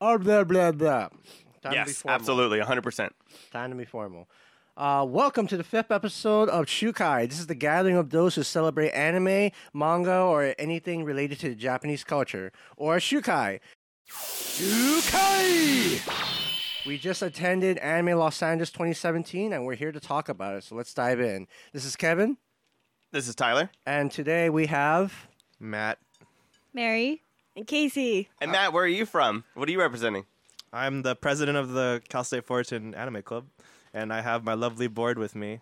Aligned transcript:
Oh, 0.00 0.16
blah, 0.18 0.44
blah, 0.44 0.70
blah. 0.72 1.08
Time 1.08 1.10
to 1.62 1.70
be 1.70 1.74
yes, 1.74 1.96
formal. 2.02 2.14
absolutely, 2.14 2.60
100%. 2.60 3.10
Time 3.50 3.70
to 3.70 3.76
be 3.76 3.84
formal. 3.84 4.28
Uh, 4.76 5.04
welcome 5.08 5.48
to 5.48 5.56
the 5.56 5.64
fifth 5.64 5.90
episode 5.90 6.48
of 6.48 6.66
Shukai. 6.66 7.28
This 7.28 7.40
is 7.40 7.48
the 7.48 7.56
gathering 7.56 7.96
of 7.96 8.10
those 8.10 8.36
who 8.36 8.44
celebrate 8.44 8.90
anime, 8.90 9.50
manga, 9.74 10.20
or 10.20 10.54
anything 10.56 11.02
related 11.04 11.40
to 11.40 11.48
the 11.48 11.56
Japanese 11.56 12.04
culture, 12.04 12.52
or 12.76 12.98
Shukai. 12.98 13.58
Shukai! 14.08 16.00
We 16.86 16.96
just 16.96 17.20
attended 17.22 17.78
Anime 17.78 18.16
Los 18.18 18.40
Angeles 18.40 18.70
2017, 18.70 19.52
and 19.52 19.66
we're 19.66 19.74
here 19.74 19.90
to 19.90 19.98
talk 19.98 20.28
about 20.28 20.54
it. 20.54 20.62
So 20.62 20.76
let's 20.76 20.94
dive 20.94 21.18
in. 21.20 21.48
This 21.72 21.84
is 21.84 21.96
Kevin, 21.96 22.36
This 23.10 23.26
is 23.26 23.34
Tyler. 23.34 23.70
and 23.84 24.12
today 24.12 24.48
we 24.48 24.66
have. 24.66 25.26
Matt. 25.58 25.98
Mary. 26.72 27.22
And 27.58 27.66
Casey. 27.66 28.28
And 28.40 28.52
Matt, 28.52 28.72
where 28.72 28.84
are 28.84 28.86
you 28.86 29.04
from? 29.04 29.42
What 29.54 29.68
are 29.68 29.72
you 29.72 29.80
representing? 29.80 30.26
I'm 30.72 31.02
the 31.02 31.16
president 31.16 31.58
of 31.58 31.70
the 31.72 32.00
Cal 32.08 32.22
State 32.22 32.44
Fullerton 32.46 32.94
Anime 32.94 33.20
Club, 33.22 33.46
and 33.92 34.12
I 34.12 34.20
have 34.20 34.44
my 34.44 34.54
lovely 34.54 34.86
board 34.86 35.18
with 35.18 35.34
me. 35.34 35.58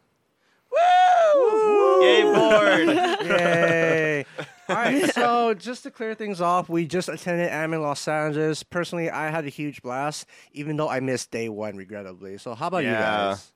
Woo! 0.70 2.02
Yay, 2.02 2.22
board! 2.24 2.88
Yay! 3.24 4.26
All 4.68 4.74
right, 4.76 5.10
so 5.14 5.54
just 5.58 5.84
to 5.84 5.90
clear 5.90 6.14
things 6.14 6.42
off, 6.42 6.68
we 6.68 6.84
just 6.86 7.08
attended 7.08 7.48
Anime 7.48 7.80
Los 7.80 8.06
Angeles. 8.06 8.62
Personally, 8.62 9.08
I 9.08 9.30
had 9.30 9.46
a 9.46 9.48
huge 9.48 9.80
blast, 9.80 10.26
even 10.52 10.76
though 10.76 10.90
I 10.90 11.00
missed 11.00 11.30
day 11.30 11.48
one, 11.48 11.78
regrettably. 11.78 12.36
So, 12.36 12.54
how 12.54 12.66
about 12.66 12.84
you 12.84 12.90
Yeah. 12.90 13.28
guys? 13.28 13.52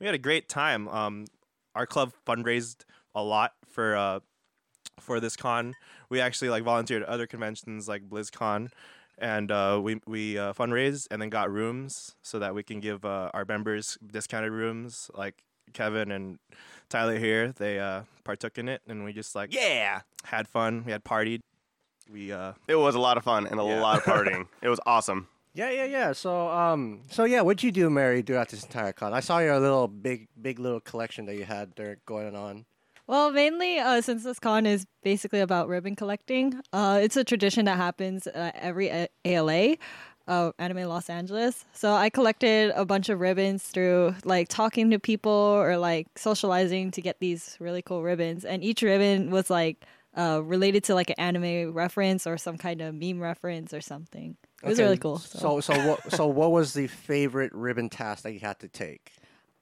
We 0.00 0.06
had 0.06 0.14
a 0.14 0.18
great 0.18 0.48
time. 0.48 0.88
Um, 0.88 1.26
our 1.74 1.84
club 1.86 2.14
fundraised 2.26 2.86
a 3.14 3.22
lot 3.22 3.52
for 3.66 3.94
uh, 3.94 4.20
for 5.00 5.20
this 5.20 5.36
con. 5.36 5.74
We 6.08 6.20
actually 6.20 6.50
like 6.50 6.62
volunteered 6.64 7.02
at 7.02 7.08
other 7.08 7.26
conventions 7.26 7.88
like 7.88 8.08
BlizzCon, 8.08 8.70
and 9.18 9.50
uh, 9.50 9.80
we 9.82 10.00
we 10.06 10.38
uh, 10.38 10.52
fundraised 10.52 11.08
and 11.10 11.20
then 11.20 11.30
got 11.30 11.50
rooms 11.50 12.14
so 12.22 12.38
that 12.38 12.54
we 12.54 12.62
can 12.62 12.80
give 12.80 13.04
uh, 13.04 13.30
our 13.34 13.44
members 13.44 13.98
discounted 14.06 14.52
rooms. 14.52 15.10
Like 15.14 15.34
Kevin 15.72 16.10
and 16.12 16.38
Tyler 16.88 17.18
here, 17.18 17.52
they 17.52 17.78
uh, 17.80 18.02
partook 18.24 18.58
in 18.58 18.68
it, 18.68 18.82
and 18.86 19.04
we 19.04 19.12
just 19.12 19.34
like 19.34 19.52
yeah! 19.54 20.02
had 20.24 20.46
fun. 20.48 20.84
We 20.84 20.92
had 20.92 21.04
partied. 21.04 21.40
We 22.10 22.30
uh, 22.32 22.52
It 22.68 22.76
was 22.76 22.94
a 22.94 23.00
lot 23.00 23.16
of 23.16 23.24
fun 23.24 23.46
and 23.48 23.58
a 23.58 23.64
Yeah. 23.64 23.80
lot 23.80 23.98
of 23.98 24.04
partying. 24.14 24.46
it 24.62 24.68
was 24.68 24.78
awesome. 24.86 25.26
Yeah, 25.54 25.70
yeah, 25.70 25.84
yeah. 25.86 26.12
So, 26.12 26.48
um, 26.50 27.00
so 27.10 27.24
yeah, 27.24 27.40
what'd 27.40 27.62
you 27.62 27.72
do, 27.72 27.88
Mary, 27.88 28.20
throughout 28.22 28.50
this 28.50 28.62
entire 28.62 28.92
con? 28.92 29.14
I 29.14 29.20
saw 29.20 29.38
your 29.38 29.58
little 29.58 29.88
big, 29.88 30.28
big 30.40 30.58
little 30.58 30.80
collection 30.80 31.24
that 31.26 31.34
you 31.36 31.44
had 31.46 31.72
there 31.76 31.96
going 32.06 32.36
on. 32.36 32.66
Well, 33.06 33.30
mainly 33.30 33.78
uh, 33.78 34.00
since 34.00 34.24
this 34.24 34.38
con 34.38 34.66
is 34.66 34.86
basically 35.02 35.40
about 35.40 35.68
ribbon 35.68 35.94
collecting, 35.94 36.60
uh, 36.72 36.98
it's 37.02 37.16
a 37.16 37.22
tradition 37.24 37.66
that 37.66 37.76
happens 37.76 38.26
uh, 38.26 38.50
every 38.54 38.88
A- 38.88 39.08
ALA, 39.24 39.76
uh, 40.26 40.50
Anime 40.58 40.88
Los 40.88 41.08
Angeles. 41.08 41.64
So 41.72 41.92
I 41.92 42.10
collected 42.10 42.72
a 42.74 42.84
bunch 42.84 43.08
of 43.08 43.20
ribbons 43.20 43.62
through 43.62 44.16
like 44.24 44.48
talking 44.48 44.90
to 44.90 44.98
people 44.98 45.30
or 45.30 45.76
like 45.78 46.08
socializing 46.16 46.90
to 46.92 47.00
get 47.00 47.20
these 47.20 47.56
really 47.60 47.82
cool 47.82 48.02
ribbons. 48.02 48.44
And 48.44 48.64
each 48.64 48.82
ribbon 48.82 49.30
was 49.30 49.50
like 49.50 49.84
uh, 50.16 50.42
related 50.42 50.82
to 50.84 50.94
like 50.94 51.10
an 51.10 51.16
anime 51.18 51.72
reference 51.72 52.26
or 52.26 52.36
some 52.38 52.58
kind 52.58 52.80
of 52.80 52.94
meme 52.94 53.20
reference 53.20 53.72
or 53.72 53.80
something. 53.80 54.36
It 54.62 54.68
was 54.68 54.78
Okay, 54.78 54.84
really 54.84 54.96
cool. 54.98 55.18
So, 55.18 55.60
so 55.60 55.80
what? 55.86 56.10
So, 56.10 56.26
what 56.26 56.50
was 56.50 56.72
the 56.72 56.86
favorite 56.86 57.52
ribbon 57.52 57.88
task 57.88 58.24
that 58.24 58.32
you 58.32 58.40
had 58.40 58.58
to 58.60 58.68
take? 58.68 59.12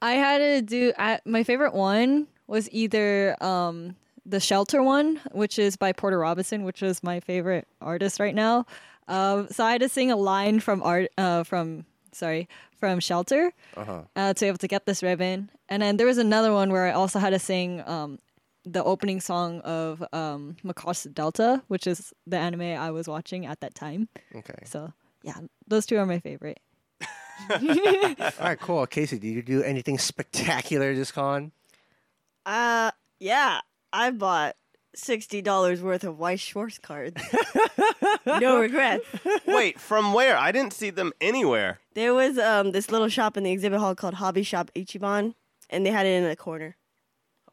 I 0.01 0.13
had 0.13 0.37
to 0.39 0.61
do 0.61 0.93
I, 0.97 1.19
my 1.25 1.43
favorite 1.43 1.73
one 1.73 2.27
was 2.47 2.69
either 2.71 3.35
um, 3.43 3.95
the 4.25 4.39
Shelter 4.39 4.81
one, 4.83 5.19
which 5.31 5.57
is 5.59 5.75
by 5.77 5.91
Porter 5.93 6.19
Robinson, 6.19 6.63
which 6.63 6.81
is 6.83 7.03
my 7.03 7.19
favorite 7.19 7.67
artist 7.81 8.19
right 8.19 8.35
now. 8.35 8.65
Um, 9.07 9.47
so 9.51 9.63
I 9.63 9.73
had 9.73 9.81
to 9.81 9.89
sing 9.89 10.11
a 10.11 10.15
line 10.15 10.59
from 10.59 10.81
art 10.83 11.11
uh, 11.17 11.43
from 11.43 11.85
sorry 12.11 12.47
from 12.79 12.99
Shelter 12.99 13.51
Uh-huh. 13.77 14.01
uh, 14.15 14.33
to 14.33 14.39
be 14.45 14.47
able 14.47 14.57
to 14.59 14.67
get 14.67 14.85
this 14.85 15.01
ribbon, 15.03 15.49
and 15.69 15.81
then 15.81 15.97
there 15.97 16.07
was 16.07 16.17
another 16.17 16.51
one 16.53 16.71
where 16.71 16.87
I 16.87 16.91
also 16.91 17.19
had 17.19 17.29
to 17.31 17.39
sing 17.39 17.81
um, 17.87 18.19
the 18.65 18.83
opening 18.83 19.21
song 19.21 19.61
of 19.61 20.03
um, 20.11 20.55
Delta, 21.13 21.61
which 21.67 21.85
is 21.87 22.13
the 22.25 22.37
anime 22.37 22.61
I 22.61 22.89
was 22.91 23.07
watching 23.07 23.45
at 23.45 23.59
that 23.61 23.75
time. 23.75 24.09
Okay. 24.35 24.57
So 24.65 24.91
yeah, 25.23 25.35
those 25.67 25.85
two 25.85 25.97
are 25.97 26.05
my 26.05 26.19
favorite. 26.19 26.59
All 27.49 27.57
right, 28.39 28.59
cool. 28.59 28.85
Casey, 28.87 29.19
did 29.19 29.27
you 29.27 29.41
do 29.41 29.61
anything 29.61 29.97
spectacular 29.99 30.95
this 30.95 31.11
con? 31.11 31.51
Uh, 32.45 32.91
yeah, 33.19 33.61
I 33.93 34.11
bought 34.11 34.55
sixty 34.95 35.41
dollars 35.41 35.81
worth 35.81 36.03
of 36.03 36.19
Weiss 36.19 36.39
Schwarz 36.39 36.77
cards. 36.79 37.21
no 38.25 38.59
regrets. 38.59 39.05
Wait, 39.47 39.79
from 39.79 40.13
where? 40.13 40.37
I 40.37 40.51
didn't 40.51 40.73
see 40.73 40.89
them 40.89 41.11
anywhere. 41.21 41.79
There 41.93 42.13
was 42.13 42.37
um 42.37 42.71
this 42.71 42.91
little 42.91 43.09
shop 43.09 43.37
in 43.37 43.43
the 43.43 43.51
exhibit 43.51 43.79
hall 43.79 43.95
called 43.95 44.15
Hobby 44.15 44.43
Shop 44.43 44.69
Ichiban, 44.75 45.33
and 45.69 45.85
they 45.85 45.91
had 45.91 46.05
it 46.05 46.23
in 46.23 46.25
a 46.29 46.35
corner. 46.35 46.75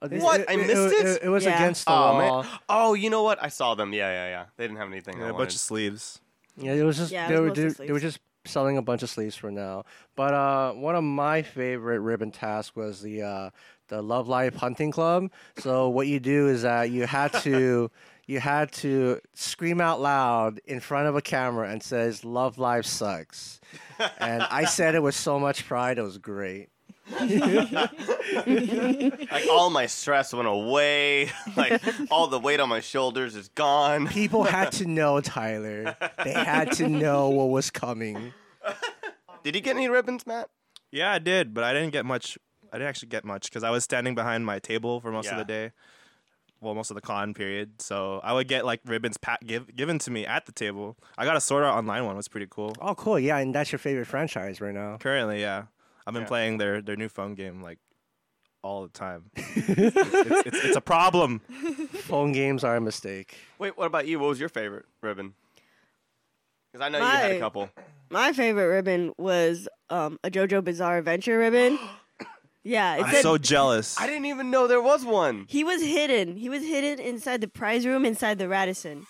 What? 0.01 0.51
I 0.51 0.57
missed 0.57 0.71
it? 0.71 1.23
It, 1.23 1.29
was 1.29 1.45
Yeah. 1.45 1.55
against 1.55 1.85
the 1.85 1.93
Oh, 1.93 1.95
wall. 1.95 2.43
man. 2.43 2.53
Oh, 2.69 2.95
you 2.95 3.09
know 3.09 3.23
what? 3.23 3.41
I 3.41 3.47
saw 3.47 3.77
them. 3.77 3.93
Yeah, 3.93 4.11
yeah, 4.11 4.29
yeah. 4.31 4.45
They 4.57 4.65
didn't 4.65 4.79
have 4.79 4.89
anything. 4.91 5.17
had 5.19 5.27
I 5.29 5.31
a 5.31 5.33
bunch 5.33 5.55
of 5.55 5.61
sleeves. 5.61 6.21
Yeah, 6.57 6.73
it 6.73 6.83
was 6.83 6.97
just 6.97 7.13
Yeah, 7.13 7.27
it 7.27 7.29
they 7.29 7.35
was 7.35 7.41
were 7.43 7.47
mostly 7.65 7.65
do- 7.87 7.87
they 7.87 7.93
were 7.93 8.01
sleeves. 8.01 8.15
just 8.17 8.53
selling 8.53 8.77
a 8.79 8.83
bunch 8.83 9.05
of 9.05 9.11
sleeves 9.11 9.37
for 9.37 9.53
now. 9.53 9.85
But 10.17 10.35
uh, 10.35 10.73
one 10.73 10.97
of 10.97 11.05
my 11.05 11.43
favorite 11.43 12.01
ribbon 12.01 12.33
tasks 12.33 12.75
was 12.75 13.01
the 13.01 13.23
uh, 13.23 13.51
the 13.88 14.03
Love 14.03 14.28
Live 14.28 14.54
Hunting 14.56 14.91
Club. 14.91 15.31
So 15.59 15.88
what 15.88 16.06
you 16.06 16.20
do 16.20 16.48
is 16.48 16.62
that 16.62 16.91
you 16.91 17.06
had 17.06 17.32
to 17.43 17.91
you 18.26 18.41
had 18.41 18.72
to 18.72 19.20
scream 19.34 19.81
out 19.81 20.00
loud 20.00 20.60
in 20.65 20.81
front 20.81 21.09
of 21.09 21.16
a 21.16 21.22
camera 21.22 21.69
and 21.69 21.82
says 21.82 22.25
"Love 22.25 22.59
Live 22.59 22.87
sucks," 22.87 23.60
and 24.19 24.43
I 24.43 24.65
said 24.65 24.94
it 24.94 25.03
with 25.03 25.15
so 25.15 25.38
much 25.38 25.66
pride. 25.66 25.98
It 25.98 26.03
was 26.03 26.19
great. 26.19 26.69
like 27.20 27.91
all 29.50 29.70
my 29.70 29.87
stress 29.87 30.32
went 30.32 30.49
away. 30.49 31.31
Like 31.56 31.82
all 32.10 32.28
the 32.28 32.38
weight 32.38 32.60
on 32.60 32.69
my 32.69 32.81
shoulders 32.81 33.37
is 33.37 33.49
gone. 33.49 34.06
People 34.09 34.44
had 34.44 34.72
to 34.72 34.87
know, 34.87 35.20
Tyler. 35.20 35.97
They 36.25 36.32
had 36.32 36.72
to 36.72 36.88
know 36.88 37.28
what 37.28 37.50
was 37.50 37.70
coming. 37.70 38.32
Did 39.43 39.54
you 39.54 39.60
get 39.60 39.76
any 39.76 39.88
ribbons, 39.88 40.26
Matt? 40.26 40.49
Yeah, 40.91 41.12
I 41.12 41.19
did, 41.19 41.53
but 41.53 41.64
I 41.64 41.72
didn't 41.72 41.91
get 41.93 42.06
much. 42.06 42.38
I 42.72 42.77
didn't 42.78 42.88
actually 42.88 43.09
get 43.10 43.25
much 43.25 43.44
because 43.50 43.62
I 43.62 43.71
was 43.71 43.84
standing 43.84 44.15
behind 44.15 44.47
my 44.47 44.59
table 44.59 45.00
for 45.00 45.12
most 45.12 45.28
of 45.28 45.37
the 45.38 45.44
day. 45.44 45.72
Well, 46.60 46.75
most 46.75 46.91
of 46.91 46.94
the 46.94 47.00
con 47.00 47.34
period. 47.34 47.83
So 47.83 48.21
I 48.22 48.33
would 48.33 48.47
get 48.49 48.65
like 48.65 48.81
ribbons 48.87 49.16
pat- 49.16 49.44
give, 49.47 49.75
given 49.77 49.99
to 50.00 50.10
me 50.10 50.25
at 50.25 50.47
the 50.47 50.53
table. 50.53 50.97
I 51.19 51.25
got 51.25 51.37
a 51.37 51.41
Sword 51.41 51.65
Art 51.65 51.77
Online 51.77 52.05
one. 52.06 52.15
It 52.15 52.16
was 52.16 52.28
pretty 52.28 52.47
cool. 52.49 52.72
Oh, 52.81 52.94
cool! 52.94 53.19
Yeah, 53.19 53.38
and 53.38 53.53
that's 53.55 53.72
your 53.72 53.81
favorite 53.81 54.06
franchise 54.06 54.61
right 54.61 54.72
now. 54.72 54.97
Currently, 54.99 55.41
yeah. 55.41 55.65
I've 56.06 56.15
been 56.15 56.22
Yeah. 56.22 56.28
playing 56.28 56.59
their, 56.59 56.81
their 56.81 56.97
new 56.97 57.09
phone 57.09 57.34
game 57.34 57.62
like 57.62 57.78
all 58.62 58.82
the 58.84 58.88
time. 58.91 59.25
it's, 59.34 59.56
it's, 59.97 60.47
it's, 60.47 60.65
it's 60.65 60.77
a 60.77 60.81
problem. 60.81 61.41
Phone 61.94 62.31
games 62.32 62.62
are 62.65 62.77
a 62.77 62.81
mistake. 62.81 63.37
Wait, 63.59 63.77
what 63.77 63.87
about 63.87 64.06
you? 64.06 64.19
What 64.21 64.28
was 64.28 64.41
your 64.41 64.49
favorite 64.49 64.87
ribbon? 65.00 65.34
Because 66.72 66.84
I 66.87 66.88
know 66.91 66.99
you 66.99 67.05
had 67.05 67.32
a 67.32 67.38
couple. 67.41 67.69
My 68.09 68.32
favorite 68.32 68.66
ribbon 68.69 69.12
was 69.19 69.69
um 69.91 70.19
a 70.25 70.31
JoJo 70.31 70.62
Bizarre 70.65 70.99
Adventure 70.99 71.38
ribbon. 71.38 71.78
Yeah, 72.65 72.97
it 72.97 73.05
I'm 73.05 73.11
said 73.12 73.23
so 73.23 73.39
jealous. 73.39 73.99
I 74.00 74.06
didn't 74.06 74.27
even 74.27 74.50
know 74.50 74.67
there 74.69 74.81
was 74.83 75.05
one. 75.05 75.47
he 75.49 75.65
was 75.65 75.83
hidden. 75.83 76.37
He 76.37 76.49
was 76.49 76.62
hidden 76.62 77.05
inside 77.05 77.41
the 77.41 77.49
prize 77.49 77.84
room 77.87 78.05
inside 78.06 78.39
the 78.39 78.49
Radisson. 78.49 79.06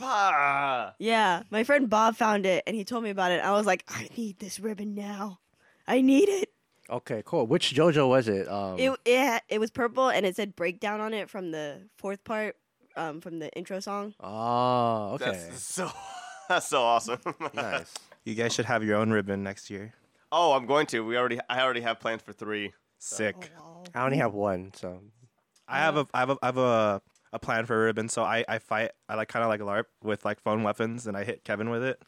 Ah. 0.00 0.94
Yeah, 0.98 1.42
my 1.50 1.64
friend 1.64 1.88
Bob 1.88 2.16
found 2.16 2.46
it 2.46 2.64
and 2.66 2.74
he 2.74 2.84
told 2.84 3.04
me 3.04 3.10
about 3.10 3.32
it. 3.32 3.44
I 3.44 3.52
was 3.52 3.66
like, 3.66 3.84
I 3.88 4.08
need 4.16 4.38
this 4.38 4.58
ribbon 4.58 4.94
now. 4.94 5.40
I 5.86 6.00
need 6.00 6.28
it. 6.28 6.50
Okay, 6.90 7.22
cool. 7.24 7.46
Which 7.46 7.74
JoJo 7.74 8.08
was 8.08 8.28
it? 8.28 8.48
Um, 8.48 8.78
It 8.78 8.90
it 9.04 9.18
ha- 9.18 9.40
it 9.48 9.58
was 9.60 9.70
purple 9.70 10.08
and 10.08 10.26
it 10.26 10.36
said 10.36 10.54
breakdown 10.56 11.00
on 11.00 11.14
it 11.14 11.30
from 11.30 11.50
the 11.50 11.82
fourth 11.96 12.22
part, 12.24 12.56
um, 12.96 13.20
from 13.20 13.38
the 13.38 13.50
intro 13.52 13.80
song. 13.80 14.14
oh, 14.20 15.12
okay. 15.14 15.26
That's 15.26 15.62
so. 15.62 15.90
That's 16.48 16.68
so 16.68 16.82
awesome. 16.82 17.20
nice. 17.54 17.92
you 18.24 18.34
guys 18.34 18.52
should 18.52 18.66
have 18.66 18.84
your 18.84 18.96
own 18.98 19.10
ribbon 19.10 19.42
next 19.42 19.70
year. 19.70 19.94
Oh, 20.34 20.52
I'm 20.52 20.66
going 20.66 20.86
to. 20.86 21.00
We 21.00 21.16
already. 21.16 21.38
I 21.48 21.62
already 21.62 21.80
have 21.80 22.00
plans 22.00 22.22
for 22.22 22.32
three. 22.32 22.72
Sick. 22.98 23.50
I 23.94 24.04
only 24.04 24.16
have 24.16 24.34
one, 24.34 24.72
so 24.74 25.00
I 25.68 25.78
have 25.78 25.96
a 25.96 26.06
I 26.12 26.20
have 26.20 26.30
a 26.30 26.38
I 26.42 26.46
have 26.46 26.58
a, 26.58 27.02
a 27.32 27.38
plan 27.38 27.64
for 27.66 27.82
a 27.82 27.84
ribbon. 27.86 28.08
So 28.08 28.22
I, 28.22 28.44
I 28.48 28.58
fight 28.58 28.90
I 29.08 29.14
like 29.14 29.28
kind 29.28 29.44
of 29.44 29.48
like 29.48 29.60
LARP 29.60 29.84
with 30.02 30.24
like 30.24 30.40
phone 30.40 30.62
weapons, 30.62 31.06
and 31.06 31.16
I 31.16 31.24
hit 31.24 31.44
Kevin 31.44 31.70
with 31.70 31.84
it. 31.84 32.02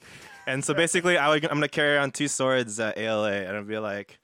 And 0.46 0.64
so 0.64 0.74
basically, 0.82 1.16
I 1.16 1.28
would, 1.28 1.44
I'm 1.44 1.56
gonna 1.56 1.68
carry 1.68 1.96
around 1.96 2.14
two 2.14 2.28
swords 2.28 2.80
at 2.80 2.98
ALA, 2.98 3.32
and 3.32 3.56
I'll 3.56 3.64
be 3.64 3.78
like, 3.78 4.18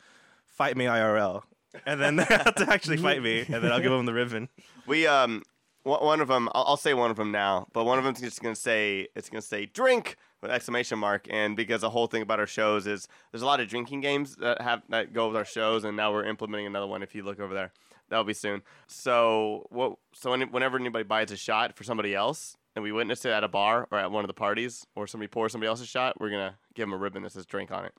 "Fight 0.47 0.77
me 0.77 0.87
IRL," 0.87 1.43
and 1.87 2.01
then 2.01 2.17
they 2.17 2.25
have 2.25 2.55
to 2.57 2.71
actually 2.71 2.97
fight 2.97 3.23
me, 3.23 3.41
and 3.41 3.63
then 3.63 3.71
I'll 3.71 3.81
give 3.81 3.93
them 3.93 4.07
the 4.07 4.15
ribbon. 4.15 4.49
We 4.87 5.07
um. 5.07 5.43
One 5.85 6.05
one 6.05 6.21
of 6.21 6.29
them, 6.29 6.49
I'll, 6.55 6.65
I'll 6.69 6.77
say 6.77 6.95
one 6.95 7.11
of 7.11 7.17
them 7.17 7.33
now, 7.33 7.67
but 7.73 7.83
one 7.83 7.99
of 7.99 8.05
them's 8.05 8.21
just 8.21 8.41
gonna 8.41 8.55
say 8.55 9.09
it's 9.17 9.29
gonna 9.29 9.43
say 9.43 9.67
drink 9.67 10.17
with 10.43 10.51
exclamation 10.51 10.99
mark, 10.99 11.27
and 11.31 11.57
because 11.57 11.81
the 11.81 11.91
whole 11.91 12.07
thing 12.09 12.21
about 12.23 12.41
our 12.41 12.47
shows 12.47 12.87
is 12.87 13.07
there's 13.31 13.43
a 13.43 13.47
lot 13.47 13.61
of 13.61 13.69
drinking 13.69 14.01
games 14.01 14.37
that 14.37 14.61
have 14.61 14.83
that 14.89 15.13
go 15.13 15.29
with 15.29 15.37
our 15.37 15.45
shows, 15.45 15.85
and 15.85 15.97
now 15.97 16.13
we're 16.13 16.25
implementing 16.25 16.67
another 16.67 16.87
one. 16.87 17.03
If 17.03 17.15
you 17.15 17.23
look 17.23 17.41
over 17.41 17.55
there, 17.55 17.73
that'll 18.09 18.25
be 18.25 18.35
soon. 18.35 18.63
So 18.89 19.67
what? 19.71 19.95
So 20.15 20.31
when, 20.33 20.43
whenever 20.51 20.77
anybody 20.79 21.05
buys 21.05 21.31
a 21.31 21.37
shot 21.37 21.77
for 21.77 21.85
somebody 21.85 22.15
else, 22.15 22.57
and 22.75 22.83
we 22.83 22.91
witnessed 22.93 23.25
it 23.25 23.31
at 23.31 23.45
a 23.45 23.49
bar 23.49 23.87
or 23.91 23.99
at 23.99 24.11
one 24.11 24.25
of 24.25 24.29
the 24.29 24.35
parties, 24.35 24.85
or 24.97 25.07
somebody 25.07 25.29
pours 25.29 25.53
somebody 25.53 25.69
else's 25.69 25.89
shot, 25.89 26.21
we're 26.21 26.31
gonna 26.31 26.57
give 26.75 26.83
them 26.89 26.93
a 26.93 26.99
ribbon 26.99 27.23
that 27.23 27.33
says 27.33 27.47
drink 27.47 27.71
on 27.71 27.85
it. 27.85 27.93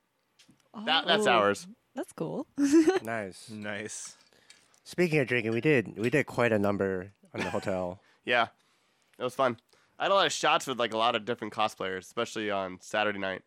That, 0.85 1.07
that's 1.07 1.27
Oh, 1.27 1.31
ours. 1.31 1.67
That's 1.95 2.11
cool. 2.13 2.47
Nice. 3.03 3.49
Nice. 3.51 4.17
Speaking 4.83 5.19
of 5.19 5.27
drinking, 5.27 5.51
we 5.53 5.61
did 5.61 5.97
we 5.97 6.09
did 6.09 6.25
quite 6.25 6.51
a 6.51 6.59
number 6.59 7.13
in 7.33 7.39
the 7.41 7.49
hotel. 7.49 7.99
Yeah, 8.25 8.47
it 9.19 9.23
was 9.23 9.35
fun. 9.35 9.57
I 10.03 10.07
had 10.07 10.11
a 10.11 10.15
lot 10.15 10.25
of 10.25 10.33
shots 10.33 10.67
with 10.67 10.77
like 10.77 10.91
a 10.93 10.97
lot 10.97 11.15
of 11.15 11.23
different 11.23 11.53
cosplayers, 11.53 11.99
especially 11.99 12.51
on 12.51 12.77
Saturday 12.81 13.19
night. 13.19 13.41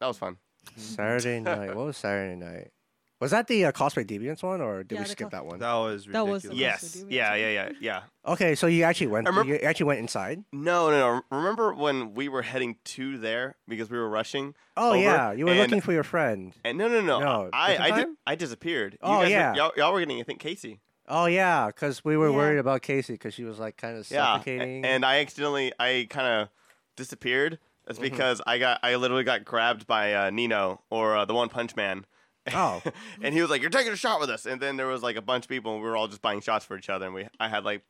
That 0.00 0.08
was 0.08 0.18
fun. 0.18 0.38
Saturday 0.76 1.38
night. 1.52 1.76
What 1.76 1.86
was 1.86 1.96
Saturday 1.96 2.34
night? 2.34 2.72
Was 3.20 3.30
that 3.30 3.46
the 3.46 3.66
uh, 3.66 3.70
cosplay 3.70 4.04
deviants 4.04 4.42
one, 4.42 4.60
or 4.60 4.82
did 4.82 4.96
Yeah, 4.96 5.02
we 5.02 5.04
the 5.04 5.10
skip 5.10 5.26
cos- 5.26 5.30
that 5.30 5.46
one? 5.46 5.60
That 5.60 5.74
was 5.74 6.06
That 6.06 6.26
was 6.26 6.42
the- 6.42 6.56
Yes. 6.56 6.94
do 6.94 7.06
Yeah, 7.08 7.36
yeah, 7.36 7.50
yeah, 7.50 7.70
yeah. 7.80 8.00
Okay, 8.26 8.56
so 8.56 8.66
you 8.66 8.82
actually 8.82 9.06
went. 9.06 9.28
I 9.28 9.30
remember- 9.30 9.52
you 9.52 9.60
actually 9.60 9.86
went 9.86 10.00
inside. 10.00 10.42
No, 10.52 10.90
no, 10.90 10.98
no. 11.30 11.36
Remember 11.38 11.72
when 11.72 12.14
we 12.14 12.28
were 12.28 12.42
heading 12.42 12.74
to 12.86 13.16
there 13.18 13.54
because 13.68 13.90
we 13.90 13.96
were 13.98 14.08
rushing? 14.08 14.56
Oh 14.76 14.88
over, 14.94 14.98
yeah, 14.98 15.30
you 15.30 15.44
were 15.44 15.52
and- 15.52 15.60
looking 15.60 15.80
for 15.82 15.92
your 15.92 16.02
friend. 16.02 16.52
And 16.64 16.78
no, 16.78 16.88
no, 16.88 17.00
no. 17.00 17.20
No, 17.20 17.50
I, 17.52 17.70
different 17.74 17.92
I, 17.92 17.96
di- 17.96 18.04
time? 18.06 18.16
I 18.26 18.34
disappeared. 18.34 18.94
You 18.94 18.98
Oh, 19.02 19.08
guys 19.20 19.22
were- 19.26 19.28
yeah. 19.30 19.54
y'all, 19.54 19.72
y'all 19.76 19.92
were 19.92 20.00
getting, 20.00 20.18
I 20.18 20.24
think, 20.24 20.40
Casey. 20.40 20.80
Oh 21.10 21.26
yeah, 21.26 21.66
because 21.66 22.04
we 22.04 22.16
were 22.16 22.30
Yeah. 22.30 22.36
worried 22.36 22.58
about 22.58 22.82
Casey 22.82 23.14
because 23.14 23.34
she 23.34 23.44
was 23.44 23.58
like 23.58 23.76
kind 23.76 23.96
of 23.98 24.08
Yeah. 24.10 24.22
a- 24.22 24.38
suffocating. 24.38 24.84
And 24.84 25.04
I 25.04 25.18
accidentally, 25.20 25.72
I 25.78 26.06
kind 26.08 26.26
of 26.26 26.48
disappeared. 26.96 27.58
That's 27.86 27.98
Mm-hmm. 27.98 28.08
because 28.10 28.40
I 28.46 28.58
got, 28.58 28.78
I 28.84 28.94
literally 28.94 29.24
got 29.24 29.44
grabbed 29.44 29.86
by 29.86 30.14
uh, 30.14 30.30
Nino 30.30 30.82
or 30.90 31.16
uh, 31.16 31.24
the 31.24 31.34
One 31.34 31.48
Punch 31.48 31.74
Man. 31.74 32.06
Oh. 32.54 32.80
and 33.22 33.34
he 33.34 33.40
was 33.42 33.50
like, 33.50 33.60
"You're 33.60 33.70
taking 33.70 33.92
a 33.92 33.96
shot 33.96 34.20
with 34.20 34.30
us." 34.30 34.46
And 34.46 34.60
then 34.62 34.76
there 34.76 34.86
was 34.86 35.02
like 35.02 35.16
a 35.16 35.22
bunch 35.22 35.44
of 35.46 35.48
people, 35.48 35.74
and 35.74 35.82
we 35.82 35.88
were 35.88 35.96
all 35.96 36.06
just 36.08 36.22
buying 36.22 36.40
shots 36.40 36.64
for 36.64 36.76
each 36.78 36.88
other. 36.88 37.06
And 37.06 37.14
we, 37.14 37.26
I 37.40 37.48
had 37.48 37.64
like 37.64 37.82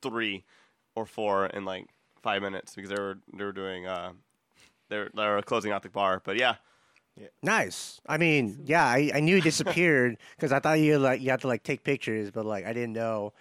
three 0.00 0.44
or 0.94 1.06
four 1.06 1.46
in 1.46 1.64
like 1.64 1.86
five 2.22 2.42
minutes 2.42 2.74
because 2.74 2.90
they 2.90 2.96
were, 3.00 3.18
they 3.32 3.44
were 3.44 3.52
doing, 3.52 3.86
uh, 3.86 4.12
they 4.88 4.98
were, 4.98 5.10
they 5.14 5.26
were 5.26 5.42
closing 5.42 5.72
out 5.72 5.82
the 5.82 5.88
bar. 5.88 6.20
But 6.24 6.36
yeah, 6.36 6.56
Nice. 7.42 8.00
I 8.06 8.18
mean, 8.18 8.60
yeah, 8.64 8.84
I, 8.84 9.10
I 9.14 9.20
knew 9.20 9.36
you 9.36 9.42
disappeared 9.52 10.16
because 10.36 10.52
I 10.52 10.60
thought 10.60 10.80
you 10.80 10.98
like 10.98 11.20
you 11.20 11.30
had 11.30 11.40
to 11.40 11.48
like 11.48 11.62
take 11.62 11.84
pictures, 11.84 12.30
but 12.30 12.44
like 12.44 12.64
I 12.64 12.72
didn't 12.72 12.92
know. 12.92 13.32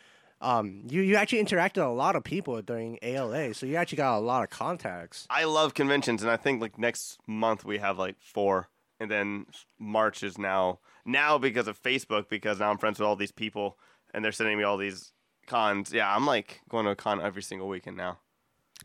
Um, 0.42 0.84
you 0.90 1.02
you 1.02 1.16
actually 1.16 1.44
interacted 1.44 1.78
with 1.78 1.86
a 1.86 1.90
lot 1.90 2.16
of 2.16 2.24
people 2.24 2.60
during 2.62 2.98
ALA, 3.04 3.54
so 3.54 3.66
you 3.66 3.76
actually 3.76 3.98
got 3.98 4.18
a 4.18 4.20
lot 4.20 4.44
of 4.44 4.50
contacts. 4.50 5.28
I 5.30 5.44
love 5.44 5.74
conventions, 5.76 6.24
and 6.24 6.32
I 6.32 6.38
think 6.38 6.62
like 6.62 6.80
next 6.80 7.20
month 7.28 7.64
we 7.64 7.78
have 7.78 8.00
like 8.00 8.16
four, 8.20 8.70
and 9.00 9.10
then 9.12 9.46
March 9.80 10.24
is 10.24 10.38
now 10.38 10.80
now 11.06 11.38
because 11.38 11.68
of 11.68 11.82
Facebook 11.82 12.28
because 12.28 12.60
now 12.60 12.72
I'm 12.72 12.80
friends 12.80 13.00
with 13.00 13.08
all 13.08 13.16
these 13.16 13.32
people, 13.32 13.78
and 14.14 14.26
they're 14.26 14.32
sending 14.32 14.58
me 14.58 14.64
all 14.64 14.78
these 14.78 15.14
cons. 15.46 15.94
Yeah, 15.94 16.14
I'm 16.14 16.26
like 16.26 16.62
going 16.70 16.86
to 16.86 16.92
a 16.92 16.96
con 16.96 17.22
every 17.22 17.44
single 17.44 17.68
weekend 17.68 17.98
now. 17.98 18.18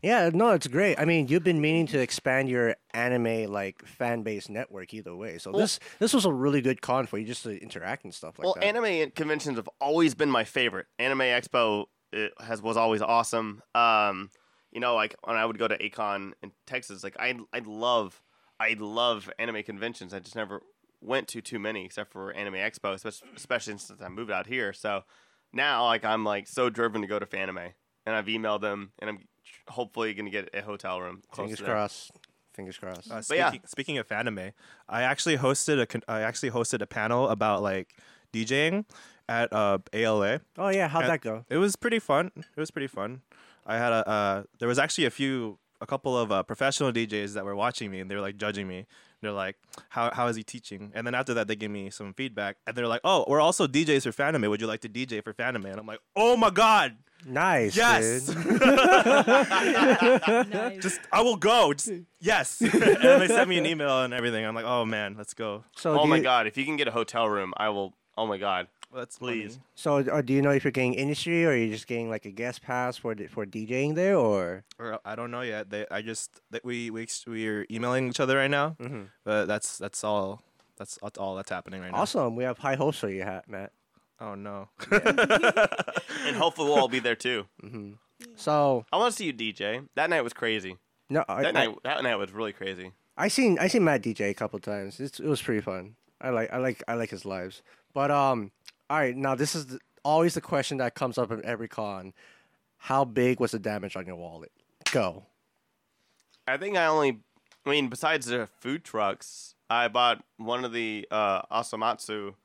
Yeah, 0.01 0.29
no, 0.33 0.51
it's 0.51 0.67
great. 0.67 0.99
I 0.99 1.05
mean, 1.05 1.27
you've 1.27 1.43
been 1.43 1.61
meaning 1.61 1.87
to 1.87 1.99
expand 1.99 2.49
your 2.49 2.75
anime 2.93 3.51
like 3.51 3.83
fan 3.85 4.23
base 4.23 4.49
network 4.49 4.93
either 4.93 5.15
way. 5.15 5.37
So 5.37 5.51
this 5.51 5.79
this 5.99 6.13
was 6.13 6.25
a 6.25 6.31
really 6.31 6.61
good 6.61 6.81
con 6.81 7.07
for 7.07 7.17
you 7.17 7.25
just 7.25 7.43
to 7.43 7.61
interact 7.61 8.03
and 8.03 8.13
stuff 8.13 8.37
like 8.37 8.45
well, 8.45 8.53
that. 8.55 8.73
Well, 8.73 8.85
anime 8.85 9.11
conventions 9.11 9.57
have 9.57 9.69
always 9.81 10.13
been 10.15 10.29
my 10.29 10.43
favorite. 10.43 10.87
Anime 10.99 11.19
Expo 11.21 11.85
it 12.11 12.33
has 12.39 12.61
was 12.61 12.77
always 12.77 13.01
awesome. 13.01 13.61
Um, 13.75 14.29
you 14.71 14.79
know, 14.79 14.95
like 14.95 15.15
when 15.23 15.35
I 15.35 15.45
would 15.45 15.57
go 15.57 15.67
to 15.67 15.83
A-Kon 15.83 16.33
in 16.41 16.51
Texas, 16.65 17.03
like 17.03 17.15
I 17.19 17.35
I 17.53 17.59
love 17.65 18.21
I 18.59 18.75
love 18.79 19.29
anime 19.39 19.63
conventions. 19.63 20.13
I 20.13 20.19
just 20.19 20.35
never 20.35 20.61
went 21.01 21.27
to 21.29 21.41
too 21.41 21.59
many 21.59 21.85
except 21.85 22.11
for 22.11 22.33
Anime 22.33 22.55
Expo, 22.55 22.93
especially, 22.93 23.29
especially 23.35 23.77
since 23.77 24.01
I 24.01 24.09
moved 24.09 24.31
out 24.31 24.47
here. 24.47 24.73
So 24.73 25.03
now, 25.53 25.85
like 25.85 26.05
I'm 26.05 26.23
like 26.23 26.47
so 26.47 26.69
driven 26.69 27.01
to 27.01 27.07
go 27.07 27.19
to 27.19 27.25
Fanime, 27.25 27.73
and 28.05 28.15
I've 28.15 28.25
emailed 28.25 28.61
them, 28.61 28.91
and 28.99 29.09
I'm 29.09 29.19
hopefully 29.69 30.09
you're 30.09 30.15
gonna 30.15 30.29
get 30.29 30.49
a 30.53 30.61
hotel 30.61 30.99
room 31.01 31.21
Fingers 31.35 31.61
crossed. 31.61 32.11
Fingers 32.53 32.77
crossed. 32.77 33.11
Uh, 33.11 33.21
But 33.27 33.37
yeah. 33.37 33.49
speaking, 33.49 33.67
speaking 33.67 33.97
of 33.99 34.11
anime, 34.11 34.51
I 34.89 35.03
actually 35.03 35.37
hosted 35.37 35.79
a 35.81 35.85
con- 35.85 36.03
I 36.07 36.21
actually 36.21 36.51
hosted 36.51 36.81
a 36.81 36.87
panel 36.87 37.29
about 37.29 37.61
like 37.61 37.95
DJing 38.33 38.85
at 39.29 39.51
uh, 39.53 39.77
ALA. 39.93 40.41
oh 40.57 40.69
yeah, 40.69 40.87
how'd 40.87 41.03
and 41.03 41.11
that 41.11 41.21
go? 41.21 41.45
It 41.49 41.57
was 41.57 41.75
pretty 41.75 41.99
fun. 41.99 42.31
It 42.35 42.59
was 42.59 42.71
pretty 42.71 42.87
fun. 42.87 43.21
I 43.65 43.77
had 43.77 43.91
a 43.93 44.07
uh, 44.09 44.43
there 44.59 44.67
was 44.67 44.79
actually 44.79 45.05
a 45.05 45.11
few 45.11 45.59
a 45.81 45.85
couple 45.85 46.17
of 46.17 46.31
uh, 46.31 46.41
professional 46.43 46.91
DJs 46.91 47.33
that 47.33 47.45
were 47.45 47.55
watching 47.55 47.91
me 47.91 47.99
and 47.99 48.09
they 48.09 48.15
were 48.15 48.21
like 48.21 48.37
judging 48.37 48.67
me. 48.67 48.87
They're 49.21 49.31
like, 49.31 49.55
"How 49.89 50.11
how 50.13 50.27
is 50.27 50.35
he 50.35 50.43
teaching?" 50.43 50.91
And 50.93 51.05
then 51.07 51.15
after 51.15 51.33
that, 51.35 51.47
they 51.47 51.55
give 51.55 51.71
me 51.71 51.89
some 51.89 52.13
feedback 52.13 52.57
and 52.67 52.75
they're 52.75 52.87
like, 52.87 53.01
"Oh, 53.03 53.25
we're 53.27 53.41
also 53.41 53.65
DJs 53.67 54.03
for 54.03 54.11
Fanime. 54.11 54.47
Would 54.49 54.61
you 54.61 54.67
like 54.67 54.81
to 54.81 54.89
DJ 54.89 55.23
for 55.23 55.33
Fanime?" 55.33 55.65
And 55.65 55.79
I'm 55.79 55.87
like, 55.87 55.99
"Oh 56.15 56.37
my 56.37 56.49
god, 56.51 56.97
Nice. 57.25 57.75
yes!" 57.75 58.27
nice. 59.57 60.81
Just 60.81 60.99
I 61.11 61.21
will 61.21 61.35
go. 61.37 61.73
Just 61.73 61.91
yes. 62.19 62.61
and 62.61 62.71
they 63.21 63.27
sent 63.27 63.49
me 63.49 63.57
an 63.57 63.65
email 63.65 64.03
and 64.03 64.13
everything. 64.13 64.45
I'm 64.45 64.55
like, 64.55 64.65
"Oh 64.65 64.85
man, 64.85 65.15
let's 65.17 65.33
go." 65.33 65.63
So 65.75 65.99
Oh 65.99 66.05
my 66.05 66.17
you- 66.17 66.23
god! 66.23 66.47
If 66.47 66.57
you 66.57 66.65
can 66.65 66.75
get 66.77 66.87
a 66.87 66.91
hotel 66.91 67.27
room, 67.27 67.53
I 67.57 67.69
will. 67.69 67.93
Oh 68.17 68.25
my 68.27 68.37
god! 68.37 68.67
Let's 68.91 69.17
Please. 69.17 69.59
So, 69.75 69.97
uh, 69.97 70.21
do 70.21 70.33
you 70.33 70.41
know 70.41 70.51
if 70.51 70.63
you're 70.63 70.71
getting 70.71 70.93
industry 70.93 71.45
or 71.45 71.53
you're 71.53 71.73
just 71.73 71.87
getting 71.87 72.09
like 72.09 72.25
a 72.25 72.31
guest 72.31 72.61
pass 72.61 72.97
for 72.97 73.15
for 73.29 73.45
DJing 73.45 73.95
there, 73.95 74.17
or? 74.17 74.63
Or 74.79 74.99
I 75.03 75.15
don't 75.15 75.29
know 75.29 75.41
yet. 75.41 75.69
They, 75.69 75.85
I 75.91 76.01
just 76.01 76.41
that 76.51 76.63
we 76.63 76.89
we 76.89 77.07
we're 77.27 77.65
emailing 77.69 78.07
each 78.09 78.19
other 78.19 78.37
right 78.37 78.49
now. 78.49 78.75
Mm-hmm. 78.79 79.03
But 79.23 79.45
that's 79.45 79.77
that's 79.77 80.03
all. 80.03 80.41
That's, 80.77 80.99
that's 81.01 81.17
all 81.17 81.35
that's 81.35 81.49
happening 81.49 81.81
right 81.81 81.91
now. 81.91 81.97
Awesome, 81.97 82.35
we 82.35 82.43
have 82.43 82.59
high 82.59 82.75
hopes 82.75 82.99
for 82.99 83.09
you, 83.09 83.23
Hat 83.23 83.49
Matt. 83.49 83.71
Oh 84.19 84.35
no. 84.35 84.69
And 86.25 86.35
hopefully 86.35 86.69
we'll 86.69 86.79
all 86.79 86.87
be 86.87 86.99
there 86.99 87.15
too. 87.15 87.45
hmm 87.61 87.91
So, 88.35 88.85
I 88.91 88.97
want 88.97 89.11
to 89.13 89.17
see 89.17 89.25
you 89.25 89.33
DJ. 89.33 89.87
That 89.95 90.09
night 90.09 90.21
was 90.21 90.33
crazy. 90.33 90.77
no, 91.09 91.23
I, 91.29 91.43
That 91.43 91.55
I, 91.55 91.65
night, 91.65 91.75
that 91.83 92.03
night 92.03 92.15
was 92.15 92.31
really 92.31 92.53
crazy. 92.53 92.91
I 93.17 93.27
seen 93.27 93.57
I 93.59 93.67
seen 93.67 93.83
Matt 93.83 94.01
DJ 94.01 94.29
a 94.29 94.33
couple 94.33 94.59
times. 94.59 94.99
It's, 94.99 95.19
it 95.19 95.27
was 95.27 95.41
pretty 95.41 95.61
fun. 95.61 95.95
I 96.19 96.29
like 96.29 96.51
I 96.51 96.57
like 96.57 96.83
I 96.87 96.93
like 96.95 97.09
his 97.09 97.25
lives. 97.25 97.61
But 97.93 98.11
um, 98.11 98.51
all 98.89 98.97
right, 98.97 99.15
now 99.15 99.35
this 99.35 99.55
is 99.55 99.65
the, 99.67 99.79
always 100.03 100.33
the 100.33 100.41
question 100.41 100.77
that 100.77 100.95
comes 100.95 101.17
up 101.17 101.31
in 101.31 101.43
every 101.45 101.67
con: 101.67 102.13
How 102.77 103.05
big 103.05 103.39
was 103.39 103.51
the 103.51 103.59
damage 103.59 103.95
on 103.95 104.05
your 104.05 104.15
wallet? 104.15 104.51
Go. 104.91 105.25
I 106.47 106.57
think 106.57 106.77
I 106.77 106.85
only, 106.85 107.19
I 107.65 107.69
mean, 107.69 107.89
besides 107.89 108.27
the 108.27 108.47
food 108.61 108.83
trucks, 108.85 109.55
I 109.69 109.87
bought 109.89 110.23
one 110.37 110.63
of 110.63 110.71
the 110.71 111.05
uh, 111.11 111.41
Osomatsu 111.51 112.35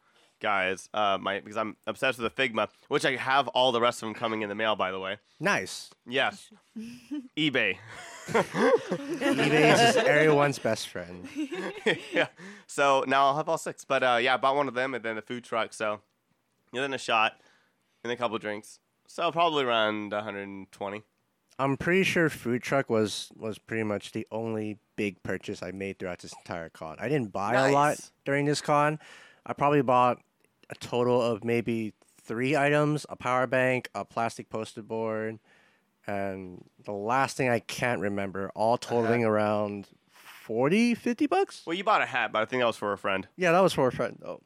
guys. 0.41 0.89
Uh, 0.93 1.19
my 1.21 1.39
because 1.39 1.57
I'm 1.57 1.77
obsessed 1.87 2.19
with 2.19 2.35
the 2.35 2.43
Figma, 2.49 2.69
which 2.89 3.05
I 3.05 3.15
have 3.17 3.47
all 3.49 3.71
the 3.71 3.81
rest 3.81 4.03
of 4.03 4.07
them 4.09 4.15
coming 4.15 4.43
in 4.43 4.49
the 4.49 4.57
mail. 4.57 4.75
By 4.75 4.91
the 4.91 4.99
way, 4.99 5.19
Nice. 5.39 5.91
yes, 6.05 6.51
eBay. 7.39 7.77
eBay 8.29 9.73
is 9.73 9.79
just 9.81 9.99
everyone's 9.99 10.59
best 10.59 10.89
friend. 10.89 11.29
yeah. 12.13 12.27
So 12.67 13.05
now 13.07 13.27
I'll 13.27 13.37
have 13.37 13.49
all 13.49 13.59
six. 13.59 13.85
But 13.85 14.03
uh, 14.03 14.19
yeah, 14.21 14.35
I 14.35 14.37
bought 14.37 14.57
one 14.57 14.69
of 14.69 14.75
them 14.75 14.95
and 14.95 15.05
then 15.05 15.17
the 15.17 15.23
food 15.23 15.45
truck. 15.45 15.73
So, 15.73 16.01
and 16.73 16.83
then 16.83 16.95
a 16.95 16.99
shot, 16.99 17.41
and 18.03 18.13
a 18.13 18.17
couple 18.17 18.39
drinks. 18.39 18.79
So 19.07 19.31
probably 19.31 19.65
around 19.65 20.13
120. 20.13 21.03
I'm 21.59 21.77
pretty 21.77 22.03
sure 22.03 22.29
food 22.29 22.63
truck 22.63 22.89
was 22.89 23.31
was 23.37 23.59
pretty 23.59 23.83
much 23.83 24.13
the 24.13 24.27
only 24.31 24.79
big 24.97 25.23
purchase 25.23 25.63
I 25.63 25.71
made 25.71 25.99
throughout 25.99 26.21
this 26.21 26.33
entire 26.33 26.71
con. 26.71 26.97
I 26.99 27.09
didn't 27.09 27.33
buy 27.33 27.55
a 27.69 27.73
lot 27.73 27.99
during 28.25 28.47
this 28.47 28.61
con. 28.61 28.99
I 29.45 29.53
probably 29.53 29.83
bought 29.83 30.19
a 30.71 30.75
total 30.75 31.21
of 31.21 31.45
maybe 31.45 31.93
three 32.23 32.57
items: 32.57 33.05
a 33.09 33.17
power 33.17 33.47
bank, 33.47 33.91
a 33.95 34.05
plastic 34.05 34.49
poster 34.49 34.83
board, 34.83 35.39
and 36.07 36.65
the 36.85 36.93
last 36.93 37.37
thing 37.37 37.49
I 37.49 37.59
can't 37.61 38.01
remember, 38.01 38.51
all 38.55 38.79
totaling 38.79 39.25
around 39.25 39.89
40, 40.11 40.95
50 40.95 41.27
bucks. 41.27 41.63
Well, 41.67 41.75
you 41.75 41.85
bought 41.85 42.03
a 42.03 42.07
hat, 42.07 42.33
but 42.33 42.43
I 42.43 42.45
think 42.47 42.61
that 42.63 42.67
was 42.67 42.77
for 42.77 42.93
a 42.93 42.99
friend. 42.99 43.29
Yeah, 43.37 43.53
that 43.53 43.61
was 43.61 43.73
for 43.73 43.87
a 43.87 43.93
friend 43.93 44.21
Oh. 44.25 44.41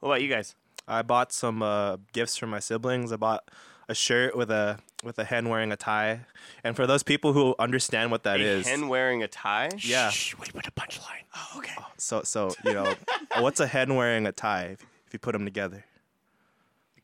What 0.00 0.10
about 0.10 0.22
you 0.22 0.28
guys? 0.28 0.54
I 0.88 1.02
bought 1.02 1.32
some 1.32 1.62
uh, 1.62 1.98
gifts 2.12 2.36
for 2.36 2.46
my 2.46 2.60
siblings. 2.60 3.12
I 3.12 3.16
bought 3.16 3.48
a 3.88 3.94
shirt 3.94 4.36
with 4.36 4.50
a 4.50 4.78
with 5.04 5.18
a 5.18 5.24
hen 5.24 5.48
wearing 5.48 5.70
a 5.70 5.76
tie. 5.76 6.20
And 6.64 6.74
for 6.74 6.86
those 6.86 7.02
people 7.02 7.32
who 7.32 7.54
understand 7.58 8.10
what 8.10 8.24
that 8.24 8.40
a 8.40 8.44
is, 8.44 8.66
hen 8.66 8.88
wearing 8.88 9.22
a 9.22 9.28
tie. 9.28 9.70
Yeah. 9.78 10.10
Shh, 10.10 10.36
wait 10.38 10.52
for 10.52 10.62
the 10.62 10.70
punchline. 10.70 11.24
Oh, 11.36 11.58
okay. 11.58 11.74
so 11.98 12.22
so 12.22 12.50
you 12.64 12.72
know, 12.72 12.94
what's 13.38 13.60
a 13.60 13.66
hen 13.66 13.94
wearing 13.94 14.26
a 14.26 14.32
tie 14.32 14.70
if, 14.72 14.82
if 15.06 15.12
you 15.12 15.18
put 15.18 15.32
them 15.32 15.44
together? 15.44 15.84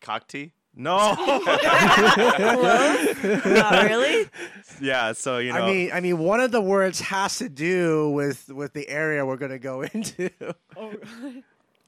Cock 0.00 0.28
tee. 0.28 0.52
No. 0.76 0.96
Not 1.14 1.46
really. 3.84 4.28
yeah. 4.80 5.12
So 5.12 5.38
you 5.38 5.52
know. 5.52 5.62
I 5.62 5.70
mean, 5.70 5.90
I 5.92 6.00
mean, 6.00 6.18
one 6.18 6.40
of 6.40 6.50
the 6.50 6.60
words 6.60 7.00
has 7.00 7.38
to 7.38 7.48
do 7.48 8.10
with 8.10 8.48
with 8.48 8.72
the 8.72 8.88
area 8.88 9.24
we're 9.24 9.36
gonna 9.36 9.58
go 9.58 9.82
into. 9.82 10.30
Oh. 10.76 10.92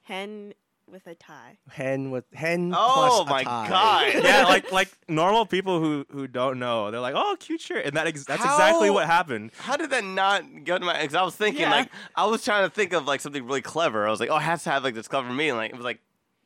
Hen 0.03 0.53
with 0.89 1.05
a 1.07 1.15
tie. 1.15 1.57
hen 1.69 2.11
with 2.11 2.25
hen. 2.33 2.73
Oh 2.75 3.23
plus 3.25 3.27
a 3.27 3.29
my 3.29 3.43
tie. 3.43 3.67
god. 3.69 4.13
yeah, 4.23 4.43
like 4.45 4.71
like 4.71 4.89
normal 5.07 5.45
people 5.45 5.79
who 5.79 6.05
who 6.11 6.27
don't 6.27 6.59
know, 6.59 6.89
they're 6.91 6.99
like, 7.01 7.15
"Oh, 7.15 7.35
cute 7.39 7.61
shirt," 7.61 7.85
and 7.85 7.95
that 7.97 8.07
ex- 8.07 8.25
that's 8.25 8.43
exactly 8.43 8.89
what 8.89 9.05
happened. 9.05 9.51
How 9.57 9.75
did 9.77 9.89
that 9.89 10.03
not 10.03 10.43
go 10.63 10.77
to 10.77 10.85
my? 10.85 11.01
Because 11.01 11.15
I 11.15 11.23
was 11.23 11.35
thinking 11.35 11.61
Yeah. 11.61 11.71
like 11.71 11.89
I 12.15 12.25
was 12.25 12.43
trying 12.43 12.67
to 12.67 12.73
think 12.73 12.93
of 12.93 13.05
like 13.05 13.21
something 13.21 13.45
really 13.45 13.61
clever. 13.61 14.07
I 14.07 14.11
was 14.11 14.19
like, 14.19 14.29
oh, 14.29 14.37
it 14.37 14.41
has 14.41 14.63
to 14.63 14.69
have 14.71 14.83
like 14.83 14.95
this 14.95 15.07
clever 15.07 15.31
meaning. 15.31 15.55
Like 15.55 15.71
it 15.71 15.75
was 15.75 15.83
like 15.85 15.99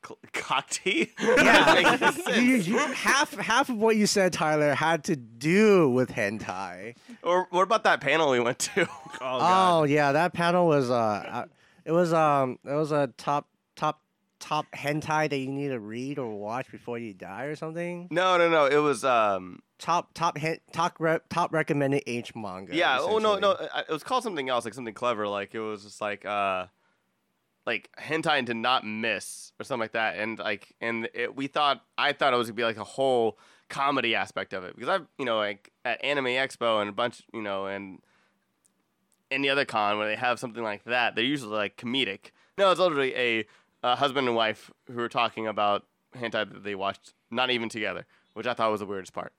cl- 0.06 0.18
cock 0.34 0.70
tea. 0.70 1.12
Yeah, 1.20 2.10
you, 2.36 2.56
you, 2.56 2.78
half 2.78 3.34
half 3.36 3.70
of 3.70 3.78
what 3.78 3.96
you 3.96 4.08
said, 4.08 4.34
Tyler, 4.34 4.74
had 4.74 5.04
to 5.06 5.16
do 5.16 5.90
with 5.90 6.10
hentai. 6.12 6.96
or 7.24 7.48
what 7.52 7.64
about 7.64 7.84
that 7.84 8.02
panel 8.02 8.32
we 8.32 8.40
went 8.40 8.60
to? 8.60 8.88
Oh, 8.90 9.18
God. 9.20 9.82
Oh 9.82 9.84
yeah, 9.84 10.12
that 10.14 10.34
panel 10.34 10.68
was 10.68 10.90
uh, 10.90 10.96
uh, 10.96 11.46
it 11.86 11.92
was 11.92 12.12
um, 12.14 12.58
it 12.66 12.74
was 12.74 12.92
a 12.92 13.08
top 13.18 13.48
top 14.42 14.66
hentai 14.76 15.30
that 15.30 15.38
you 15.38 15.52
need 15.52 15.70
to 15.70 15.80
read 15.80 16.20
or 16.20 16.36
watch 16.38 16.70
before 16.72 16.98
you 16.98 17.14
die 17.14 17.44
or 17.46 17.56
something. 17.56 18.10
no, 18.12 18.38
no, 18.38 18.50
no. 18.50 18.66
It 18.66 18.78
was 18.78 19.06
um. 19.06 19.62
Top 19.80 20.14
top 20.14 20.38
top 20.74 20.96
re- 21.00 21.20
top 21.30 21.52
recommended 21.54 22.04
H 22.06 22.36
manga. 22.36 22.76
Yeah. 22.76 22.98
Oh 23.00 23.18
no, 23.18 23.40
no. 23.40 23.52
uh, 23.54 23.82
It 23.88 23.92
was 23.92 24.04
called 24.04 24.22
something 24.24 24.48
else, 24.50 24.66
like 24.66 24.76
something 24.76 24.94
clever. 24.94 25.28
Like 25.28 25.56
it 25.56 25.60
was 25.60 25.84
just 25.84 26.00
like 26.02 26.24
uh, 26.26 26.66
like 27.66 27.90
hentai 28.00 28.46
to 28.46 28.54
not 28.54 28.86
miss 28.86 29.54
or 29.60 29.64
something 29.64 29.82
like 29.82 29.94
that. 29.94 30.18
And 30.18 30.38
like, 30.38 30.76
and 30.82 31.10
it, 31.16 31.36
we 31.36 31.48
thought, 31.48 31.82
I 31.98 32.14
thought 32.14 32.32
it 32.34 32.38
was 32.38 32.48
gonna 32.48 32.58
be 32.58 32.64
like 32.64 32.78
a 32.78 32.84
whole 32.84 33.40
comedy 33.70 34.14
aspect 34.14 34.54
of 34.54 34.64
it 34.66 34.76
because 34.76 34.90
I've, 34.90 35.08
you 35.18 35.26
know, 35.26 35.38
like 35.38 35.72
at 35.84 36.04
Anime 36.04 36.26
Expo 36.26 36.80
and 36.82 36.90
a 36.90 36.94
bunch, 36.94 37.24
you 37.34 37.42
know, 37.42 37.66
and 37.66 38.02
any 39.32 39.50
other 39.50 39.66
con 39.66 39.98
where 39.98 40.08
they 40.08 40.16
have 40.16 40.40
something 40.40 40.62
like 40.64 40.84
that, 40.84 41.16
they're 41.16 41.24
usually 41.24 41.56
like 41.56 41.78
comedic. 41.78 42.32
No, 42.58 42.70
it's 42.70 42.80
literally 42.80 43.16
a, 43.16 43.46
uh 43.84 43.96
husband 43.96 44.28
and 44.28 44.36
wife 44.36 44.72
who 44.88 44.96
were 44.96 45.10
talking 45.10 45.48
about 45.48 45.86
hentai 46.16 46.52
that 46.52 46.64
they 46.64 46.76
watched, 46.76 47.14
not 47.30 47.50
even 47.50 47.70
together, 47.70 48.06
which 48.34 48.48
I 48.48 48.54
thought 48.54 48.72
was 48.72 48.80
the 48.82 48.86
weirdest 48.86 49.14
part. 49.14 49.34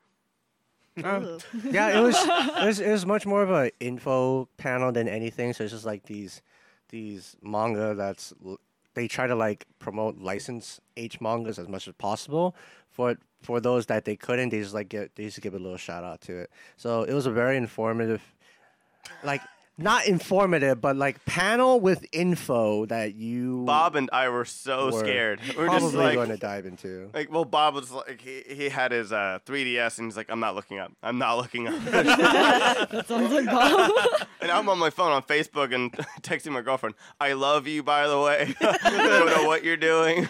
Ooh. 0.99 1.39
yeah, 1.71 1.99
it 1.99 2.03
was, 2.03 2.17
it 2.17 2.67
was 2.67 2.81
it 2.81 2.91
was 2.91 3.07
much 3.07 3.25
more 3.25 3.43
of 3.43 3.51
an 3.51 3.71
info 3.81 4.49
panel 4.59 4.93
than 4.93 5.09
anything. 5.09 5.53
So 5.53 5.65
it's 5.65 5.73
just 5.73 5.87
like 5.87 6.05
these 6.05 6.43
these 6.91 7.37
manga 7.43 7.95
that's 7.95 8.35
they 8.95 9.09
try 9.09 9.27
to 9.27 9.35
like 9.35 9.67
promote 9.79 10.19
license 10.19 10.81
H 10.97 11.21
mangas 11.21 11.59
as 11.59 11.69
much 11.69 11.89
as 11.89 11.95
possible. 11.95 12.55
For 12.91 13.17
for 13.43 13.61
those 13.61 13.87
that 13.87 14.05
they 14.05 14.17
couldn't, 14.17 14.51
they 14.51 14.61
just 14.61 14.75
like 14.75 14.91
get 14.91 15.17
they 15.17 15.25
just 15.25 15.41
give 15.41 15.55
a 15.55 15.59
little 15.59 15.79
shout 15.79 16.05
out 16.05 16.21
to 16.23 16.37
it. 16.37 16.51
So 16.77 17.03
it 17.05 17.15
was 17.15 17.27
a 17.27 17.31
very 17.31 17.57
informative, 17.57 18.23
like 19.25 19.41
not 19.79 20.07
informative, 20.07 20.81
but 20.81 20.97
like 20.97 21.25
panel 21.25 21.81
with 21.81 22.05
info 22.13 22.87
that 22.87 23.15
you 23.15 23.65
Bob 23.65 23.97
and 23.97 24.11
I 24.13 24.29
were 24.29 24.45
so 24.45 24.87
were 24.87 25.01
scared. 25.01 25.41
We 25.41 25.51
are 25.51 25.67
probably 25.67 25.81
just 25.81 25.95
like, 25.95 26.15
going 26.15 26.29
to 26.29 26.37
dive 26.37 26.67
into. 26.67 27.11
Like, 27.15 27.33
well, 27.33 27.45
Bob 27.45 27.75
was 27.75 27.91
like, 27.91 28.21
he, 28.21 28.43
he 28.47 28.69
had 28.69 28.93
his 28.93 29.13
uh, 29.13 29.39
3DS, 29.47 29.99
and 29.99 30.09
he's 30.09 30.17
like, 30.17 30.31
I'm 30.31 30.41
not 30.41 30.55
looking 30.55 30.79
up. 30.79 30.93
I'm 31.03 31.19
not 31.19 31.39
looking 31.39 31.69
up. 31.69 31.75
That 32.93 33.07
sounds 33.09 33.33
like 33.33 33.47
Bob. 33.47 33.91
and 34.41 34.51
I'm 34.51 34.69
on 34.69 34.79
my 34.79 34.91
phone 34.91 35.13
on 35.13 35.23
Facebook 35.23 35.75
and 35.75 35.93
texting 36.23 36.53
my 36.53 36.61
girlfriend, 36.61 36.95
I 37.21 37.33
love 37.33 37.67
you, 37.67 37.83
by 37.83 38.07
the 38.07 38.21
way. 38.21 38.55
I 38.61 38.91
don't 38.91 39.27
know 39.27 39.47
what 39.47 39.65
you're 39.65 39.77
doing. 39.77 40.29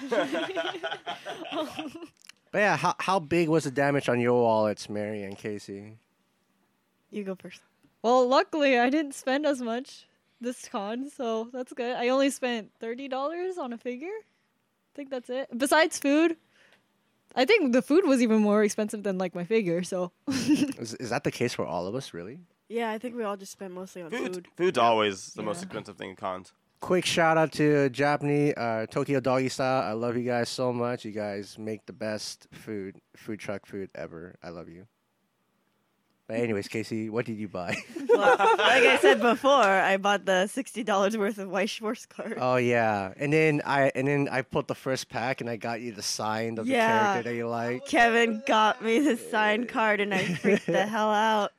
But 2.53 2.59
yeah, 2.59 2.77
how 2.77 2.95
how 2.99 3.19
big 3.19 3.49
was 3.49 3.65
the 3.65 3.71
damage 3.71 4.11
on 4.11 4.21
your 4.21 4.35
wallets, 4.35 4.91
Mary 4.91 5.23
and 5.23 5.37
Casey? 5.37 5.97
You 7.11 7.25
go 7.25 7.35
first. 7.35 7.63
Well, 8.03 8.27
luckily 8.29 8.79
I 8.79 8.91
didn't 8.91 9.15
spend 9.15 9.47
as 9.47 9.61
much 9.63 10.07
this 10.41 10.69
con, 10.69 11.09
so 11.09 11.49
that's 11.53 11.73
good. 11.73 11.95
I 11.97 12.09
only 12.09 12.31
spent 12.31 12.73
thirty 12.81 13.09
dollars 13.09 13.59
on 13.59 13.73
a 13.73 13.79
figure. 13.79 14.09
I 14.09 14.93
think 14.95 15.11
that's 15.11 15.31
it. 15.31 15.49
Besides 15.57 15.99
food, 15.99 16.37
I 17.35 17.45
think 17.45 17.73
the 17.73 17.81
food 17.83 18.05
was 18.05 18.21
even 18.21 18.41
more 18.43 18.63
expensive 18.65 19.03
than 19.05 19.19
like 19.19 19.35
my 19.35 19.45
figure. 19.45 19.83
So 19.85 20.13
Is, 20.29 20.95
is 20.95 21.11
that 21.11 21.25
the 21.25 21.31
case 21.31 21.55
for 21.55 21.65
all 21.65 21.87
of 21.87 21.95
us, 21.95 22.13
really? 22.13 22.41
Yeah, 22.69 22.91
I 22.91 22.99
think 22.99 23.15
we 23.17 23.23
all 23.23 23.37
just 23.37 23.53
spent 23.53 23.73
mostly 23.73 24.03
on 24.03 24.11
Food, 24.11 24.35
food. 24.35 24.49
food's 24.57 24.79
always 24.79 25.35
the 25.35 25.43
most 25.43 25.63
expensive 25.63 25.97
thing 25.97 26.11
in 26.11 26.17
cons. 26.17 26.53
Quick 26.81 27.05
shout 27.07 27.39
out 27.39 27.53
to 27.53 27.89
Japanese 27.91 28.55
uh, 28.57 28.87
Tokyo 28.91 29.21
Doggie 29.21 29.49
Style. 29.51 29.83
I 29.83 29.93
love 29.93 30.17
you 30.17 30.25
guys 30.25 30.49
so 30.49 30.73
much. 30.73 31.05
You 31.05 31.13
guys 31.13 31.57
make 31.59 31.87
the 31.87 31.93
best 31.93 32.49
food, 32.51 32.97
food 33.17 33.39
truck 33.39 33.67
food 33.67 33.89
ever. 33.95 34.35
I 34.43 34.49
love 34.49 34.69
you. 34.69 34.87
But 36.33 36.41
anyways, 36.41 36.69
Casey, 36.69 37.11
what 37.11 37.27
did 37.27 37.37
you 37.37 37.47
buy? 37.49 37.77
Well, 38.09 38.37
like 38.37 38.83
I 38.85 38.99
said 39.01 39.23
before, 39.23 39.51
I 39.53 39.97
bought 39.97 40.27
the 40.27 40.47
sixty 40.47 40.85
dollars 40.85 41.17
worth 41.17 41.39
of 41.39 41.49
Weiss 41.49 41.71
Schwarz 41.71 42.05
card. 42.07 42.37
oh 42.39 42.57
yeah, 42.57 43.15
and 43.17 43.33
then 43.33 43.63
I 43.65 43.91
and 43.95 44.07
then 44.07 44.29
I 44.31 44.43
put 44.43 44.69
the 44.69 44.75
first 44.75 45.09
pack 45.09 45.41
and 45.41 45.49
I 45.49 45.57
got 45.57 45.81
you 45.81 45.93
the 45.93 46.03
signed 46.03 46.59
of 46.59 46.67
the 46.67 46.73
character 46.75 47.31
that 47.31 47.35
you 47.35 47.49
like. 47.49 47.87
Kevin 47.87 48.43
got 48.47 48.85
me 48.85 48.99
the 48.99 49.17
signed 49.17 49.69
card, 49.71 50.01
and 50.01 50.13
I 50.13 50.25
freaked 50.35 50.67
the 50.67 50.85
hell 50.87 51.11
out. 51.11 51.53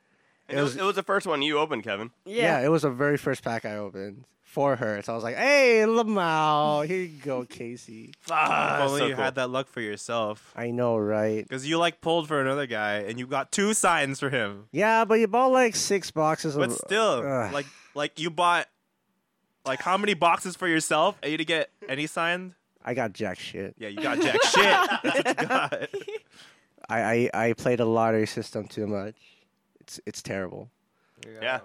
It, 0.48 0.60
was, 0.60 0.76
it 0.76 0.82
was 0.84 0.94
the 0.94 1.02
first 1.02 1.26
one 1.26 1.42
you 1.42 1.58
opened, 1.58 1.82
Kevin. 1.82 2.12
Yeah. 2.24 2.60
Yeah, 2.60 2.66
it 2.66 2.68
was 2.68 2.82
the 2.82 2.90
very 2.90 3.16
first 3.16 3.42
pack 3.42 3.64
I 3.64 3.76
opened 3.76 4.24
for 4.54 4.76
her. 4.76 5.02
So 5.02 5.12
I 5.12 5.16
was 5.16 5.24
like, 5.24 5.36
"Hey, 5.36 5.82
Lamau, 5.84 6.86
here 6.86 7.02
you 7.02 7.20
go, 7.20 7.44
Casey." 7.44 8.14
If 8.24 8.30
only 8.30 9.00
so 9.00 9.06
you 9.06 9.14
cool. 9.16 9.24
had 9.24 9.34
that 9.34 9.50
luck 9.50 9.66
for 9.66 9.80
yourself. 9.80 10.52
I 10.54 10.70
know, 10.70 10.96
right? 10.96 11.42
Because 11.42 11.68
you 11.68 11.76
like 11.78 12.00
pulled 12.00 12.28
for 12.28 12.40
another 12.40 12.66
guy 12.66 12.98
and 12.98 13.18
you 13.18 13.26
got 13.26 13.50
two 13.50 13.74
signs 13.74 14.20
for 14.20 14.30
him. 14.30 14.68
Yeah, 14.70 15.04
but 15.04 15.18
you 15.18 15.26
bought 15.26 15.50
like 15.50 15.74
six 15.74 16.12
boxes 16.12 16.54
of. 16.54 16.60
But 16.60 16.72
still, 16.72 17.24
Ugh. 17.26 17.52
like 17.52 17.66
like 17.94 18.20
you 18.20 18.30
bought 18.30 18.68
like 19.66 19.82
how 19.82 19.96
many 19.96 20.14
boxes 20.14 20.54
for 20.56 20.68
yourself 20.68 21.18
Are 21.22 21.28
you 21.28 21.36
didn't 21.36 21.48
get 21.48 21.70
any 21.88 22.06
signed? 22.06 22.54
I 22.84 22.94
got 22.94 23.12
jack 23.12 23.40
shit. 23.40 23.74
Yeah, 23.78 23.88
you 23.88 24.00
got 24.00 24.20
jack 24.20 24.40
shit. 24.44 24.64
That's 25.02 25.24
what 25.24 25.40
you 25.42 25.48
got. 25.48 25.88
I, 26.88 27.00
I, 27.00 27.30
I 27.48 27.52
played 27.54 27.80
a 27.80 27.86
lottery 27.86 28.26
system 28.26 28.68
too 28.68 28.86
much. 28.86 29.16
It's 29.80 30.00
it's 30.06 30.22
terrible. 30.22 30.70
Yeah. 31.26 31.60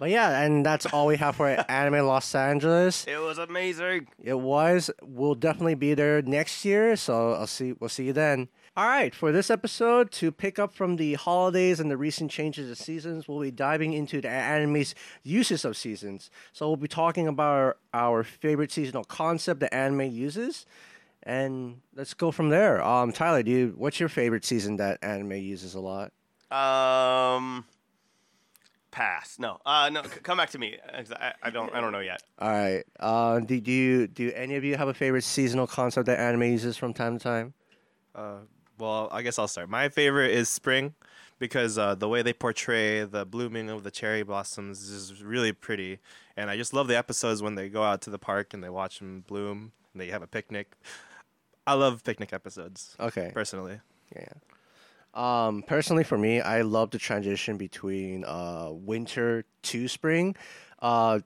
But 0.00 0.08
yeah, 0.08 0.40
and 0.40 0.64
that's 0.64 0.86
all 0.86 1.06
we 1.06 1.18
have 1.18 1.36
for 1.36 1.46
Anime 1.70 2.06
Los 2.06 2.34
Angeles. 2.34 3.04
It 3.06 3.20
was 3.20 3.36
amazing. 3.36 4.08
It 4.18 4.40
was. 4.40 4.90
We'll 5.02 5.34
definitely 5.34 5.74
be 5.74 5.92
there 5.92 6.22
next 6.22 6.64
year, 6.64 6.96
so 6.96 7.34
I'll 7.34 7.46
see. 7.46 7.74
We'll 7.74 7.90
see 7.90 8.06
you 8.06 8.14
then. 8.14 8.48
All 8.78 8.86
right, 8.86 9.14
for 9.14 9.30
this 9.30 9.50
episode, 9.50 10.10
to 10.12 10.32
pick 10.32 10.58
up 10.58 10.72
from 10.72 10.96
the 10.96 11.14
holidays 11.14 11.80
and 11.80 11.90
the 11.90 11.98
recent 11.98 12.30
changes 12.30 12.70
of 12.70 12.78
seasons, 12.78 13.28
we'll 13.28 13.40
be 13.40 13.50
diving 13.50 13.92
into 13.92 14.22
the 14.22 14.30
anime's 14.30 14.94
uses 15.22 15.66
of 15.66 15.76
seasons. 15.76 16.30
So 16.54 16.66
we'll 16.66 16.76
be 16.78 16.88
talking 16.88 17.28
about 17.28 17.58
our, 17.58 17.76
our 17.92 18.24
favorite 18.24 18.72
seasonal 18.72 19.04
concept 19.04 19.60
the 19.60 19.74
anime 19.74 20.12
uses, 20.12 20.64
and 21.24 21.82
let's 21.94 22.14
go 22.14 22.30
from 22.30 22.48
there. 22.48 22.82
Um, 22.82 23.12
Tyler, 23.12 23.42
dude, 23.42 23.76
what's 23.76 24.00
your 24.00 24.08
favorite 24.08 24.46
season 24.46 24.78
that 24.78 24.98
anime 25.02 25.32
uses 25.32 25.74
a 25.74 25.80
lot? 25.80 26.12
Um, 26.50 27.66
pass. 28.90 29.38
No. 29.38 29.58
Uh, 29.64 29.90
no. 29.92 30.02
c- 30.02 30.20
come 30.22 30.36
back 30.38 30.50
to 30.50 30.58
me. 30.58 30.76
I, 31.20 31.32
I 31.42 31.50
don't. 31.50 31.72
I 31.74 31.80
don't 31.80 31.92
know 31.92 32.00
yet. 32.00 32.22
All 32.38 32.50
right. 32.50 32.82
Uh, 32.98 33.40
do, 33.40 33.60
do 33.60 33.70
you 33.72 34.06
do 34.06 34.32
any 34.34 34.56
of 34.56 34.64
you 34.64 34.76
have 34.76 34.88
a 34.88 34.94
favorite 34.94 35.24
seasonal 35.24 35.66
concept 35.66 36.06
that 36.06 36.18
anime 36.18 36.42
uses 36.44 36.76
from 36.76 36.92
time 36.94 37.18
to 37.18 37.22
time? 37.22 37.54
Uh, 38.14 38.38
well, 38.78 39.08
I 39.12 39.22
guess 39.22 39.38
I'll 39.38 39.48
start. 39.48 39.68
My 39.68 39.88
favorite 39.88 40.30
is 40.32 40.48
spring 40.48 40.94
because 41.38 41.78
uh, 41.78 41.94
the 41.94 42.08
way 42.08 42.22
they 42.22 42.32
portray 42.32 43.04
the 43.04 43.24
blooming 43.24 43.70
of 43.70 43.82
the 43.82 43.90
cherry 43.90 44.22
blossoms 44.22 44.88
is 44.88 45.22
really 45.22 45.52
pretty, 45.52 45.98
and 46.36 46.50
I 46.50 46.56
just 46.56 46.72
love 46.74 46.88
the 46.88 46.96
episodes 46.96 47.42
when 47.42 47.54
they 47.54 47.68
go 47.68 47.82
out 47.82 48.02
to 48.02 48.10
the 48.10 48.18
park 48.18 48.52
and 48.54 48.62
they 48.64 48.68
watch 48.70 48.98
them 48.98 49.24
bloom 49.26 49.72
and 49.92 50.00
they 50.00 50.08
have 50.08 50.22
a 50.22 50.26
picnic. 50.26 50.72
I 51.66 51.74
love 51.74 52.02
picnic 52.04 52.32
episodes 52.32 52.96
Okay. 52.98 53.30
personally. 53.32 53.80
Yeah. 54.16 54.32
Um, 55.14 55.62
personally, 55.66 56.04
for 56.04 56.16
me, 56.16 56.40
I 56.40 56.62
love 56.62 56.90
the 56.90 56.98
transition 56.98 57.56
between 57.56 58.24
uh, 58.24 58.68
winter 58.70 59.44
to 59.62 59.88
spring, 59.88 60.36
uh, 60.80 61.20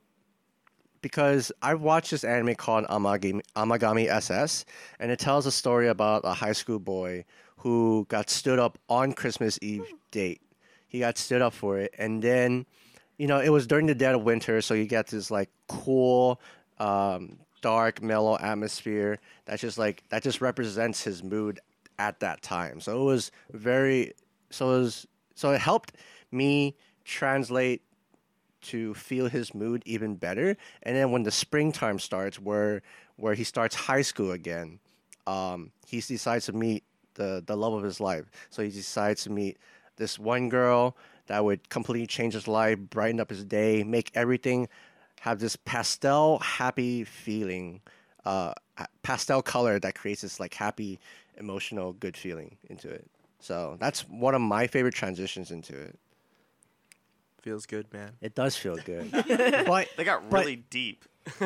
because 1.02 1.52
I've 1.60 1.82
watched 1.82 2.10
this 2.10 2.24
anime 2.24 2.54
called 2.54 2.86
Amagami, 2.86 3.42
Amagami 3.56 4.08
SS, 4.08 4.64
and 4.98 5.10
it 5.10 5.18
tells 5.18 5.44
a 5.44 5.52
story 5.52 5.88
about 5.88 6.22
a 6.24 6.32
high 6.32 6.52
school 6.52 6.78
boy 6.78 7.26
who 7.58 8.06
got 8.08 8.30
stood 8.30 8.58
up 8.58 8.78
on 8.88 9.12
Christmas 9.12 9.58
Eve 9.60 9.84
date. 10.10 10.40
He 10.88 11.00
got 11.00 11.18
stood 11.18 11.42
up 11.42 11.52
for 11.52 11.78
it, 11.78 11.94
and 11.98 12.22
then, 12.22 12.64
you 13.18 13.26
know, 13.26 13.38
it 13.40 13.50
was 13.50 13.66
during 13.66 13.86
the 13.86 13.94
dead 13.94 14.14
of 14.14 14.22
winter, 14.22 14.62
so 14.62 14.72
you 14.72 14.86
get 14.86 15.08
this 15.08 15.30
like 15.30 15.50
cool, 15.68 16.40
um, 16.78 17.38
dark, 17.60 18.00
mellow 18.00 18.38
atmosphere 18.38 19.18
that 19.44 19.60
just 19.60 19.76
like 19.76 20.02
that 20.08 20.22
just 20.22 20.40
represents 20.40 21.02
his 21.02 21.22
mood 21.22 21.60
at 21.98 22.20
that 22.20 22.42
time. 22.42 22.80
So 22.80 23.00
it 23.00 23.04
was 23.04 23.30
very 23.52 24.12
so 24.50 24.74
it 24.74 24.78
was 24.80 25.06
so 25.34 25.50
it 25.50 25.60
helped 25.60 25.92
me 26.30 26.76
translate 27.04 27.82
to 28.62 28.94
feel 28.94 29.28
his 29.28 29.54
mood 29.54 29.82
even 29.84 30.14
better. 30.16 30.56
And 30.82 30.96
then 30.96 31.10
when 31.10 31.22
the 31.22 31.30
springtime 31.30 31.98
starts 31.98 32.40
where 32.40 32.82
where 33.16 33.34
he 33.34 33.44
starts 33.44 33.74
high 33.74 34.02
school 34.02 34.32
again, 34.32 34.80
um, 35.26 35.70
he 35.86 36.00
decides 36.00 36.46
to 36.46 36.52
meet 36.52 36.84
the 37.14 37.42
the 37.46 37.56
love 37.56 37.74
of 37.74 37.82
his 37.82 38.00
life. 38.00 38.30
So 38.50 38.62
he 38.62 38.70
decides 38.70 39.22
to 39.24 39.30
meet 39.30 39.58
this 39.96 40.18
one 40.18 40.48
girl 40.48 40.96
that 41.26 41.44
would 41.44 41.68
completely 41.68 42.06
change 42.06 42.34
his 42.34 42.48
life, 42.48 42.78
brighten 42.78 43.20
up 43.20 43.30
his 43.30 43.44
day, 43.44 43.82
make 43.82 44.10
everything 44.14 44.68
have 45.20 45.38
this 45.38 45.56
pastel 45.56 46.38
happy 46.40 47.04
feeling, 47.04 47.80
uh, 48.24 48.52
pastel 49.02 49.40
color 49.40 49.78
that 49.78 49.94
creates 49.94 50.20
this 50.20 50.38
like 50.38 50.52
happy, 50.52 51.00
emotional, 51.38 51.92
good 51.92 52.16
feeling 52.16 52.56
into 52.68 52.88
it. 52.90 53.06
So 53.40 53.76
that's 53.80 54.00
one 54.08 54.34
of 54.34 54.40
my 54.40 54.66
favorite 54.66 54.94
transitions 54.94 55.50
into 55.50 55.78
it. 55.78 55.98
Feels 57.42 57.66
good, 57.66 57.92
man. 57.92 58.12
It 58.22 58.34
does 58.34 58.56
feel 58.56 58.76
good, 58.76 59.10
but 59.66 59.88
They 59.96 60.04
got 60.04 60.30
but- 60.30 60.40
really 60.40 60.56
deep. 60.56 61.04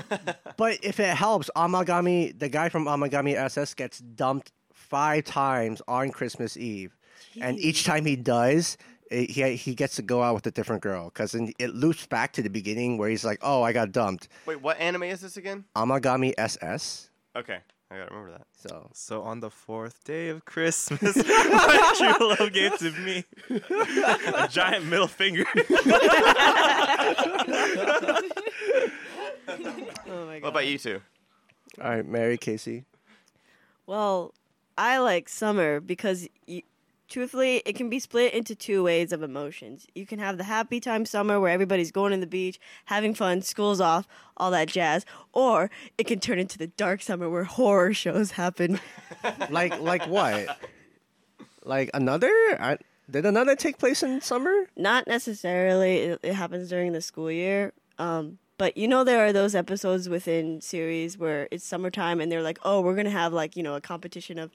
But 0.57 0.79
if 0.83 0.99
it 0.99 1.17
helps, 1.17 1.51
Amagami, 1.57 2.37
the 2.37 2.49
guy 2.49 2.69
from 2.69 2.87
Amagami 2.87 3.35
SS, 3.37 3.75
gets 3.75 4.01
dumped 4.01 4.51
five 4.73 5.25
times 5.25 5.81
on 5.87 6.11
Christmas 6.11 6.57
Eve, 6.57 6.97
and 7.41 7.59
each 7.61 7.85
time 7.85 8.05
he 8.05 8.17
does, 8.17 8.77
it, 9.11 9.31
he 9.31 9.55
he 9.55 9.75
gets 9.77 9.95
to 9.97 10.03
go 10.03 10.21
out 10.23 10.35
with 10.35 10.47
a 10.49 10.51
different 10.51 10.83
girl 10.83 11.05
because 11.11 11.31
then 11.33 11.53
it 11.61 11.75
loops 11.77 12.07
back 12.07 12.33
to 12.33 12.43
the 12.43 12.51
beginning 12.51 12.99
where 12.99 13.09
he's 13.09 13.25
like, 13.25 13.39
"Oh, 13.41 13.63
I 13.63 13.73
got 13.73 13.93
dumped." 13.93 14.27
Wait, 14.47 14.61
what 14.61 14.79
anime 14.81 15.05
is 15.05 15.21
this 15.21 15.37
again? 15.37 15.65
Amagami 15.77 16.35
SS. 16.37 17.11
Okay, 17.37 17.59
I 17.91 17.97
gotta 17.99 18.15
remember 18.15 18.33
that. 18.39 18.47
So 18.55 18.91
So 18.93 19.23
on 19.23 19.41
the 19.41 19.51
fourth 19.51 20.05
day 20.05 20.29
of 20.29 20.45
Christmas, 20.45 21.17
my 21.17 21.95
true 21.97 22.29
love 22.39 22.53
gave 22.53 22.77
to 22.79 22.91
me 22.93 23.25
a 23.51 24.49
giant 24.51 24.87
middle 24.87 25.09
finger. 25.09 25.45
Oh 30.11 30.27
my 30.27 30.35
god. 30.39 30.43
What 30.43 30.49
about 30.51 30.67
you 30.67 30.79
two? 30.79 31.01
all 31.83 31.91
right, 31.91 32.07
Mary 32.07 32.39
Casey. 32.39 32.85
Well, 33.87 34.35
I 34.77 34.99
like 34.99 35.29
summer 35.29 35.81
because, 35.81 36.29
you, 36.47 36.63
truthfully, 37.09 37.63
it 37.65 37.75
can 37.75 37.89
be 37.89 37.99
split 37.99 38.35
into 38.35 38.55
two 38.55 38.83
ways 38.83 39.13
of 39.13 39.23
emotions. 39.23 39.87
You 39.95 40.07
can 40.07 40.19
have 40.19 40.39
the 40.39 40.45
happy 40.45 40.81
time 40.81 41.07
summer 41.07 41.41
where 41.41 41.51
everybody's 41.51 41.91
going 41.91 42.13
to 42.13 42.19
the 42.19 42.27
beach, 42.27 42.61
having 42.85 43.15
fun, 43.15 43.43
school's 43.43 43.81
off, 43.81 44.07
all 44.37 44.51
that 44.51 44.69
jazz, 44.69 45.05
or 45.33 45.71
it 45.97 46.07
can 46.07 46.21
turn 46.21 46.39
into 46.39 46.59
the 46.59 46.69
dark 46.69 47.03
summer 47.03 47.29
where 47.29 47.45
horror 47.45 47.95
shows 47.95 48.33
happen. 48.33 48.81
Like 49.51 49.81
like 49.81 50.07
what? 50.07 50.59
like 51.65 51.91
another? 51.95 52.29
I, 52.61 52.79
did 53.11 53.27
another 53.27 53.57
take 53.57 53.79
place 53.79 54.03
in 54.03 54.21
summer? 54.21 54.69
Not 54.77 55.07
necessarily. 55.07 55.97
It, 55.97 56.21
it 56.23 56.35
happens 56.35 56.69
during 56.69 56.93
the 56.93 57.01
school 57.01 57.31
year. 57.31 57.73
Um, 57.99 58.39
but 58.59 58.77
you 58.77 58.89
know 58.89 59.05
there 59.05 59.25
are 59.25 59.33
those 59.33 59.55
episodes 59.55 60.09
within 60.09 60.61
series 60.61 61.17
where 61.17 61.49
it's 61.51 61.65
summertime 61.65 62.21
and 62.21 62.31
they're 62.31 62.43
like, 62.43 62.59
oh, 62.65 62.81
we're 62.81 62.97
gonna 62.97 63.11
have 63.11 63.33
like 63.33 63.57
you 63.57 63.63
know 63.63 63.75
a 63.75 63.81
competition 63.81 64.39
of, 64.39 64.51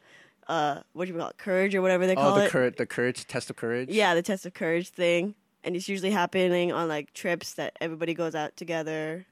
uh, 0.48 0.82
what 0.94 1.06
do 1.06 1.14
you 1.14 1.18
call 1.18 1.30
it, 1.30 1.38
courage 1.38 1.76
or 1.76 1.82
whatever 1.82 2.08
they 2.08 2.16
call 2.16 2.30
it. 2.30 2.32
Oh, 2.32 2.40
the 2.40 2.46
it. 2.46 2.52
courage, 2.52 2.76
the 2.78 2.86
courage 2.86 3.26
test 3.28 3.50
of 3.50 3.56
courage. 3.56 3.90
Yeah, 3.90 4.16
the 4.16 4.22
test 4.22 4.46
of 4.46 4.54
courage 4.54 4.90
thing, 4.90 5.36
and 5.64 5.76
it's 5.76 5.90
usually 5.90 6.12
happening 6.12 6.72
on 6.72 6.88
like 6.88 7.14
trips 7.14 7.54
that 7.54 7.76
everybody 7.82 8.14
goes 8.14 8.36
out 8.36 8.56
together 8.58 9.26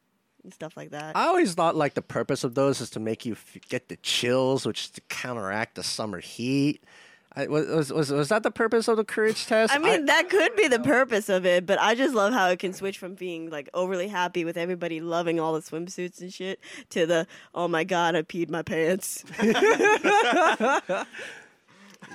and 0.43 0.53
stuff 0.53 0.75
like 0.75 0.91
that. 0.91 1.15
I 1.15 1.25
always 1.25 1.53
thought 1.53 1.75
like 1.75 1.93
the 1.93 2.01
purpose 2.01 2.43
of 2.43 2.55
those 2.55 2.81
is 2.81 2.89
to 2.91 2.99
make 2.99 3.25
you 3.25 3.33
f- 3.33 3.57
get 3.69 3.89
the 3.89 3.97
chills, 3.97 4.65
which 4.65 4.85
is 4.85 4.89
to 4.91 5.01
counteract 5.09 5.75
the 5.75 5.83
summer 5.83 6.19
heat. 6.19 6.83
I, 7.33 7.47
was, 7.47 7.67
was 7.67 7.93
was 7.93 8.11
was 8.11 8.29
that 8.29 8.43
the 8.43 8.51
purpose 8.51 8.87
of 8.89 8.97
the 8.97 9.05
courage 9.05 9.45
test? 9.45 9.73
I 9.73 9.77
mean, 9.77 10.05
that 10.05 10.29
could 10.29 10.55
be 10.55 10.67
the 10.67 10.79
purpose 10.79 11.29
of 11.29 11.45
it, 11.45 11.65
but 11.65 11.79
I 11.79 11.95
just 11.95 12.13
love 12.13 12.33
how 12.33 12.49
it 12.49 12.59
can 12.59 12.73
switch 12.73 12.97
from 12.97 13.15
being 13.15 13.49
like 13.49 13.69
overly 13.73 14.09
happy 14.09 14.43
with 14.43 14.57
everybody 14.57 14.99
loving 14.99 15.39
all 15.39 15.53
the 15.53 15.61
swimsuits 15.61 16.19
and 16.19 16.33
shit 16.33 16.59
to 16.89 17.05
the 17.05 17.27
oh 17.55 17.69
my 17.69 17.85
god, 17.85 18.15
I 18.15 18.23
peed 18.23 18.49
my 18.49 18.63
pants. 18.63 19.23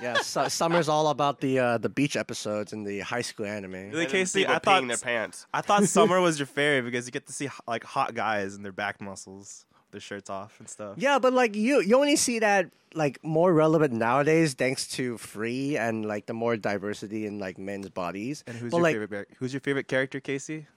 yeah, 0.01 0.15
su- 0.21 0.49
summer's 0.49 0.89
all 0.89 1.07
about 1.09 1.39
the 1.39 1.59
uh, 1.59 1.77
the 1.77 1.89
beach 1.89 2.15
episodes 2.15 2.73
and 2.73 2.85
the 2.85 2.99
high 2.99 3.21
school 3.21 3.45
anime. 3.45 3.91
Really, 3.91 4.05
Casey, 4.05 4.45
I 4.47 4.59
thought 4.59 4.87
their 4.87 4.97
pants. 4.97 5.47
I 5.53 5.61
thought 5.61 5.83
summer 5.85 6.19
was 6.21 6.39
your 6.39 6.45
favorite 6.45 6.91
because 6.91 7.05
you 7.05 7.11
get 7.11 7.27
to 7.27 7.33
see 7.33 7.49
like 7.67 7.83
hot 7.83 8.13
guys 8.13 8.55
and 8.55 8.63
their 8.63 8.71
back 8.71 9.01
muscles, 9.01 9.65
their 9.91 10.01
shirts 10.01 10.29
off 10.29 10.59
and 10.59 10.67
stuff. 10.69 10.95
Yeah, 10.97 11.19
but 11.19 11.33
like 11.33 11.55
you, 11.55 11.81
you 11.81 11.95
only 11.95 12.15
see 12.15 12.39
that 12.39 12.69
like 12.93 13.23
more 13.23 13.53
relevant 13.53 13.93
nowadays 13.93 14.53
thanks 14.53 14.87
to 14.87 15.17
free 15.17 15.77
and 15.77 16.05
like 16.05 16.25
the 16.25 16.33
more 16.33 16.57
diversity 16.57 17.25
in 17.25 17.37
like 17.39 17.57
men's 17.57 17.89
bodies. 17.89 18.43
And 18.47 18.57
who's 18.57 18.71
But, 18.71 18.77
your 18.77 18.83
like, 18.83 18.95
favorite? 18.95 19.27
Who's 19.39 19.53
your 19.53 19.61
favorite 19.61 19.87
character, 19.87 20.19
Casey? 20.19 20.67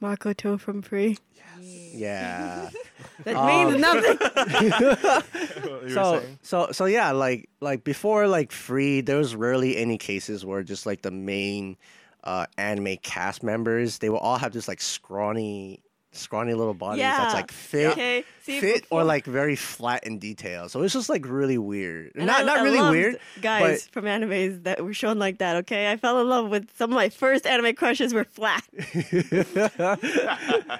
Makoto 0.00 0.58
from 0.60 0.82
Free. 0.82 1.18
Yeah. 1.60 2.70
That 3.24 3.34
Um, 3.34 3.46
means 3.46 3.80
nothing. 3.80 4.16
What 4.38 5.82
you 5.82 5.82
were 5.82 5.90
so 5.90 6.22
so 6.42 6.68
so 6.70 6.84
yeah, 6.84 7.10
like 7.10 7.48
like 7.60 7.82
before 7.82 8.28
like 8.28 8.52
free, 8.52 9.00
there 9.00 9.16
was 9.16 9.34
rarely 9.34 9.76
any 9.76 9.98
cases 9.98 10.44
where 10.46 10.62
just 10.62 10.86
like 10.86 11.02
the 11.02 11.10
main 11.10 11.76
uh, 12.22 12.46
anime 12.56 12.96
cast 13.02 13.42
members 13.42 13.98
they 13.98 14.08
will 14.08 14.18
all 14.18 14.38
have 14.38 14.52
this 14.52 14.68
like 14.68 14.80
scrawny 14.80 15.80
scrawny 16.12 16.54
little 16.54 16.74
bodies 16.74 17.02
that's 17.02 17.34
like 17.34 17.52
fit 17.52 17.92
Okay, 17.92 18.24
see, 18.42 18.60
fit 18.60 18.86
or 18.90 19.04
like 19.04 19.24
very 19.26 19.56
flat 19.56 20.04
in 20.04 20.18
detail. 20.18 20.68
So 20.68 20.82
it's 20.82 20.94
just 20.94 21.08
like 21.08 21.26
really 21.28 21.58
weird. 21.58 22.12
And 22.16 22.26
not 22.26 22.40
I- 22.40 22.44
not 22.44 22.58
I 22.58 22.62
really 22.62 22.78
loved 22.78 22.96
weird. 22.96 23.20
Guys 23.42 23.86
from 23.88 24.04
animes 24.06 24.62
that 24.64 24.82
were 24.82 24.94
shown 24.94 25.18
like 25.18 25.38
that, 25.38 25.56
okay? 25.56 25.90
I 25.90 25.96
fell 25.96 26.20
in 26.20 26.28
love 26.28 26.48
with 26.48 26.74
some 26.76 26.90
of 26.90 26.94
my 26.96 27.08
first 27.10 27.46
anime 27.46 27.74
crushes 27.74 28.14
were 28.14 28.24
flat. 28.24 28.64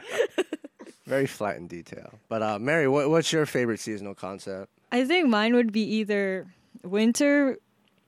Very 1.07 1.27
flat 1.27 1.57
in 1.57 1.67
detail. 1.69 2.19
But 2.29 2.43
uh, 2.43 2.59
Mary, 2.59 2.87
what, 2.89 3.09
what's 3.09 3.33
your 3.33 3.47
favorite 3.47 3.81
seasonal 3.81 4.15
concept? 4.15 4.71
I 4.93 5.05
think 5.05 5.29
mine 5.29 5.55
would 5.55 5.73
be 5.73 5.83
either 5.97 6.47
winter 6.83 7.59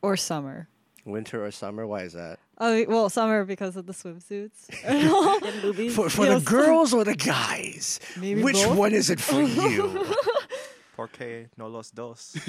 or 0.02 0.16
summer. 0.16 0.68
Winter 1.06 1.44
or 1.44 1.50
summer? 1.50 1.86
Why 1.86 2.02
is 2.02 2.12
that? 2.12 2.38
Oh 2.62 2.84
well, 2.88 3.08
summer 3.08 3.44
because 3.46 3.74
of 3.76 3.86
the 3.86 3.92
swimsuits. 3.94 4.68
For, 5.92 6.10
for 6.10 6.26
the 6.26 6.40
girls 6.40 6.92
or 6.92 7.04
the 7.04 7.16
guys? 7.16 7.98
Maybe 8.18 8.42
Which 8.42 8.56
both. 8.56 8.76
one 8.76 8.92
is 8.92 9.08
it 9.08 9.18
for 9.18 9.40
you? 9.64 10.04
Porque 11.00 11.48
no 11.56 11.68
los 11.68 11.90
dos. 11.92 12.36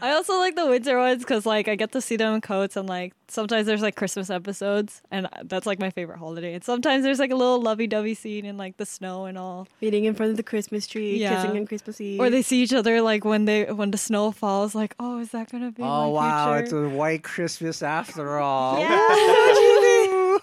I 0.00 0.12
also 0.12 0.38
like 0.38 0.56
the 0.56 0.64
winter 0.66 0.96
ones 0.98 1.18
because 1.22 1.44
like 1.44 1.68
I 1.68 1.74
get 1.74 1.92
to 1.92 2.00
see 2.00 2.16
them 2.16 2.36
in 2.36 2.40
coats 2.40 2.74
and 2.74 2.88
like 2.88 3.12
sometimes 3.28 3.66
there's 3.66 3.82
like 3.82 3.96
Christmas 3.96 4.30
episodes 4.30 5.02
and 5.10 5.28
that's 5.44 5.66
like 5.66 5.78
my 5.78 5.90
favorite 5.90 6.16
holiday. 6.18 6.54
And 6.54 6.64
sometimes 6.64 7.04
there's 7.04 7.18
like 7.18 7.32
a 7.32 7.36
little 7.36 7.60
lovey-dovey 7.60 8.14
scene 8.14 8.46
in 8.46 8.56
like 8.56 8.78
the 8.78 8.86
snow 8.86 9.26
and 9.26 9.36
all, 9.36 9.68
Meeting 9.82 10.06
in 10.06 10.14
front 10.14 10.30
of 10.30 10.38
the 10.38 10.42
Christmas 10.42 10.86
tree, 10.86 11.18
Yeah. 11.18 11.34
kissing 11.42 11.58
on 11.58 11.66
Christmas 11.66 12.00
Eve. 12.00 12.18
or 12.18 12.30
they 12.30 12.40
see 12.40 12.62
each 12.62 12.72
other 12.72 13.02
like 13.02 13.26
when 13.26 13.44
they 13.44 13.64
when 13.70 13.90
the 13.90 13.98
snow 13.98 14.30
falls. 14.32 14.74
Like, 14.74 14.94
oh, 14.98 15.18
is 15.18 15.32
that 15.32 15.52
gonna 15.52 15.70
be? 15.70 15.82
oh, 15.82 15.86
my 15.86 16.08
wow. 16.08 16.56
future? 16.56 16.64
It's 16.64 16.72
a 16.72 16.88
white 16.96 17.24
Christmas 17.24 17.82
after 17.82 18.38
all. 18.38 18.78
Yeah. 18.80 20.38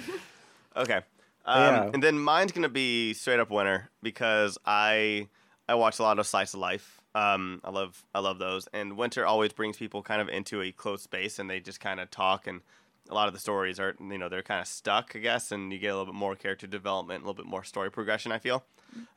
Okay. 0.76 1.00
Um, 1.46 1.62
Yeah. 1.62 1.90
And 1.94 2.02
then 2.02 2.18
mine's 2.18 2.52
gonna 2.52 2.68
be 2.68 3.14
straight 3.14 3.40
up 3.40 3.50
winter 3.50 3.90
because 4.02 4.58
I 4.66 5.28
I 5.68 5.74
watch 5.74 5.98
a 5.98 6.02
lot 6.02 6.18
of 6.18 6.26
slice 6.26 6.54
of 6.54 6.60
life. 6.60 7.00
Um, 7.14 7.60
I 7.64 7.70
love 7.70 8.04
I 8.14 8.18
love 8.18 8.38
those, 8.38 8.68
and 8.72 8.96
winter 8.96 9.24
always 9.24 9.52
brings 9.52 9.76
people 9.78 10.02
kind 10.02 10.20
of 10.20 10.28
into 10.28 10.60
a 10.60 10.70
closed 10.72 11.02
space, 11.02 11.38
and 11.38 11.48
they 11.48 11.60
just 11.60 11.80
kind 11.80 11.98
of 12.00 12.10
talk, 12.10 12.46
and 12.46 12.60
a 13.08 13.14
lot 13.14 13.28
of 13.28 13.32
the 13.34 13.40
stories 13.40 13.80
are 13.80 13.94
you 14.00 14.18
know 14.18 14.28
they're 14.28 14.42
kind 14.42 14.60
of 14.60 14.66
stuck, 14.66 15.14
I 15.14 15.20
guess, 15.20 15.50
and 15.52 15.72
you 15.72 15.78
get 15.78 15.88
a 15.88 15.96
little 15.96 16.12
bit 16.12 16.18
more 16.18 16.34
character 16.36 16.66
development, 16.66 17.22
a 17.22 17.26
little 17.26 17.42
bit 17.42 17.46
more 17.46 17.64
story 17.64 17.90
progression. 17.90 18.32
I 18.32 18.38
feel. 18.38 18.64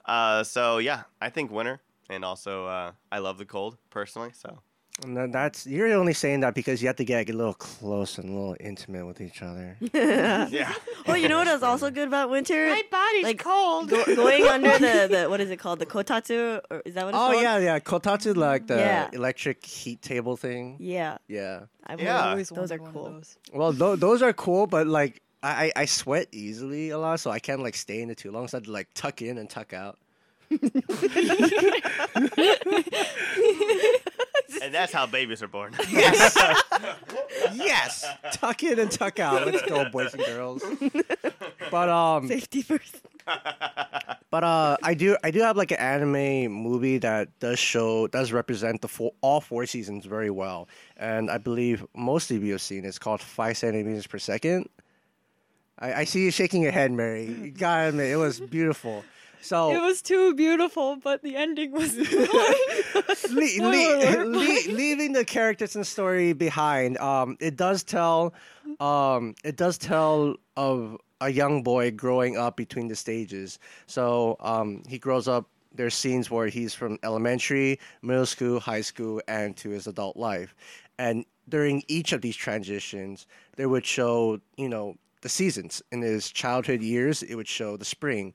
Uh, 0.06 0.44
so 0.44 0.78
yeah, 0.78 1.04
I 1.22 1.30
think 1.30 1.52
winter, 1.52 1.82
and 2.10 2.24
also 2.24 2.68
uh, 2.68 2.92
I 3.12 3.20
love 3.20 3.38
the 3.38 3.46
cold 3.46 3.78
personally. 3.89 4.32
So 4.34 4.60
And 5.04 5.16
then 5.16 5.32
that's 5.32 5.66
you're 5.66 5.92
only 5.94 6.14
saying 6.14 6.42
that 6.42 6.54
because 6.54 6.82
you 6.82 6.88
have 6.88 6.98
to 6.98 7.06
get 7.06 7.30
a 7.30 7.34
little 7.34 7.54
close 7.54 8.18
and 8.18 8.30
a 8.30 8.34
little 8.34 8.58
intimate 8.60 9.06
with 9.06 9.22
each 9.22 9.42
other. 9.42 9.78
yeah, 9.94 10.74
Well, 11.08 11.16
you 11.18 11.30
know 11.30 11.38
what 11.38 11.48
is 11.48 11.64
also 11.64 11.90
good 11.90 12.08
about 12.10 12.30
winter? 12.30 12.68
My 12.70 12.82
body's 12.92 13.24
Like- 13.24 13.40
cold. 13.40 13.90
Go- 13.90 14.04
going 14.16 14.44
under 14.46 14.78
the, 14.78 15.08
the 15.10 15.28
what 15.30 15.40
is 15.40 15.50
it 15.52 15.58
called? 15.58 15.80
The 15.80 15.86
kotatsu, 15.86 16.60
or 16.70 16.82
is 16.86 16.96
that 16.96 17.06
what 17.06 17.14
it's 17.14 17.18
oh 17.18 17.32
called? 17.32 17.42
yeah, 17.42 17.58
yeah. 17.60 17.80
Kotatsu 17.80 18.36
like 18.36 18.68
the 18.68 18.76
Yeah. 18.76 19.10
electric 19.14 19.66
heat 19.66 20.02
table 20.02 20.36
thing. 20.36 20.76
Yeah. 20.80 21.18
Yeah. 21.28 21.62
I've 21.88 22.02
Yeah. 22.02 22.30
always 22.32 22.50
those 22.50 22.72
are 22.72 22.78
one 22.78 22.88
of 22.90 22.94
cool. 22.94 23.06
those. 23.06 23.38
Well, 23.54 23.74
th- 23.74 24.00
those 24.00 24.22
are 24.22 24.34
cool, 24.34 24.68
but 24.68 24.86
like 24.86 25.22
I-, 25.42 25.72
I 25.78 25.84
I 25.84 25.86
sweat 25.86 26.28
easily 26.34 26.90
a 26.90 26.98
lot, 26.98 27.22
so 27.22 27.32
I 27.32 27.40
can't 27.40 27.64
like 27.64 27.76
stay 27.76 28.02
in 28.02 28.10
it 28.10 28.18
too 28.18 28.32
long. 28.32 28.50
So 28.50 28.58
I 28.58 28.60
had 28.60 28.66
to 28.66 28.72
like 28.74 28.90
tuck 28.94 29.22
in 29.22 29.38
and 29.38 29.50
tuck 29.50 29.72
out. 29.74 29.98
and 34.63 34.74
that's 34.74 34.91
how 34.93 35.06
babies 35.06 35.41
are 35.43 35.48
born. 35.48 35.74
Yes. 35.89 36.38
yes. 37.54 38.06
Tuck 38.34 38.63
in 38.63 38.80
and 38.80 38.91
tuck 38.91 39.19
out. 39.19 39.45
Let's 39.45 39.62
go, 39.63 39.89
boys 39.89 40.13
and 40.13 40.24
girls. 40.26 40.63
But 41.72 41.89
um, 41.89 42.28
Safety 42.28 42.62
first. 42.62 43.02
but 44.32 44.43
uh, 44.43 44.78
I 44.84 44.93
do 44.93 45.17
I 45.24 45.32
do 45.32 45.41
have 45.41 45.58
like 45.58 45.72
an 45.72 45.78
anime 45.80 46.52
movie 46.52 46.98
that 47.00 47.38
does 47.39 47.60
show 47.60 48.08
does 48.08 48.32
represent 48.32 48.82
the 48.82 48.88
four, 48.88 49.12
all 49.22 49.41
four 49.41 49.65
seasons 49.65 50.06
very 50.06 50.30
well, 50.30 50.67
and 50.98 51.30
I 51.30 51.38
believe 51.38 51.86
most 51.95 52.32
of 52.32 52.43
you 52.43 52.54
have 52.54 52.62
seen. 52.62 52.86
it. 52.86 52.88
It's 52.88 53.00
called 53.00 53.22
Five 53.22 53.58
Centimeters 53.58 54.08
Per 54.08 54.19
Second. 54.19 54.67
I, 55.80 55.93
I 55.93 56.04
see 56.06 56.24
you 56.26 56.32
shaking 56.32 56.62
your 56.62 56.72
head, 56.72 56.91
Mary. 56.91 57.26
You 57.26 57.54
it 57.62 58.15
was 58.17 58.39
beautiful. 58.39 59.04
So 59.41 59.71
It 59.71 59.82
was 59.82 60.02
too 60.02 60.34
beautiful, 60.36 60.97
but 60.97 61.21
the 61.23 61.36
ending 61.36 61.71
was. 61.71 61.95
le- 61.95 63.63
le- 63.63 64.25
le- 64.25 64.71
leaving 64.73 65.13
the 65.13 65.25
characters 65.25 65.75
and 65.75 65.86
story 65.86 66.34
behind, 66.34 66.97
um, 66.97 67.38
it 67.39 67.56
does 67.56 67.84
tell, 67.84 68.34
um, 68.80 69.36
it 69.43 69.56
does 69.56 69.78
tell 69.78 70.36
of 70.58 70.97
a 71.21 71.30
young 71.30 71.63
boy 71.63 71.91
growing 71.91 72.38
up 72.38 72.56
between 72.58 72.88
the 72.88 72.95
stages. 72.95 73.60
So 73.88 74.38
um, 74.39 74.84
he 74.88 74.97
grows 74.99 75.28
up. 75.28 75.47
There's 75.73 75.93
scenes 75.93 76.32
where 76.32 76.47
he's 76.47 76.73
from 76.73 76.97
elementary, 77.04 77.80
middle 78.02 78.25
school, 78.25 78.60
high 78.60 78.82
school, 78.82 79.21
and 79.28 79.56
to 79.58 79.69
his 79.69 79.88
adult 79.88 80.17
life. 80.17 80.56
and 80.97 81.25
during 81.47 81.82
each 81.88 82.13
of 82.13 82.21
these 82.21 82.36
transitions, 82.36 83.25
they 83.56 83.65
would 83.65 83.84
show 83.84 84.39
you 84.56 84.69
know 84.69 84.95
the 85.21 85.30
seasons. 85.30 85.82
In 85.91 86.02
his 86.04 86.30
childhood 86.30 86.82
years, 86.82 87.23
it 87.23 87.34
would 87.36 87.47
show 87.47 87.75
the 87.75 87.86
spring. 87.86 88.34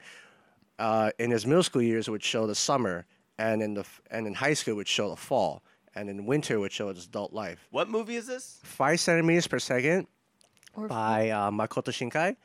Uh, 0.78 1.10
in 1.18 1.30
his 1.30 1.46
middle 1.46 1.62
school 1.62 1.82
years, 1.82 2.08
it 2.08 2.10
would 2.10 2.22
show 2.22 2.46
the 2.46 2.54
summer, 2.54 3.06
and 3.38 3.62
in 3.62 3.74
the 3.74 3.84
and 4.10 4.26
in 4.26 4.34
high 4.34 4.54
school, 4.54 4.72
it 4.72 4.76
would 4.76 4.88
show 4.88 5.08
the 5.10 5.16
fall, 5.16 5.62
and 5.94 6.08
in 6.08 6.26
winter, 6.26 6.54
it 6.54 6.58
would 6.58 6.72
show 6.72 6.92
his 6.92 7.06
adult 7.06 7.32
life. 7.32 7.68
What 7.70 7.88
movie 7.88 8.16
is 8.16 8.26
this? 8.26 8.60
Five 8.64 9.00
centimeters 9.00 9.46
per 9.46 9.58
second 9.58 10.06
Or 10.74 10.88
by 10.88 11.30
uh, 11.30 11.50
Makoto 11.50 11.90
Shinkai. 11.90 12.36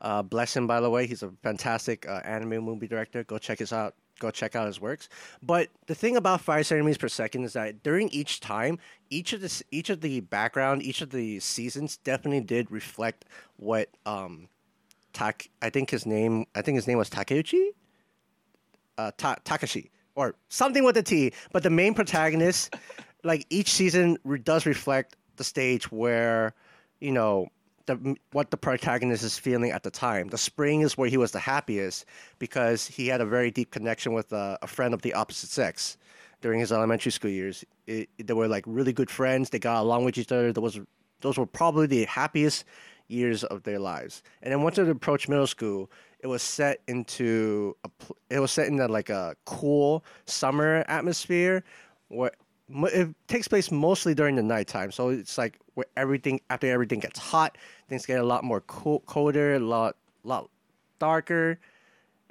Uh, 0.00 0.22
bless 0.22 0.56
him, 0.56 0.66
by 0.66 0.80
the 0.80 0.90
way. 0.90 1.06
He's 1.06 1.22
a 1.22 1.30
fantastic 1.42 2.08
uh, 2.08 2.22
anime 2.24 2.64
movie 2.64 2.88
director. 2.88 3.22
Go 3.24 3.38
check 3.38 3.58
his 3.58 3.72
out. 3.72 3.94
Go 4.18 4.30
check 4.30 4.54
out 4.56 4.66
his 4.66 4.80
works. 4.80 5.08
But 5.42 5.68
the 5.86 5.94
thing 5.94 6.16
about 6.16 6.40
five 6.40 6.66
centimeters 6.66 6.98
per 6.98 7.08
second 7.08 7.44
is 7.44 7.52
that 7.54 7.82
during 7.82 8.08
each 8.10 8.40
time, 8.40 8.78
each 9.10 9.32
of 9.32 9.40
the 9.40 9.62
each 9.70 9.90
of 9.90 10.00
the 10.00 10.20
background, 10.20 10.82
each 10.82 11.00
of 11.00 11.10
the 11.10 11.40
seasons 11.40 11.98
definitely 11.98 12.40
did 12.40 12.70
reflect 12.70 13.24
what 13.56 13.88
um, 14.04 14.48
Tak. 15.12 15.50
I 15.62 15.70
think 15.70 15.90
his 15.90 16.06
name. 16.06 16.46
I 16.54 16.62
think 16.62 16.76
his 16.76 16.86
name 16.86 16.98
was 16.98 17.10
Takeuchi. 17.10 17.68
Uh, 18.98 19.10
Ta- 19.16 19.36
Takashi 19.44 19.90
or 20.14 20.34
something 20.48 20.84
with 20.84 20.96
a 20.96 21.02
T. 21.02 21.32
But 21.52 21.62
the 21.62 21.70
main 21.70 21.94
protagonist, 21.94 22.74
like 23.24 23.46
each 23.50 23.70
season, 23.70 24.18
re- 24.24 24.38
does 24.38 24.66
reflect 24.66 25.16
the 25.36 25.44
stage 25.44 25.90
where, 25.90 26.54
you 27.00 27.12
know, 27.12 27.48
the 27.86 28.16
what 28.32 28.50
the 28.50 28.56
protagonist 28.56 29.24
is 29.24 29.38
feeling 29.38 29.70
at 29.70 29.82
the 29.82 29.90
time. 29.90 30.28
The 30.28 30.38
spring 30.38 30.82
is 30.82 30.98
where 30.98 31.08
he 31.08 31.16
was 31.16 31.32
the 31.32 31.38
happiest 31.38 32.04
because 32.38 32.86
he 32.86 33.08
had 33.08 33.20
a 33.20 33.26
very 33.26 33.50
deep 33.50 33.70
connection 33.70 34.12
with 34.12 34.32
a, 34.32 34.58
a 34.62 34.66
friend 34.66 34.92
of 34.94 35.02
the 35.02 35.14
opposite 35.14 35.50
sex 35.50 35.96
during 36.40 36.60
his 36.60 36.72
elementary 36.72 37.12
school 37.12 37.30
years. 37.30 37.64
It, 37.86 38.08
they 38.18 38.34
were 38.34 38.48
like 38.48 38.64
really 38.66 38.92
good 38.92 39.10
friends. 39.10 39.50
They 39.50 39.58
got 39.58 39.80
along 39.80 40.04
with 40.04 40.18
each 40.18 40.30
other. 40.30 40.52
There 40.52 40.62
was 40.62 40.78
those 41.20 41.38
were 41.38 41.46
probably 41.46 41.86
the 41.86 42.04
happiest 42.04 42.64
years 43.10 43.44
of 43.44 43.62
their 43.62 43.78
lives. 43.78 44.22
And 44.42 44.52
then 44.52 44.62
once 44.62 44.78
it 44.78 44.88
approached 44.88 45.28
middle 45.28 45.46
school, 45.46 45.90
it 46.20 46.26
was 46.26 46.42
set 46.42 46.80
into 46.86 47.76
a, 47.84 47.90
it 48.30 48.38
was 48.40 48.50
set 48.50 48.68
in 48.68 48.78
a, 48.80 48.88
like 48.88 49.10
a 49.10 49.36
cool 49.44 50.04
summer 50.26 50.84
atmosphere 50.88 51.64
where 52.08 52.32
it 52.68 53.08
takes 53.26 53.48
place 53.48 53.70
mostly 53.70 54.14
during 54.14 54.36
the 54.36 54.42
nighttime. 54.42 54.92
So 54.92 55.08
it's 55.08 55.36
like 55.38 55.58
where 55.74 55.86
everything 55.96 56.40
after 56.50 56.66
everything 56.70 57.00
gets 57.00 57.18
hot, 57.18 57.58
things 57.88 58.06
get 58.06 58.20
a 58.20 58.24
lot 58.24 58.44
more 58.44 58.60
cool, 58.62 59.00
colder, 59.00 59.54
a 59.54 59.58
lot 59.58 59.96
lot 60.22 60.50
darker, 60.98 61.58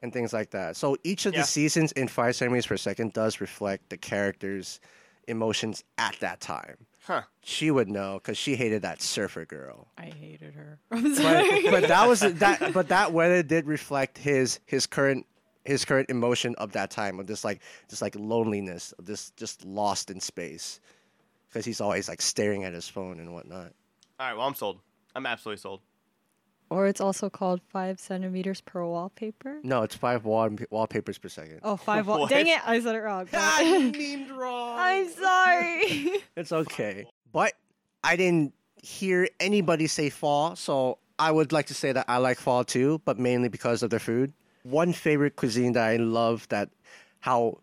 and 0.02 0.14
things 0.14 0.32
like 0.32 0.52
that. 0.52 0.78
So 0.78 0.96
each 1.04 1.26
of 1.26 1.34
Yeah. 1.34 1.42
the 1.42 1.48
seasons 1.48 1.92
in 1.94 2.08
five 2.08 2.36
centimeters 2.36 2.68
per 2.68 2.78
second 2.78 3.14
does 3.14 3.42
reflect 3.42 3.90
the 3.90 3.98
character's 3.98 4.80
emotions 5.28 5.84
at 5.98 6.16
that 6.20 6.40
time. 6.40 6.78
Huh. 7.10 7.24
She 7.42 7.72
would 7.72 7.90
know 7.90 8.20
because 8.20 8.38
she 8.38 8.56
hated 8.56 8.84
that 8.84 9.02
surfer 9.02 9.44
girl. 9.44 9.88
I 9.98 10.14
hated 10.16 10.54
her. 10.54 10.78
I'm 10.92 11.16
sorry. 11.16 11.64
But, 11.64 11.72
but 11.82 11.88
that 11.88 12.08
was 12.08 12.20
that. 12.20 12.72
But 12.72 12.90
that 12.90 13.14
weather 13.14 13.42
did 13.42 13.66
reflect 13.66 14.20
his 14.20 14.60
his 14.68 14.86
current 14.86 15.26
his 15.66 15.86
current 15.86 16.12
emotion 16.12 16.54
of 16.60 16.74
that 16.74 16.92
time 16.92 17.20
of 17.20 17.26
this 17.26 17.44
like 17.44 17.62
this 17.90 18.04
like 18.04 18.16
loneliness 18.16 18.92
of 19.00 19.08
this 19.08 19.32
just 19.32 19.66
lost 19.66 20.12
in 20.12 20.20
space 20.20 20.80
because 21.48 21.66
he's 21.66 21.82
always 21.82 22.08
like 22.08 22.22
staring 22.22 22.64
at 22.64 22.74
his 22.74 22.88
phone 22.88 23.20
and 23.20 23.34
whatnot. 23.34 23.74
All 24.20 24.28
right. 24.28 24.38
Well, 24.38 24.46
I'm 24.46 24.54
sold. 24.54 24.80
I'm 25.16 25.26
absolutely 25.26 25.62
sold. 25.62 25.82
Or 26.70 26.88
it's 26.88 27.02
also 27.02 27.30
called 27.30 27.62
five 27.68 28.00
centimeters 28.00 28.62
per 28.62 28.86
wallpaper. 28.86 29.60
No, 29.64 29.84
it's 29.84 29.96
five 29.96 30.26
wall 30.26 30.50
wallpapers 30.70 31.18
per 31.18 31.30
second. 31.30 31.60
Oh, 31.64 31.76
five 31.76 32.08
wall. 32.08 32.28
Dang 32.30 32.48
it! 32.48 32.68
I 32.68 32.80
said 32.80 32.96
it 32.96 33.00
wrong. 33.00 33.28
I 33.34 33.92
mean 33.98 34.30
wrong. 34.30 34.78
I'm 34.80 35.10
sorry. 35.10 36.22
It's 36.36 36.52
okay. 36.52 37.08
But 37.32 37.54
I 38.04 38.16
didn't 38.16 38.54
hear 38.76 39.28
anybody 39.40 39.88
say 39.88 40.10
fall, 40.10 40.56
so 40.56 41.00
I 41.18 41.32
would 41.32 41.52
like 41.52 41.68
to 41.68 41.74
say 41.74 41.92
that 41.92 42.06
I 42.08 42.18
like 42.18 42.40
fall 42.40 42.64
too, 42.64 43.02
but 43.06 43.20
mainly 43.20 43.50
because 43.50 43.84
of 43.84 43.90
the 43.90 44.00
food. 44.00 44.34
One 44.64 44.94
favorite 44.94 45.36
cuisine 45.36 45.74
that 45.74 45.86
I 45.86 45.98
love 45.98 46.48
that 46.50 46.70
how 47.20 47.60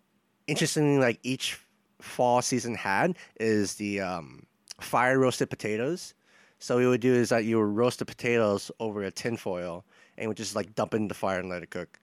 interestingly 0.46 0.98
like 0.98 1.18
each 1.22 1.58
fall 2.00 2.42
season 2.42 2.74
had 2.74 3.16
is 3.40 3.74
the 3.74 4.00
um, 4.00 4.44
fire 4.80 5.18
roasted 5.18 5.50
potatoes. 5.50 6.14
So 6.58 6.76
what 6.76 6.80
you 6.82 6.88
would 6.88 7.00
do 7.00 7.14
is 7.14 7.28
that 7.28 7.44
you 7.44 7.58
would 7.58 7.76
roast 7.76 7.98
the 7.98 8.04
potatoes 8.06 8.70
over 8.80 9.02
a 9.02 9.10
tin 9.10 9.36
foil 9.36 9.84
and 10.16 10.24
you 10.24 10.28
would 10.28 10.36
just 10.36 10.54
like 10.56 10.74
dump 10.74 10.94
it 10.94 10.98
in 10.98 11.08
the 11.08 11.14
fire 11.14 11.38
and 11.38 11.48
let 11.48 11.62
it 11.62 11.70
cook. 11.70 11.98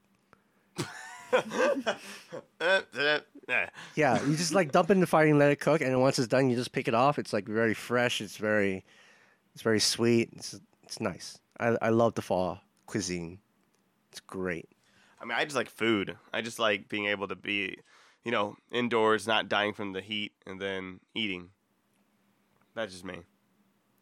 Yeah, 3.95 4.23
you 4.25 4.35
just 4.35 4.53
like 4.53 4.71
dump 4.71 4.89
it 4.89 4.93
in 4.93 4.99
the 4.99 5.07
fire 5.07 5.27
and 5.27 5.39
let 5.39 5.51
it 5.51 5.59
cook, 5.59 5.81
and 5.81 5.89
then 5.91 5.99
once 5.99 6.19
it's 6.19 6.27
done, 6.27 6.49
you 6.49 6.55
just 6.55 6.71
pick 6.71 6.87
it 6.87 6.93
off. 6.93 7.19
It's 7.19 7.33
like 7.33 7.47
very 7.47 7.73
fresh. 7.73 8.21
It's 8.21 8.37
very, 8.37 8.85
it's 9.53 9.63
very 9.63 9.79
sweet. 9.79 10.29
It's 10.33 10.59
it's 10.83 10.99
nice. 11.01 11.39
I 11.59 11.77
I 11.81 11.89
love 11.89 12.13
the 12.13 12.21
fall 12.21 12.59
cuisine. 12.85 13.39
It's 14.11 14.19
great. 14.19 14.69
I 15.19 15.25
mean, 15.25 15.37
I 15.37 15.43
just 15.43 15.55
like 15.55 15.69
food. 15.69 16.17
I 16.33 16.41
just 16.41 16.59
like 16.59 16.87
being 16.89 17.07
able 17.07 17.27
to 17.27 17.35
be, 17.35 17.77
you 18.23 18.31
know, 18.31 18.55
indoors, 18.71 19.25
not 19.25 19.49
dying 19.49 19.73
from 19.73 19.93
the 19.93 20.01
heat, 20.01 20.33
and 20.45 20.61
then 20.61 20.99
eating. 21.15 21.49
That's 22.75 22.91
just 22.91 23.05
me. 23.05 23.19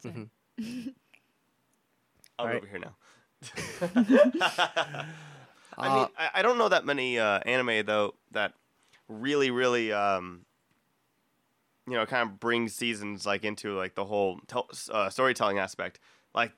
Mhm. 0.03 0.29
I'll 2.39 2.47
go 2.47 2.53
over 2.57 2.67
here 2.67 2.79
now. 2.79 2.95
I 5.77 5.95
mean, 5.95 6.03
Uh, 6.03 6.07
I, 6.17 6.29
I 6.35 6.41
don't 6.41 6.57
know 6.57 6.69
that 6.69 6.85
many 6.85 7.17
uh, 7.19 7.39
anime 7.45 7.85
though 7.85 8.15
that 8.31 8.53
really, 9.07 9.51
really, 9.51 9.91
um, 9.91 10.45
you 11.87 11.93
know, 11.93 12.05
kind 12.05 12.29
of 12.29 12.39
brings 12.39 12.73
seasons 12.75 13.25
like 13.25 13.43
into 13.43 13.75
like 13.75 13.95
the 13.95 14.05
whole 14.05 14.39
tel- 14.47 14.69
uh, 14.91 15.09
storytelling 15.09 15.59
aspect. 15.59 15.99
Like, 16.33 16.51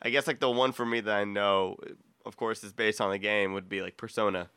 I 0.00 0.10
guess 0.10 0.26
like 0.26 0.40
the 0.40 0.50
one 0.50 0.72
for 0.72 0.86
me 0.86 1.00
that 1.00 1.14
I 1.14 1.24
know, 1.24 1.76
of 2.24 2.36
course, 2.36 2.64
is 2.64 2.72
based 2.72 3.00
on 3.00 3.10
the 3.10 3.18
game 3.18 3.52
would 3.52 3.68
be 3.68 3.82
like 3.82 3.96
Persona. 3.96 4.48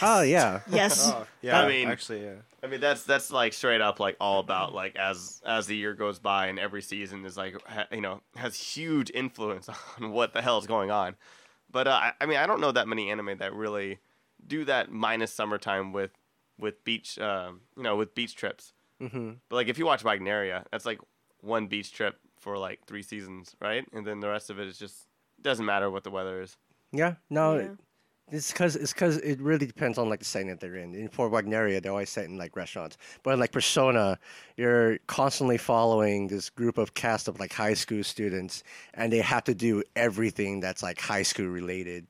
Oh 0.00 0.22
yeah. 0.22 0.60
Yes. 0.70 1.12
yeah, 1.42 1.60
I 1.60 1.68
mean- 1.68 1.88
actually, 1.88 2.24
yeah. 2.24 2.36
I 2.64 2.68
mean, 2.68 2.80
that's 2.80 3.02
that's 3.02 3.32
like 3.32 3.52
straight 3.52 3.80
up 3.80 3.98
like 3.98 4.16
all 4.20 4.38
about 4.38 4.72
like 4.72 4.94
as 4.96 5.42
as 5.44 5.66
the 5.66 5.74
year 5.76 5.94
goes 5.94 6.20
by 6.20 6.46
and 6.46 6.58
every 6.60 6.80
season 6.80 7.24
is 7.24 7.36
like 7.36 7.56
ha, 7.66 7.86
you 7.90 8.00
know 8.00 8.20
has 8.36 8.54
huge 8.56 9.10
influence 9.12 9.68
on 10.00 10.12
what 10.12 10.32
the 10.32 10.40
hell 10.42 10.58
is 10.58 10.66
going 10.66 10.90
on. 10.90 11.16
But 11.70 11.88
uh, 11.88 11.90
I, 11.90 12.12
I 12.20 12.26
mean, 12.26 12.36
I 12.38 12.46
don't 12.46 12.60
know 12.60 12.70
that 12.70 12.86
many 12.86 13.10
anime 13.10 13.38
that 13.38 13.52
really 13.52 13.98
do 14.46 14.64
that 14.66 14.92
minus 14.92 15.32
summertime 15.32 15.92
with 15.92 16.12
with 16.58 16.84
beach 16.84 17.18
um, 17.18 17.62
you 17.76 17.82
know 17.82 17.96
with 17.96 18.14
beach 18.14 18.36
trips. 18.36 18.72
hmm 19.00 19.32
But 19.48 19.56
like 19.56 19.68
if 19.68 19.76
you 19.78 19.84
watch 19.86 20.04
Wagnaria, 20.04 20.64
that's 20.70 20.86
like 20.86 21.00
one 21.40 21.66
beach 21.66 21.92
trip 21.92 22.20
for 22.38 22.56
like 22.58 22.84
three 22.86 23.02
seasons, 23.02 23.56
right? 23.60 23.84
And 23.92 24.06
then 24.06 24.20
the 24.20 24.28
rest 24.28 24.50
of 24.50 24.60
it 24.60 24.68
is 24.68 24.78
just 24.78 25.08
doesn't 25.40 25.66
matter 25.66 25.90
what 25.90 26.04
the 26.04 26.10
weather 26.10 26.40
is. 26.42 26.56
Yeah. 26.92 27.14
No. 27.28 27.58
Yeah. 27.58 27.68
It's 28.30 28.50
because 28.50 28.76
it's 28.76 28.92
because 28.92 29.18
it 29.18 29.40
really 29.40 29.66
depends 29.66 29.98
on 29.98 30.08
like 30.08 30.20
the 30.20 30.24
setting 30.24 30.48
that 30.48 30.60
they're 30.60 30.76
in. 30.76 30.94
In 30.94 31.08
for 31.08 31.28
Wagnaria, 31.28 31.82
they're 31.82 31.92
always 31.92 32.08
set 32.08 32.24
in 32.24 32.38
like 32.38 32.56
restaurants. 32.56 32.96
But 33.22 33.34
in, 33.34 33.40
like 33.40 33.52
Persona, 33.52 34.18
you're 34.56 34.98
constantly 35.06 35.58
following 35.58 36.28
this 36.28 36.48
group 36.48 36.78
of 36.78 36.94
cast 36.94 37.28
of 37.28 37.38
like 37.38 37.52
high 37.52 37.74
school 37.74 38.02
students, 38.02 38.62
and 38.94 39.12
they 39.12 39.18
have 39.18 39.44
to 39.44 39.54
do 39.54 39.82
everything 39.96 40.60
that's 40.60 40.82
like 40.82 40.98
high 40.98 41.24
school 41.24 41.46
related. 41.46 42.06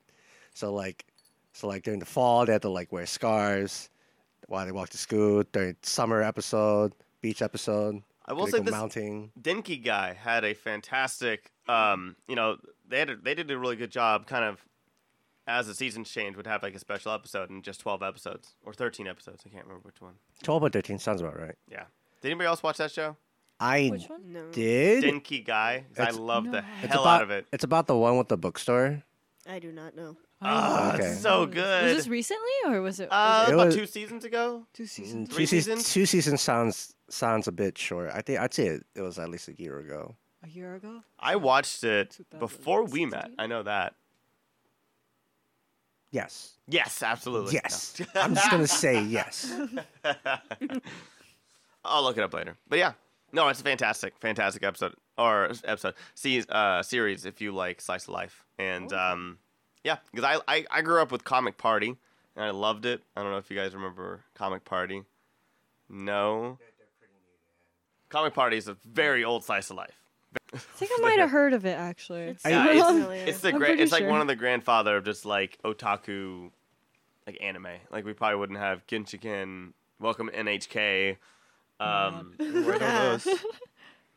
So 0.53 0.73
like, 0.73 1.05
so 1.51 1.67
like 1.67 1.83
during 1.83 1.99
the 1.99 2.05
fall, 2.05 2.45
they 2.45 2.53
have 2.53 2.61
to 2.61 2.69
like 2.69 2.91
wear 2.91 3.05
scarves 3.05 3.89
while 4.47 4.65
they 4.65 4.71
walk 4.71 4.89
to 4.89 4.97
school. 4.97 5.43
During 5.51 5.75
summer 5.81 6.21
episode, 6.21 6.93
beach 7.21 7.41
episode, 7.41 8.01
I 8.25 8.33
will 8.33 8.47
say 8.47 8.59
this 8.59 8.71
mounting. 8.71 9.31
Denki-gai 9.41 10.13
had 10.13 10.45
a 10.45 10.53
fantastic, 10.53 11.51
um, 11.67 12.15
you 12.27 12.35
know, 12.35 12.57
they 12.87 12.99
had 12.99 13.09
a, 13.09 13.15
they 13.17 13.35
did 13.35 13.51
a 13.51 13.57
really 13.57 13.75
good 13.75 13.91
job, 13.91 14.27
kind 14.27 14.45
of, 14.45 14.63
as 15.47 15.67
the 15.67 15.73
seasons 15.75 16.09
changed, 16.09 16.37
would 16.37 16.47
have 16.47 16.63
like 16.63 16.75
a 16.75 16.79
special 16.79 17.11
episode 17.11 17.49
in 17.49 17.61
just 17.61 17.79
twelve 17.81 18.01
episodes 18.03 18.55
or 18.65 18.73
thirteen 18.73 19.07
episodes. 19.07 19.43
I 19.45 19.49
can't 19.49 19.65
remember 19.65 19.83
which 19.85 20.01
one. 20.01 20.13
Twelve 20.43 20.63
or 20.63 20.69
thirteen 20.69 20.99
sounds 20.99 21.21
about 21.21 21.39
right. 21.39 21.55
Yeah. 21.69 21.83
Did 22.21 22.29
anybody 22.29 22.47
else 22.47 22.63
watch 22.63 22.77
that 22.77 22.91
show? 22.91 23.17
I 23.59 23.89
Which 23.91 24.09
one? 24.09 24.33
No. 24.33 24.49
did. 24.51 25.03
Denki 25.03 25.45
guy. 25.45 25.85
'cause 25.89 25.99
I 25.99 26.03
It's- 26.09 26.17
love 26.17 26.45
the 26.45 26.51
No. 26.61 26.67
It's 26.81 26.91
hell 26.93 27.01
about, 27.01 27.15
out 27.17 27.21
of 27.23 27.31
it. 27.31 27.45
It's 27.53 27.63
about 27.63 27.87
the 27.87 27.95
one 27.95 28.17
with 28.17 28.27
the 28.27 28.37
bookstore. 28.37 29.03
I 29.47 29.59
do 29.59 29.71
not 29.71 29.95
know. 29.95 30.17
Ah, 30.41 30.93
Okay. 30.95 31.03
it's 31.05 31.21
so 31.21 31.45
good. 31.45 31.83
Was 31.83 31.95
this 31.97 32.07
recently 32.07 32.49
or 32.65 32.81
was 32.81 32.99
it? 32.99 33.09
uh, 33.11 33.43
was 33.45 33.49
It 33.49 33.53
about 33.53 33.65
was- 33.67 33.75
two 33.75 33.85
seasons 33.85 34.25
ago. 34.25 34.65
two 34.73 34.83
Mm, 34.83 34.89
seasons? 34.89 35.29
Three 35.29 35.43
two 35.43 35.47
seasons. 35.47 35.85
seasons? 35.85 35.93
Two 35.93 36.05
seasons 36.05 36.41
sounds 36.41 36.95
sounds 37.09 37.47
a 37.47 37.51
bit 37.51 37.77
short. 37.77 38.09
I 38.13 38.21
think 38.21 38.39
I'd 38.39 38.53
say 38.53 38.67
it, 38.67 38.85
it 38.95 39.01
was 39.01 39.19
at 39.19 39.29
least 39.29 39.47
a 39.47 39.53
year 39.53 39.79
ago. 39.79 40.15
A 40.43 40.47
year 40.49 40.75
ago? 40.75 41.03
I 41.19 41.35
watched 41.35 41.83
it 41.83 42.19
before 42.39 42.83
we 42.85 43.05
met. 43.05 43.31
I 43.37 43.47
know 43.47 43.63
that. 43.63 43.95
Yes. 46.13 46.53
Yes, 46.67 47.01
absolutely. 47.03 47.55
Yes. 47.55 47.99
No. 48.15 48.21
I'm 48.21 48.35
just 48.35 48.49
gonna 48.51 48.67
say 48.67 49.03
yes. 49.17 49.51
I'll 51.83 52.03
look 52.03 52.17
it 52.17 52.23
up 52.23 52.33
later. 52.33 52.55
But 52.69 52.79
yeah, 52.79 52.93
no, 53.33 53.47
it's 53.49 53.59
a 53.59 53.63
fantastic, 53.63 54.13
fantastic 54.19 54.63
episode 54.63 54.93
or 55.17 55.51
episode 55.65 55.95
se- 56.13 56.45
uh, 56.49 56.83
series 56.83 57.25
if 57.25 57.41
you 57.41 57.51
like 57.51 57.81
slice 57.81 58.03
of 58.03 58.09
life. 58.13 58.45
And 58.59 58.93
um, 58.93 59.39
yeah, 59.83 59.97
because 60.13 60.23
I, 60.47 60.53
I 60.55 60.65
I 60.71 60.81
grew 60.81 61.01
up 61.01 61.11
with 61.11 61.23
Comic 61.23 61.57
Party 61.57 61.97
and 62.35 62.45
I 62.45 62.51
loved 62.51 62.85
it. 62.85 63.01
I 63.17 63.23
don't 63.23 63.31
know 63.31 63.37
if 63.37 63.49
you 63.49 63.57
guys 63.57 63.73
remember 63.73 64.21
Comic 64.35 64.63
Party. 64.63 65.01
No. 65.89 66.59
Comic 68.09 68.35
Party 68.35 68.57
is 68.57 68.67
a 68.67 68.77
very 68.85 69.23
old 69.23 69.43
slice 69.43 69.71
of 69.71 69.77
life. 69.77 70.02
I 70.53 70.57
think 70.77 70.91
I 70.97 71.01
might 71.01 71.19
have 71.19 71.31
heard 71.31 71.53
of 71.53 71.65
it 71.65 71.77
actually. 71.77 72.35
Yeah, 72.45 72.67
it's, 72.69 73.29
it's 73.29 73.39
the 73.39 73.49
I'm 73.49 73.57
grand. 73.57 73.79
It's 73.79 73.91
like 73.91 74.01
sure. 74.01 74.09
one 74.09 74.21
of 74.21 74.27
the 74.27 74.35
grandfather 74.35 74.97
of 74.97 75.05
just 75.05 75.25
like 75.25 75.57
otaku, 75.63 76.51
like 77.25 77.37
anime. 77.41 77.67
Like 77.91 78.05
we 78.05 78.13
probably 78.13 78.37
wouldn't 78.37 78.59
have 78.59 78.85
Genshiken, 78.87 79.73
Welcome 79.99 80.27
to 80.27 80.35
NHK. 80.35 81.17
Um, 81.79 82.33
Where 82.37 82.75
are 82.75 83.17
those? 83.17 83.27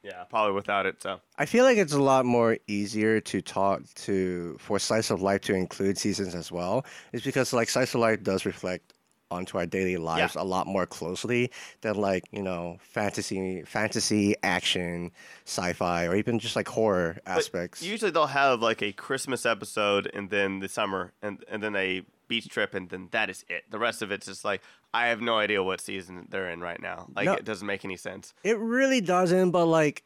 yeah, 0.02 0.24
probably 0.24 0.54
without 0.54 0.84
it. 0.84 1.02
So 1.02 1.20
I 1.38 1.46
feel 1.46 1.64
like 1.64 1.78
it's 1.78 1.92
a 1.92 2.02
lot 2.02 2.26
more 2.26 2.58
easier 2.66 3.20
to 3.20 3.40
talk 3.40 3.82
to 3.94 4.56
for 4.58 4.78
slice 4.78 5.10
of 5.10 5.22
life 5.22 5.42
to 5.42 5.54
include 5.54 5.96
seasons 5.96 6.34
as 6.34 6.50
well. 6.50 6.84
It's 7.12 7.24
because 7.24 7.52
like 7.52 7.68
slice 7.68 7.94
of 7.94 8.00
life 8.00 8.22
does 8.22 8.44
reflect 8.44 8.92
onto 9.30 9.58
our 9.58 9.66
daily 9.66 9.96
lives 9.96 10.36
a 10.36 10.42
lot 10.42 10.66
more 10.66 10.86
closely 10.86 11.50
than 11.80 11.96
like 11.96 12.24
you 12.30 12.42
know 12.42 12.78
fantasy, 12.80 13.62
fantasy, 13.62 14.34
action, 14.42 15.10
sci-fi, 15.44 16.06
or 16.06 16.14
even 16.16 16.38
just 16.38 16.56
like 16.56 16.68
horror 16.68 17.18
But 17.24 17.38
aspects. 17.38 17.82
usually 17.82 18.10
they'll 18.10 18.26
have 18.26 18.60
like 18.62 18.82
a 18.82 18.92
Christmas 18.92 19.44
episode 19.46 20.10
and 20.14 20.30
then 20.30 20.60
the 20.60 20.68
summer 20.68 21.12
and 21.22 21.44
and 21.48 21.62
then 21.62 21.74
a 21.76 22.02
beach 22.28 22.48
trip 22.48 22.74
and 22.74 22.88
then 22.90 23.08
that 23.12 23.30
is 23.30 23.44
it. 23.48 23.64
The 23.70 23.78
rest 23.78 24.02
of 24.02 24.10
it's 24.10 24.26
just 24.26 24.44
like 24.44 24.62
I 24.92 25.08
have 25.08 25.20
no 25.20 25.36
idea 25.38 25.62
what 25.62 25.80
season 25.80 26.26
they're 26.30 26.50
in 26.50 26.60
right 26.60 26.80
now. 26.80 27.06
Like 27.14 27.26
No. 27.26 27.34
it 27.34 27.44
doesn't 27.44 27.66
make 27.66 27.84
any 27.84 27.96
sense. 27.96 28.34
It 28.42 28.58
really 28.58 29.00
doesn't, 29.00 29.50
but 29.50 29.66
like 29.66 30.02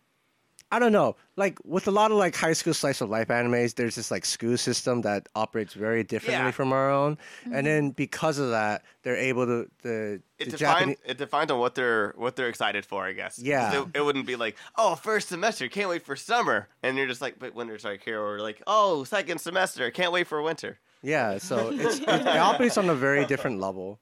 I 0.72 0.78
don't 0.78 0.92
know. 0.92 1.16
Like 1.36 1.58
with 1.64 1.88
a 1.88 1.90
lot 1.90 2.12
of 2.12 2.16
like 2.16 2.36
high 2.36 2.52
school 2.52 2.74
slice 2.74 3.00
of 3.00 3.10
life 3.10 3.26
animes, 3.28 3.74
there's 3.74 3.96
this 3.96 4.10
like 4.10 4.24
school 4.24 4.56
system 4.56 5.02
that 5.02 5.28
operates 5.34 5.74
very 5.74 6.04
differently 6.04 6.44
Yeah. 6.46 6.50
from 6.52 6.72
our 6.72 6.90
own, 6.90 7.18
and 7.52 7.66
then 7.66 7.90
because 7.90 8.38
of 8.38 8.50
that, 8.50 8.84
they're 9.02 9.16
able 9.16 9.46
to 9.46 9.68
the, 9.82 10.22
It 10.38 10.44
the 10.44 10.44
defines 10.52 10.58
Japanese. 10.58 10.96
it 11.04 11.18
defines 11.18 11.50
on 11.50 11.58
what 11.58 11.74
they're 11.74 12.14
what 12.16 12.36
they're 12.36 12.48
excited 12.48 12.86
for, 12.86 13.04
I 13.04 13.12
guess. 13.14 13.36
'Cause 13.36 13.44
Yeah. 13.44 13.82
It, 13.82 13.88
it 13.96 14.04
wouldn't 14.04 14.26
be 14.26 14.36
like, 14.36 14.56
oh, 14.76 14.94
first 14.94 15.28
semester, 15.28 15.66
can't 15.68 15.88
wait 15.88 16.04
for 16.04 16.14
summer, 16.14 16.68
and 16.84 16.96
you're 16.96 17.08
just 17.08 17.20
like, 17.20 17.38
but 17.40 17.54
winter's 17.54 17.84
like 17.84 18.04
here, 18.04 18.20
or 18.20 18.38
like, 18.40 18.62
oh, 18.68 19.02
second 19.04 19.38
semester, 19.40 19.90
can't 19.90 20.12
wait 20.12 20.26
for 20.28 20.40
winter. 20.40 20.78
Yeah, 21.02 21.38
so 21.38 21.70
it's, 21.72 21.98
it, 21.98 22.08
it 22.08 22.26
operates 22.36 22.76
on 22.78 22.88
a 22.90 22.94
very 22.94 23.24
different 23.24 23.58
level, 23.60 23.98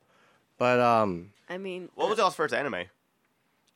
but 0.59 0.81
um. 0.81 1.31
I 1.49 1.57
mean, 1.57 1.89
What 1.95 2.11
was 2.11 2.19
y'all's 2.19 2.35
first 2.35 2.53
anime? 2.53 2.85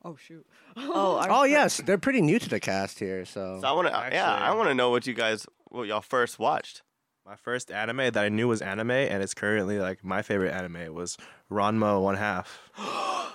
Oh 0.05 0.17
shoot. 0.17 0.45
oh, 0.77 1.19
our 1.19 1.29
Oh 1.31 1.45
yes, 1.45 1.81
they're 1.85 1.99
pretty 1.99 2.21
new 2.21 2.39
to 2.39 2.49
the 2.49 2.61
cast 2.61 2.99
here, 2.99 3.25
so. 3.25 3.59
So 3.61 3.69
I 3.69 3.73
want 3.73 3.89
to, 3.89 4.09
yeah, 4.13 4.35
I 4.35 4.55
want 4.55 4.69
to 4.69 4.75
know 4.75 4.91
what 4.91 5.07
you 5.07 5.15
guys, 5.15 5.47
what 5.69 5.87
y'all 5.87 6.01
first 6.01 6.39
watched. 6.39 6.83
My 7.25 7.37
first 7.37 7.71
anime 7.71 7.99
that 7.99 8.17
I 8.17 8.29
knew 8.29 8.49
was 8.49 8.63
anime, 8.63 8.91
and 8.91 9.23
it's 9.23 9.35
currently 9.35 9.79
like 9.79 10.05
my 10.05 10.23
favorite 10.23 10.53
anime 10.53 10.93
was 10.93 11.17
Ranma 11.51 12.03
One 12.03 12.17
Half. 12.17 12.59
nice. 12.77 13.27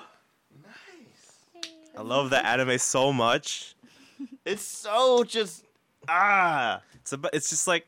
I 1.98 2.02
love 2.02 2.32
that 2.32 2.46
anime 2.46 2.78
so 2.78 3.14
much. 3.14 3.76
It's 4.46 4.64
so 4.64 5.24
just 5.24 5.64
ah. 6.08 6.82
It's 6.96 7.14
a, 7.14 7.20
it's 7.34 7.50
just 7.50 7.68
like 7.68 7.86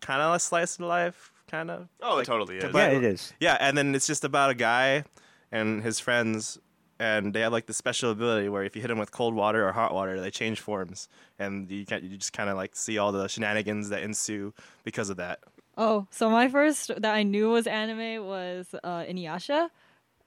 kind 0.00 0.22
of 0.22 0.34
a 0.34 0.38
slice 0.38 0.76
of 0.76 0.86
life, 0.86 1.32
kind 1.48 1.70
of. 1.70 1.88
Oh, 2.00 2.18
it 2.18 2.24
totally 2.24 2.56
is. 2.56 2.72
yeah, 2.72 2.86
it 2.88 3.04
is. 3.04 3.32
Yeah, 3.40 3.56
and 3.60 3.76
then 3.76 3.94
it's 3.94 4.06
just 4.06 4.24
about 4.24 4.50
a 4.50 4.54
guy 4.54 5.04
and 5.52 5.82
his 5.82 6.00
friends, 6.00 6.58
and 6.98 7.32
they 7.32 7.40
have 7.40 7.52
like 7.52 7.66
the 7.66 7.74
special 7.74 8.10
ability 8.10 8.48
where 8.48 8.64
if 8.64 8.74
you 8.74 8.82
hit 8.82 8.88
them 8.88 8.98
with 8.98 9.10
cold 9.10 9.34
water 9.34 9.66
or 9.66 9.72
hot 9.72 9.94
water, 9.94 10.20
they 10.20 10.30
change 10.30 10.60
forms, 10.60 11.08
and 11.38 11.70
you 11.70 11.86
can 11.86 12.02
you 12.04 12.16
just 12.16 12.32
kind 12.32 12.50
of 12.50 12.56
like 12.56 12.74
see 12.74 12.98
all 12.98 13.12
the 13.12 13.28
shenanigans 13.28 13.88
that 13.90 14.02
ensue 14.02 14.52
because 14.84 15.10
of 15.10 15.16
that. 15.16 15.40
Oh, 15.76 16.06
so 16.10 16.28
my 16.28 16.48
first 16.48 16.88
that 17.00 17.14
I 17.14 17.22
knew 17.22 17.50
was 17.50 17.66
anime 17.66 18.26
was 18.26 18.74
uh, 18.82 19.02
Inuyasha. 19.02 19.68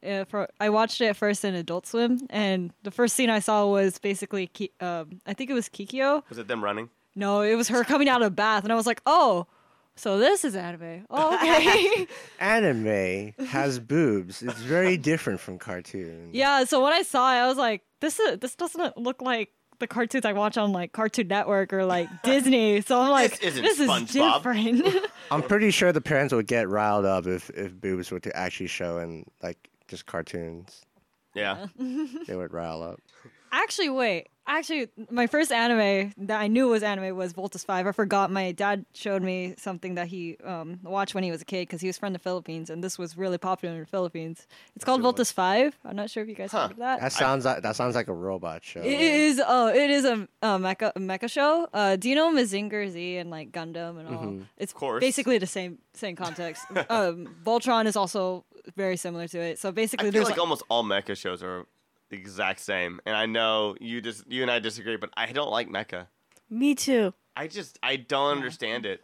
Uh, 0.03 0.25
for, 0.25 0.49
I 0.59 0.69
watched 0.69 0.99
it 1.01 1.15
first 1.15 1.45
in 1.45 1.53
Adult 1.53 1.85
Swim, 1.85 2.21
and 2.29 2.73
the 2.81 2.89
first 2.89 3.15
scene 3.15 3.29
I 3.29 3.39
saw 3.39 3.67
was 3.67 3.99
basically 3.99 4.47
Ki- 4.47 4.71
um, 4.79 5.19
I 5.27 5.33
think 5.33 5.49
it 5.49 5.53
was 5.53 5.69
Kikyo. 5.69 6.23
Was 6.29 6.39
it 6.39 6.47
them 6.47 6.63
running? 6.63 6.89
No, 7.13 7.41
it 7.41 7.55
was 7.55 7.67
her 7.67 7.83
coming 7.83 8.09
out 8.09 8.21
of 8.21 8.27
a 8.27 8.31
bath, 8.31 8.63
and 8.63 8.71
I 8.73 8.75
was 8.75 8.87
like, 8.87 9.01
oh, 9.05 9.45
so 9.95 10.17
this 10.17 10.43
is 10.45 10.55
anime. 10.55 11.05
Oh, 11.09 11.35
okay. 11.41 12.07
Anime 12.39 13.33
has 13.47 13.79
boobs. 13.79 14.41
It's 14.41 14.59
very 14.61 14.97
different 14.97 15.39
from 15.39 15.57
cartoons. 15.59 16.33
yeah. 16.33 16.63
So 16.63 16.83
when 16.83 16.93
I 16.93 17.01
saw 17.03 17.31
it, 17.33 17.37
I 17.39 17.47
was 17.47 17.57
like, 17.57 17.81
this 17.99 18.19
is 18.19 18.39
this 18.39 18.55
doesn't 18.55 18.97
look 18.97 19.21
like 19.21 19.49
the 19.79 19.87
cartoons 19.87 20.25
I 20.25 20.33
watch 20.33 20.57
on 20.57 20.71
like 20.71 20.91
Cartoon 20.91 21.27
Network 21.27 21.73
or 21.73 21.85
like 21.85 22.07
Disney. 22.23 22.81
So 22.81 22.99
I'm 22.99 23.09
like, 23.11 23.43
isn't 23.43 23.61
this 23.63 23.79
is 23.79 23.89
SpongeBob." 23.89 24.33
different. 24.37 25.05
I'm 25.31 25.41
pretty 25.43 25.71
sure 25.71 25.91
the 25.91 26.01
parents 26.01 26.33
would 26.33 26.47
get 26.47 26.69
riled 26.69 27.05
up 27.05 27.27
if 27.27 27.49
if 27.51 27.73
boobs 27.79 28.11
were 28.11 28.19
to 28.21 28.35
actually 28.35 28.67
show 28.67 28.97
in 28.99 29.25
like 29.41 29.69
just 29.87 30.05
cartoons. 30.05 30.81
Yeah. 31.33 31.67
They 32.27 32.35
would 32.35 32.53
rile 32.53 32.81
up. 32.83 32.99
Actually, 33.53 33.89
wait. 33.89 34.27
Actually, 34.47 34.87
my 35.11 35.27
first 35.27 35.51
anime 35.51 36.13
that 36.17 36.41
I 36.41 36.47
knew 36.47 36.67
was 36.69 36.83
anime 36.83 37.15
was 37.15 37.31
Voltes 37.33 37.63
Five. 37.63 37.85
I 37.85 37.91
forgot. 37.91 38.31
My 38.31 38.51
dad 38.53 38.85
showed 38.93 39.21
me 39.21 39.53
something 39.57 39.95
that 39.95 40.07
he 40.07 40.35
um, 40.43 40.79
watched 40.83 41.13
when 41.13 41.23
he 41.23 41.31
was 41.31 41.41
a 41.41 41.45
kid 41.45 41.67
because 41.67 41.79
he 41.79 41.87
was 41.87 41.97
from 41.97 42.11
the 42.13 42.19
Philippines, 42.19 42.69
and 42.69 42.83
this 42.83 42.97
was 42.97 43.17
really 43.17 43.37
popular 43.37 43.75
in 43.75 43.81
the 43.81 43.85
Philippines. 43.85 44.47
It's 44.75 44.83
called. 44.83 45.01
Voltes 45.01 45.31
Five. 45.31 45.77
I'm 45.85 45.95
not 45.95 46.09
sure 46.09 46.23
if 46.23 46.29
you 46.29 46.35
guys 46.35 46.51
Huh. 46.51 46.63
heard 46.63 46.71
of 46.71 46.77
that. 46.77 47.01
That 47.01 47.11
sounds 47.13 47.45
like 47.45 47.61
that 47.61 47.75
sounds 47.75 47.93
like 47.93 48.07
a 48.07 48.13
robot 48.13 48.63
show. 48.63 48.81
It 48.81 48.99
is. 48.99 49.41
Oh, 49.45 49.67
it 49.67 49.89
is 49.91 50.05
a, 50.05 50.27
a 50.41 50.47
mecha 50.57 50.91
a 50.95 50.99
mecha 50.99 51.29
show. 51.29 51.67
Uh, 51.73 51.95
do 51.97 52.09
you 52.09 52.15
know 52.15 52.33
Mazinger 52.33 52.89
Z 52.89 53.17
and 53.17 53.29
like 53.29 53.51
Gundam 53.51 53.99
and 53.99 54.07
all? 54.15 54.39
It's 54.57 54.73
course. 54.73 55.01
basically 55.01 55.37
the 55.37 55.45
same 55.47 55.77
same 55.93 56.15
context. 56.15 56.63
um, 56.89 57.35
Voltron 57.45 57.85
is 57.85 57.95
also 57.95 58.43
very 58.75 58.97
similar 58.97 59.27
to 59.27 59.39
it. 59.39 59.59
So 59.59 59.71
basically, 59.71 60.07
I 60.07 60.11
feel 60.11 60.23
there's 60.23 60.29
like 60.29 60.39
almost 60.39 60.63
all 60.69 60.83
mecha 60.83 61.15
shows 61.15 61.43
are 61.43 61.65
the 62.09 62.17
exact 62.17 62.59
same, 62.59 62.99
and 63.05 63.15
I 63.15 63.25
know 63.25 63.75
you 63.79 64.01
just 64.01 64.29
you 64.31 64.41
and 64.41 64.51
I 64.51 64.59
disagree, 64.59 64.97
but 64.97 65.09
I 65.15 65.31
don't 65.31 65.51
like 65.51 65.69
mecha. 65.69 66.07
me 66.49 66.75
too. 66.75 67.13
I 67.35 67.47
just 67.47 67.79
I 67.81 67.95
don't 67.95 68.37
understand 68.37 68.85
it. 68.85 69.03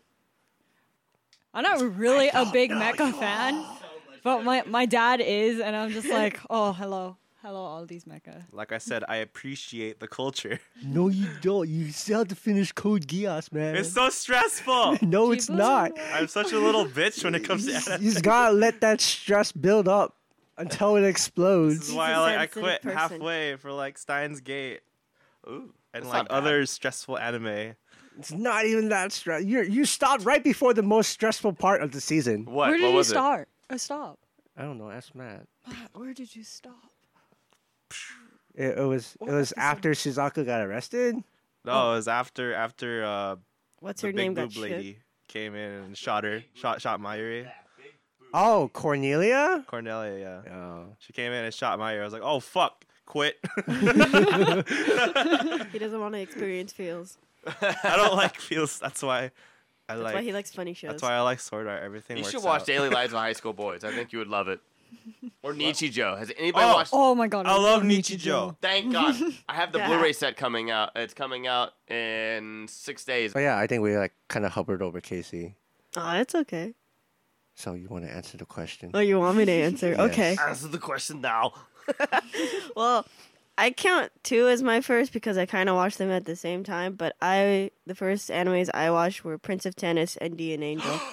I'm 1.53 1.63
not 1.63 1.81
really 1.97 2.29
a 2.29 2.45
big 2.45 2.71
mecha 2.71 3.13
fan, 3.19 3.65
but 4.23 4.43
my, 4.43 4.63
my 4.67 4.85
dad 4.85 5.21
is, 5.21 5.59
and 5.59 5.75
I'm 5.75 5.89
just 5.91 6.07
like, 6.07 6.39
oh, 6.49 6.73
hello. 6.73 7.17
Hello, 7.47 7.61
all 7.61 7.85
these 7.85 8.03
mecha. 8.03 8.43
Like 8.51 8.73
I 8.73 8.77
said, 8.77 9.05
I 9.07 9.15
appreciate 9.17 10.01
the 10.01 10.07
culture. 10.09 10.59
No, 10.83 11.07
you 11.07 11.27
don't. 11.41 11.69
You 11.69 11.91
still 11.93 12.19
have 12.19 12.27
to 12.27 12.35
finish 12.35 12.73
Code 12.73 13.07
Geass, 13.07 13.53
man. 13.53 13.77
It's 13.77 13.93
so 13.93 14.09
stressful. 14.09 14.97
no, 15.01 15.31
it's 15.31 15.49
not. 15.49 15.93
I'm 16.13 16.27
such 16.27 16.51
a 16.51 16.59
little 16.59 16.85
bitch 16.85 17.23
when 17.23 17.35
it 17.35 17.45
comes 17.45 17.65
to 17.65 17.73
anime. 17.73 18.03
You 18.03 18.11
just 18.11 18.23
gotta 18.23 18.53
let 18.53 18.81
that 18.81 18.99
stress 18.99 19.53
build 19.53 19.87
up 19.87 20.17
until 20.57 20.97
it 20.97 21.01
This 21.01 21.11
explodes. 21.11 21.87
is 21.87 21.93
why 21.93 22.09
He's 22.09 22.17
I, 22.17 22.19
a 22.19 22.21
like, 22.37 22.39
I 22.57 22.59
quit 22.59 22.81
person. 22.81 22.97
halfway 22.97 23.55
for 23.55 23.71
like 23.71 23.97
Steins 23.97 24.41
Gate 24.41 24.81
Ooh, 25.47 25.71
and 25.93 26.03
that's 26.03 26.13
like 26.13 26.27
other 26.29 26.65
stressful 26.65 27.17
anime. 27.17 27.75
It's 28.19 28.33
not 28.33 28.65
even 28.65 28.89
that 28.89 29.13
stress. 29.13 29.45
You 29.45 29.61
you 29.61 29.85
stopped 29.85 30.25
right 30.25 30.43
before 30.43 30.73
the 30.73 30.83
most 30.83 31.11
stressful 31.11 31.53
part 31.53 31.81
of 31.81 31.93
the 31.93 32.01
season. 32.01 32.43
What? 32.43 32.67
Where 32.69 32.77
did 32.77 32.83
what 32.83 32.89
you 32.89 32.95
was 32.97 33.07
start? 33.07 33.47
Or 33.69 33.77
stop? 33.77 34.19
I 34.57 34.63
don't 34.63 34.77
know. 34.77 34.89
That's 34.89 35.15
mad. 35.15 35.47
Where 35.93 36.13
did 36.13 36.35
you 36.35 36.43
stop? 36.43 36.91
It, 38.57 38.79
it 38.79 38.83
was 38.83 39.15
it 39.21 39.31
was 39.31 39.53
after 39.55 39.91
Suzaku 39.91 40.45
got 40.45 40.61
arrested. 40.61 41.15
No, 41.63 41.91
it 41.91 41.95
was 41.95 42.07
after 42.07 42.53
after 42.53 43.05
uh, 43.05 43.35
What's 43.79 44.01
the 44.01 44.07
her 44.07 44.13
big 44.13 44.17
name 44.17 44.33
boob 44.33 44.53
got 44.53 44.61
lady 44.61 44.93
shit? 44.93 45.01
came 45.27 45.53
in 45.55 45.71
and 45.71 45.97
shot 45.97 46.23
her, 46.23 46.43
shot 46.55 46.81
shot 46.81 46.99
Mayuri. 46.99 47.47
Oh, 48.33 48.69
Cornelia. 48.73 49.63
Cornelia, 49.67 50.43
yeah. 50.45 50.53
Oh. 50.53 50.85
She 50.99 51.13
came 51.13 51.31
in 51.31 51.45
and 51.45 51.53
shot 51.53 51.79
Mayuri. 51.79 52.01
I 52.01 52.03
was 52.03 52.13
like, 52.13 52.23
oh 52.23 52.39
fuck, 52.39 52.83
quit. 53.05 53.37
He 55.71 55.79
doesn't 55.79 55.99
want 55.99 56.13
to 56.15 56.19
experience 56.19 56.73
feels. 56.73 57.17
I 57.61 57.93
don't 57.95 58.15
like 58.15 58.37
feels. 58.39 58.79
That's 58.79 59.03
why 59.03 59.31
I 59.89 59.93
That's 59.93 60.01
like. 60.01 60.15
why 60.15 60.21
he 60.21 60.33
likes 60.33 60.51
funny 60.53 60.73
shows. 60.73 60.91
that's 60.91 61.03
why 61.03 61.13
I 61.13 61.21
like 61.21 61.39
Sword 61.39 61.67
Art. 61.67 61.83
Everything. 61.83 62.17
You 62.17 62.23
works 62.23 62.31
should 62.33 62.43
watch 62.43 62.61
out. 62.61 62.67
Daily 62.67 62.89
Lives 62.97 63.13
of 63.13 63.19
High 63.19 63.33
School 63.33 63.53
Boys. 63.53 63.83
I 63.83 63.91
think 63.93 64.11
you 64.11 64.19
would 64.19 64.27
love 64.27 64.47
it. 64.47 64.59
Or 65.43 65.53
Nichijou. 65.53 66.17
Has 66.17 66.31
anybody 66.37 66.65
Oh. 66.65 66.73
watched? 66.73 66.89
Oh 66.93 67.15
my 67.15 67.27
god. 67.27 67.45
I 67.45 67.55
love 67.55 67.83
Nichijou. 67.83 68.57
Thank 68.61 68.91
God. 68.91 69.15
I 69.47 69.53
have 69.55 69.71
the 69.71 69.77
Yeah. 69.79 69.87
Blu-ray 69.87 70.11
set 70.13 70.35
coming 70.35 70.71
out. 70.71 70.91
It's 70.95 71.13
coming 71.13 71.47
out 71.47 71.73
in 71.87 72.67
six 72.69 73.05
days. 73.05 73.33
But 73.33 73.41
yeah, 73.41 73.57
I 73.57 73.67
think 73.67 73.81
we 73.83 73.95
like 73.97 74.13
kind 74.27 74.45
of 74.45 74.51
hovered 74.51 74.81
over 74.81 74.99
Casey. 74.99 75.55
Oh, 75.95 76.11
it's 76.15 76.35
okay. 76.35 76.73
So 77.55 77.73
you 77.75 77.87
want 77.87 78.05
to 78.05 78.11
answer 78.11 78.37
the 78.37 78.45
question? 78.45 78.91
Oh, 78.93 78.99
you 78.99 79.19
want 79.19 79.37
me 79.37 79.45
to 79.45 79.51
answer? 79.51 79.89
Yes. 79.97 79.99
Okay. 80.11 80.37
Answer 80.39 80.67
the 80.67 80.77
question 80.79 81.21
now. 81.21 81.53
Well, 82.75 83.05
I 83.57 83.71
count 83.71 84.11
two 84.23 84.47
as 84.49 84.61
my 84.61 84.81
first 84.81 85.13
because 85.13 85.37
I 85.37 85.45
kind 85.45 85.69
of 85.69 85.75
watched 85.75 85.97
them 85.97 86.11
at 86.11 86.25
the 86.25 86.35
same 86.35 86.63
time. 86.63 86.93
But 86.95 87.15
I, 87.21 87.71
the 87.85 87.95
first 87.95 88.29
animes 88.29 88.69
I 88.73 88.91
watched 88.91 89.23
were 89.23 89.37
Prince 89.37 89.65
of 89.65 89.75
Tennis 89.75 90.17
and 90.17 90.35
D.N.Angel. 90.37 90.99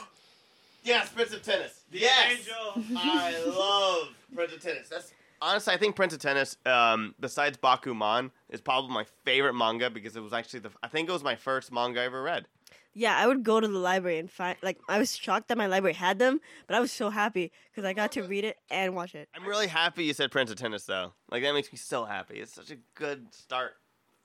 Yes, 0.86 1.08
Prince 1.08 1.32
of 1.32 1.42
Tennis. 1.42 1.80
Yes. 1.94 2.48
I 2.96 3.44
love 3.46 4.08
Prince 4.34 4.52
of 4.52 4.60
Tennis. 4.60 4.88
That's 4.88 5.12
honestly, 5.40 5.72
I 5.72 5.76
think 5.76 5.96
Prince 5.96 6.12
of 6.12 6.20
Tennis, 6.20 6.56
um, 6.66 7.14
besides 7.20 7.56
Bakuman, 7.56 8.30
is 8.50 8.60
probably 8.60 8.92
my 8.92 9.04
favorite 9.24 9.54
manga 9.54 9.90
because 9.90 10.16
it 10.16 10.20
was 10.20 10.32
actually 10.32 10.60
the. 10.60 10.70
I 10.82 10.88
think 10.88 11.08
it 11.08 11.12
was 11.12 11.22
my 11.22 11.36
first 11.36 11.72
manga 11.72 12.00
I 12.00 12.04
ever 12.04 12.22
read. 12.22 12.46
Yeah, 12.96 13.16
I 13.16 13.26
would 13.26 13.42
go 13.42 13.58
to 13.58 13.66
the 13.66 13.78
library 13.78 14.18
and 14.18 14.30
find 14.30 14.56
like 14.62 14.78
I 14.88 14.98
was 14.98 15.16
shocked 15.16 15.48
that 15.48 15.58
my 15.58 15.66
library 15.66 15.94
had 15.94 16.18
them, 16.18 16.40
but 16.66 16.76
I 16.76 16.80
was 16.80 16.92
so 16.92 17.10
happy 17.10 17.50
because 17.70 17.84
I 17.84 17.92
got 17.92 18.12
to 18.12 18.22
read 18.22 18.44
it 18.44 18.56
and 18.70 18.94
watch 18.94 19.14
it. 19.14 19.28
I'm 19.34 19.44
really 19.46 19.66
happy 19.66 20.04
you 20.04 20.14
said 20.14 20.30
Prince 20.30 20.50
of 20.50 20.56
Tennis 20.56 20.84
though. 20.84 21.12
Like 21.30 21.42
that 21.42 21.54
makes 21.54 21.72
me 21.72 21.78
so 21.78 22.04
happy. 22.04 22.36
It's 22.38 22.52
such 22.54 22.70
a 22.70 22.76
good 22.94 23.34
start 23.34 23.72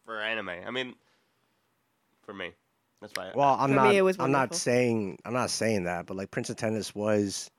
for 0.05 0.19
anime. 0.21 0.49
I 0.49 0.69
mean, 0.69 0.93
for 2.23 2.33
me, 2.33 2.51
that's 3.01 3.13
why. 3.15 3.31
Well, 3.33 3.57
I'm 3.59 3.69
For 3.69 3.75
not. 3.75 3.89
me, 3.89 3.97
it 3.97 4.01
was 4.03 4.17
I'm 4.19 4.31
not 4.31 4.53
saying. 4.53 5.17
I'm 5.25 5.33
not 5.33 5.49
saying 5.49 5.85
that, 5.85 6.05
but 6.05 6.15
like 6.15 6.29
Prince 6.29 6.51
of 6.51 6.57
Tennis 6.57 6.93
was 6.93 7.49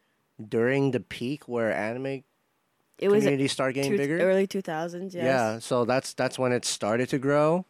during 0.48 0.90
the 0.92 1.00
peak 1.00 1.46
where 1.48 1.72
anime 1.72 2.24
It 2.98 3.08
was 3.08 3.22
community 3.24 3.48
started 3.48 3.74
getting 3.74 3.92
two, 3.92 3.98
bigger. 3.98 4.18
early 4.20 4.46
2000s. 4.46 5.14
Yes. 5.14 5.24
Yeah, 5.24 5.58
so 5.58 5.84
that's 5.84 6.14
that's 6.14 6.38
when 6.38 6.52
it 6.52 6.64
started 6.64 7.08
to 7.10 7.18
grow, 7.18 7.66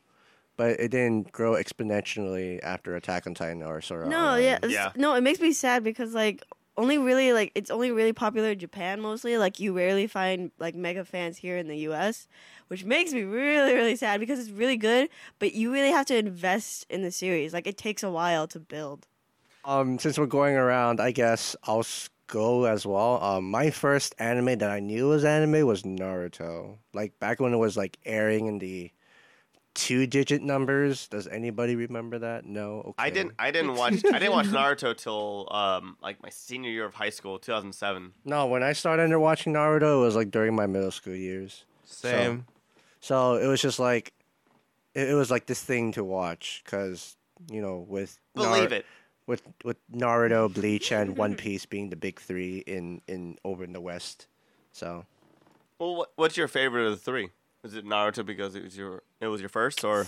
but 0.56 0.78
it 0.80 0.90
didn't 0.90 1.32
grow 1.32 1.52
exponentially 1.54 2.60
after 2.62 2.96
Attack 2.96 3.26
on 3.26 3.34
Titan 3.34 3.62
or 3.62 3.80
Sword 3.80 4.02
Art 4.02 4.10
No, 4.10 4.18
Online. 4.18 4.42
yeah, 4.42 4.58
Yeah. 4.68 4.92
No, 4.96 5.14
it 5.14 5.22
makes 5.22 5.40
me 5.40 5.52
sad 5.52 5.82
because 5.84 6.14
like 6.14 6.44
only 6.76 6.96
really 6.98 7.32
like 7.32 7.52
it's 7.54 7.70
only 7.70 7.90
really 7.90 8.12
popular 8.12 8.50
in 8.52 8.58
Japan 8.58 9.00
mostly. 9.00 9.36
Like 9.36 9.60
you 9.60 9.72
rarely 9.76 10.06
find 10.06 10.50
like 10.58 10.74
mega 10.74 11.04
fans 11.04 11.36
here 11.38 11.56
in 11.58 11.68
the 11.68 11.76
U.S., 11.90 12.26
which 12.68 12.84
makes 12.84 13.12
me 13.12 13.22
really 13.22 13.74
really 13.74 13.96
sad 13.96 14.20
because 14.20 14.38
it's 14.38 14.50
really 14.50 14.76
good, 14.76 15.08
but 15.38 15.52
you 15.54 15.72
really 15.72 15.90
have 15.90 16.06
to 16.06 16.16
invest 16.16 16.86
in 16.88 17.02
the 17.02 17.10
series. 17.10 17.52
Like 17.52 17.66
it 17.66 17.76
takes 17.76 18.02
a 18.02 18.10
while 18.10 18.46
to 18.48 18.58
build. 18.60 19.06
Um, 19.64 19.98
since 19.98 20.18
we're 20.18 20.24
going 20.24 20.56
around, 20.56 21.00
I 21.00 21.10
guess 21.10 21.54
I'll 21.64 21.80
s- 21.80 22.08
go 22.30 22.64
as 22.64 22.86
well. 22.86 23.22
Um, 23.22 23.50
my 23.50 23.70
first 23.70 24.14
anime 24.18 24.58
that 24.58 24.70
I 24.70 24.80
knew 24.80 25.08
was 25.08 25.24
anime 25.24 25.66
was 25.66 25.82
Naruto. 25.82 26.76
Like 26.94 27.18
back 27.18 27.40
when 27.40 27.52
it 27.52 27.58
was 27.58 27.76
like 27.76 27.98
airing 28.06 28.46
in 28.46 28.58
the 28.58 28.90
two-digit 29.74 30.42
numbers. 30.42 31.08
Does 31.08 31.26
anybody 31.26 31.76
remember 31.76 32.18
that? 32.20 32.44
No. 32.44 32.80
Okay. 32.80 32.94
I 32.98 33.10
didn't. 33.10 33.34
I 33.38 33.50
didn't 33.50 33.74
watch. 33.76 34.04
I 34.04 34.18
didn't 34.18 34.32
watch 34.32 34.46
Naruto 34.46 34.96
till 34.96 35.48
um 35.50 35.96
like 36.02 36.22
my 36.22 36.30
senior 36.30 36.70
year 36.70 36.84
of 36.84 36.94
high 36.94 37.10
school, 37.10 37.38
2007. 37.38 38.12
No, 38.24 38.46
when 38.46 38.62
I 38.62 38.72
started 38.72 39.16
watching 39.16 39.52
Naruto, 39.52 40.00
it 40.00 40.04
was 40.04 40.16
like 40.16 40.30
during 40.30 40.54
my 40.54 40.66
middle 40.66 40.90
school 40.90 41.14
years. 41.14 41.64
Same. 41.84 42.46
So 43.00 43.36
it 43.36 43.46
was 43.46 43.60
just 43.60 43.78
like, 43.78 44.12
it, 44.94 45.10
it 45.10 45.14
was 45.14 45.30
like 45.30 45.46
this 45.46 45.62
thing 45.62 45.92
to 45.92 46.04
watch 46.04 46.62
because 46.64 47.16
you 47.50 47.60
know 47.60 47.84
with 47.88 48.18
Believe 48.34 48.70
Nar- 48.70 48.78
it. 48.78 48.86
With 49.30 49.42
with 49.64 49.76
Naruto, 49.90 50.52
Bleach, 50.52 50.90
and 50.90 51.16
One 51.16 51.36
Piece 51.44 51.64
being 51.64 51.88
the 51.88 51.96
big 51.96 52.20
three 52.20 52.58
in 52.66 53.00
in 53.06 53.38
over 53.44 53.62
in 53.64 53.72
the 53.72 53.80
West. 53.80 54.26
So 54.72 55.06
Well, 55.78 55.94
what, 55.96 56.12
what's 56.16 56.36
your 56.36 56.48
favorite 56.48 56.86
of 56.86 56.90
the 56.90 56.96
three? 56.98 57.30
Is 57.62 57.74
it 57.74 57.86
Naruto 57.86 58.26
because 58.26 58.56
it 58.56 58.64
was 58.64 58.76
your 58.76 59.02
it 59.20 59.28
was 59.28 59.40
your 59.40 59.48
first, 59.48 59.84
or 59.84 60.06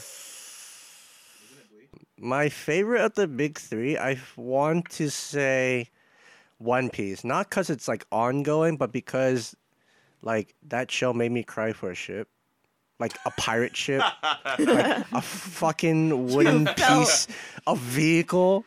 my 2.18 2.48
favorite 2.48 3.02
of 3.04 3.14
the 3.14 3.28
big 3.28 3.58
three, 3.58 3.96
I 3.96 4.18
want 4.37 4.90
to 4.90 5.08
say 5.08 5.88
One 6.58 6.90
Piece, 6.90 7.24
not 7.24 7.48
because 7.48 7.70
it's 7.70 7.87
like 7.87 8.04
ongoing, 8.11 8.76
but 8.76 8.90
because 8.92 9.56
like 10.22 10.54
that 10.68 10.90
show 10.90 11.12
made 11.12 11.30
me 11.30 11.44
cry 11.44 11.72
for 11.72 11.90
a 11.90 11.94
ship. 11.94 12.28
Like 12.98 13.16
a 13.26 13.32
pirate 13.32 13.76
ship, 13.76 14.02
like 14.58 15.04
a 15.12 15.22
fucking 15.22 16.26
wooden 16.32 16.66
piece 16.66 17.26
of 17.66 17.78
vehicle. 17.78 18.64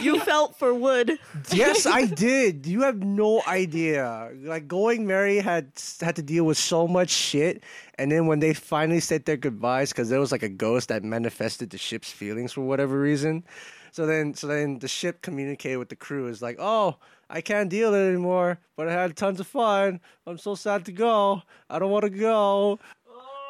You 0.00 0.20
felt 0.30 0.56
for 0.56 0.74
wood. 0.74 1.18
Yes, 1.52 1.86
I 1.86 2.06
did. 2.26 2.66
You 2.66 2.82
have 2.82 3.02
no 3.02 3.42
idea. 3.46 4.30
Like 4.42 4.68
Going 4.68 5.06
Merry 5.06 5.38
had 5.38 5.72
had 6.00 6.16
to 6.16 6.22
deal 6.22 6.44
with 6.44 6.58
so 6.58 6.86
much 6.86 7.10
shit, 7.10 7.62
and 7.98 8.10
then 8.10 8.26
when 8.26 8.40
they 8.40 8.54
finally 8.54 9.00
said 9.00 9.24
their 9.24 9.36
goodbyes, 9.36 9.90
because 9.90 10.08
there 10.08 10.20
was 10.20 10.32
like 10.32 10.42
a 10.42 10.48
ghost 10.48 10.88
that 10.88 11.02
manifested 11.02 11.70
the 11.70 11.78
ship's 11.78 12.10
feelings 12.10 12.52
for 12.52 12.62
whatever 12.62 12.98
reason. 12.98 13.44
So 13.92 14.06
then, 14.06 14.34
so 14.34 14.48
then 14.48 14.80
the 14.80 14.88
ship 14.88 15.22
communicated 15.22 15.76
with 15.76 15.88
the 15.88 15.96
crew. 15.96 16.26
Is 16.26 16.42
like, 16.42 16.56
oh, 16.58 16.96
I 17.30 17.40
can't 17.40 17.70
deal 17.70 17.94
it 17.94 18.08
anymore, 18.08 18.58
but 18.76 18.88
I 18.88 18.92
had 18.92 19.16
tons 19.16 19.40
of 19.40 19.46
fun. 19.46 20.00
I'm 20.26 20.38
so 20.38 20.54
sad 20.54 20.84
to 20.86 20.92
go. 20.92 21.42
I 21.70 21.78
don't 21.78 21.90
want 21.90 22.04
to 22.04 22.10
go. 22.10 22.80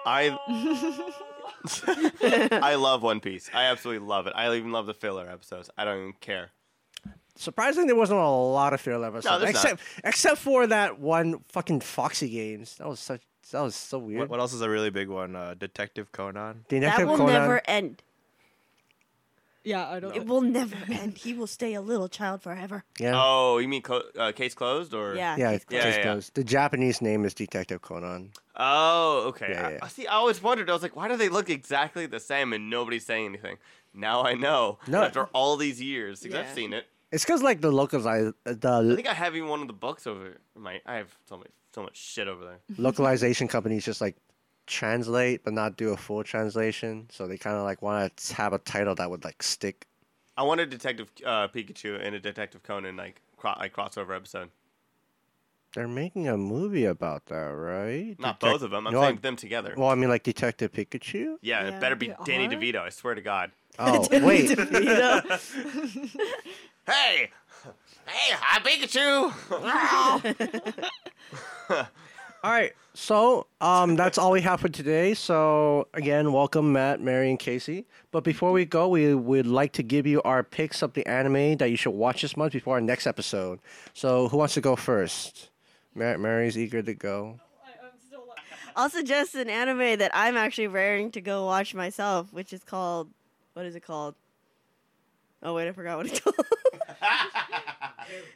I 0.06 0.38
I 2.62 2.74
love 2.76 3.02
One 3.02 3.20
Piece. 3.20 3.50
I 3.54 3.64
absolutely 3.64 4.06
love 4.06 4.26
it. 4.26 4.32
I 4.36 4.54
even 4.54 4.72
love 4.72 4.86
the 4.86 4.94
filler 4.94 5.28
episodes. 5.28 5.70
I 5.76 5.84
don't 5.84 5.98
even 6.00 6.12
care. 6.20 6.50
Surprisingly, 7.36 7.88
there 7.88 7.96
wasn't 7.96 8.20
a 8.20 8.28
lot 8.28 8.72
of 8.74 8.80
filler 8.80 9.06
episodes, 9.08 9.42
there's 9.42 9.54
not. 9.54 9.64
except 9.72 9.82
except 10.04 10.38
for 10.38 10.66
that 10.68 11.00
one 11.00 11.40
fucking 11.48 11.80
Foxy 11.80 12.28
Games. 12.28 12.76
That 12.76 12.88
was 12.88 13.00
such. 13.00 13.22
That 13.50 13.60
was 13.60 13.74
so 13.74 13.98
weird. 13.98 14.20
What, 14.20 14.30
what 14.30 14.40
else 14.40 14.52
is 14.54 14.62
a 14.62 14.70
really 14.70 14.90
big 14.90 15.08
one? 15.08 15.34
Uh, 15.36 15.54
Detective 15.58 16.12
Conan. 16.12 16.64
The 16.68 16.78
That 16.78 16.84
Detective 16.92 17.08
will 17.08 17.16
Conan- 17.18 17.32
never 17.34 17.60
end. 17.66 18.02
Yeah, 19.64 19.88
I 19.88 19.98
don't. 19.98 20.14
It 20.14 20.26
will 20.26 20.42
never 20.42 20.76
end. 20.92 21.16
He 21.16 21.32
will 21.32 21.46
stay 21.46 21.72
a 21.74 21.80
little 21.80 22.08
child 22.08 22.42
forever. 22.42 22.84
Yeah. 22.98 23.12
Oh, 23.14 23.58
you 23.58 23.66
mean 23.66 23.82
co- 23.82 24.02
uh, 24.18 24.32
case 24.32 24.54
closed 24.54 24.92
or? 24.94 25.14
Yeah. 25.16 25.36
Yeah, 25.38 25.52
he's 25.52 25.62
it 25.62 25.66
close. 25.66 25.82
Yeah, 25.84 25.88
yeah, 25.90 25.96
yeah. 25.96 26.04
goes. 26.14 26.30
The 26.34 26.44
Japanese 26.44 27.00
name 27.00 27.24
is 27.24 27.32
Detective 27.34 27.80
Conan. 27.80 28.30
Oh, 28.56 29.24
okay. 29.28 29.48
Yeah, 29.50 29.66
I- 29.66 29.70
yeah. 29.72 29.78
I, 29.82 29.88
see, 29.88 30.06
I 30.06 30.14
always 30.14 30.42
wondered. 30.42 30.68
I 30.68 30.72
was 30.74 30.82
like, 30.82 30.94
why 30.94 31.08
do 31.08 31.16
they 31.16 31.28
look 31.30 31.48
exactly 31.50 32.06
the 32.06 32.20
same 32.20 32.52
and 32.52 32.68
nobody's 32.70 33.06
saying 33.06 33.26
anything? 33.26 33.56
Now 33.94 34.22
I 34.24 34.34
know. 34.34 34.78
No. 34.86 35.02
After 35.02 35.24
all 35.32 35.56
these 35.56 35.80
years, 35.80 36.20
because 36.20 36.38
I've 36.38 36.54
seen 36.54 36.72
it. 36.72 36.86
It's 37.12 37.24
because 37.24 37.42
like 37.42 37.60
the 37.60 37.70
localize 37.70 38.32
I 38.44 38.52
the 38.52 38.92
think 38.96 39.08
I 39.08 39.14
have 39.14 39.36
even 39.36 39.48
one 39.48 39.60
of 39.62 39.68
the 39.68 39.72
books 39.72 40.04
over 40.06 40.36
my. 40.56 40.80
I 40.84 40.96
have 40.96 41.16
so 41.28 41.36
much, 41.36 41.48
so 41.72 41.82
much 41.84 41.96
shit 41.96 42.26
over 42.26 42.44
there. 42.44 42.58
localization 42.76 43.46
companies 43.46 43.84
just 43.84 44.00
like 44.00 44.16
translate 44.66 45.44
but 45.44 45.52
not 45.52 45.76
do 45.76 45.90
a 45.92 45.96
full 45.96 46.22
translation. 46.24 47.06
So 47.10 47.26
they 47.26 47.36
kind 47.38 47.56
of 47.56 47.62
like 47.64 47.82
want 47.82 48.16
to 48.16 48.34
have 48.34 48.52
a 48.52 48.58
title 48.58 48.94
that 48.96 49.10
would 49.10 49.24
like 49.24 49.42
stick. 49.42 49.86
I 50.36 50.42
want 50.42 50.60
a 50.60 50.66
Detective 50.66 51.08
uh, 51.24 51.48
Pikachu 51.48 52.00
and 52.04 52.14
a 52.14 52.20
Detective 52.20 52.62
Conan 52.62 52.96
like 52.96 53.20
cro- 53.36 53.54
like 53.58 53.72
crossover 53.74 54.16
episode. 54.16 54.50
They're 55.74 55.88
making 55.88 56.28
a 56.28 56.36
movie 56.36 56.84
about 56.84 57.26
that, 57.26 57.36
right? 57.36 58.14
Not 58.20 58.38
Detec- 58.38 58.50
both 58.52 58.62
of 58.62 58.70
them. 58.70 58.86
I'm 58.86 58.92
No, 58.92 59.00
saying 59.02 59.16
I- 59.18 59.20
them 59.20 59.36
together. 59.36 59.74
Well, 59.76 59.88
I 59.90 59.94
mean 59.96 60.08
like 60.08 60.22
Detective 60.22 60.72
Pikachu. 60.72 61.36
yeah, 61.42 61.62
Yeah. 61.68 61.76
it 61.76 61.80
better 61.80 61.96
be 61.96 62.08
They 62.08 62.14
Danny? 62.24 62.48
DeVito. 62.48 62.80
I 62.80 62.88
swear 62.90 63.14
to 63.14 63.20
God. 63.20 63.50
Oh 63.76 64.06
wait, 64.10 64.50
Hey, 66.86 67.30
hey, 68.06 68.34
hi 68.38 68.60
Pikachu. 68.60 69.32
All 72.44 72.50
right. 72.50 72.74
So, 72.92 73.46
um, 73.62 73.96
that's 73.96 74.18
all 74.18 74.30
we 74.30 74.42
have 74.42 74.60
for 74.60 74.68
today. 74.68 75.14
So, 75.14 75.88
again, 75.94 76.30
welcome 76.30 76.74
Matt, 76.74 77.00
Mary, 77.00 77.30
and 77.30 77.38
Casey. 77.38 77.86
But 78.10 78.22
before 78.22 78.52
we 78.52 78.66
go, 78.66 78.86
we 78.86 79.14
would 79.14 79.46
like 79.46 79.72
to 79.72 79.82
give 79.82 80.06
you 80.06 80.20
our 80.22 80.42
picks 80.42 80.82
of 80.82 80.92
the 80.92 81.06
anime 81.06 81.56
that 81.56 81.70
you 81.70 81.76
should 81.76 81.92
watch 81.94 82.20
this 82.20 82.36
month 82.36 82.52
before 82.52 82.74
our 82.74 82.82
next 82.82 83.06
episode. 83.06 83.60
So, 83.94 84.28
who 84.28 84.36
wants 84.36 84.52
to 84.54 84.60
go 84.60 84.76
first? 84.76 85.48
Mar- 85.94 86.18
Mary's 86.18 86.58
eager 86.58 86.82
to 86.82 86.92
go. 86.92 87.40
I'll 88.76 88.90
suggest 88.90 89.34
an 89.36 89.48
anime 89.48 89.98
that 90.00 90.10
I'm 90.12 90.36
actually 90.36 90.66
raring 90.66 91.12
to 91.12 91.22
go 91.22 91.46
watch 91.46 91.74
myself, 91.74 92.30
which 92.30 92.52
is 92.52 92.62
called 92.62 93.08
what 93.54 93.64
is 93.64 93.74
it 93.74 93.84
called? 93.86 94.16
Oh 95.42 95.54
wait, 95.54 95.68
I 95.68 95.72
forgot 95.72 95.96
what 95.96 96.06
it's 96.06 96.20
called. 96.20 96.36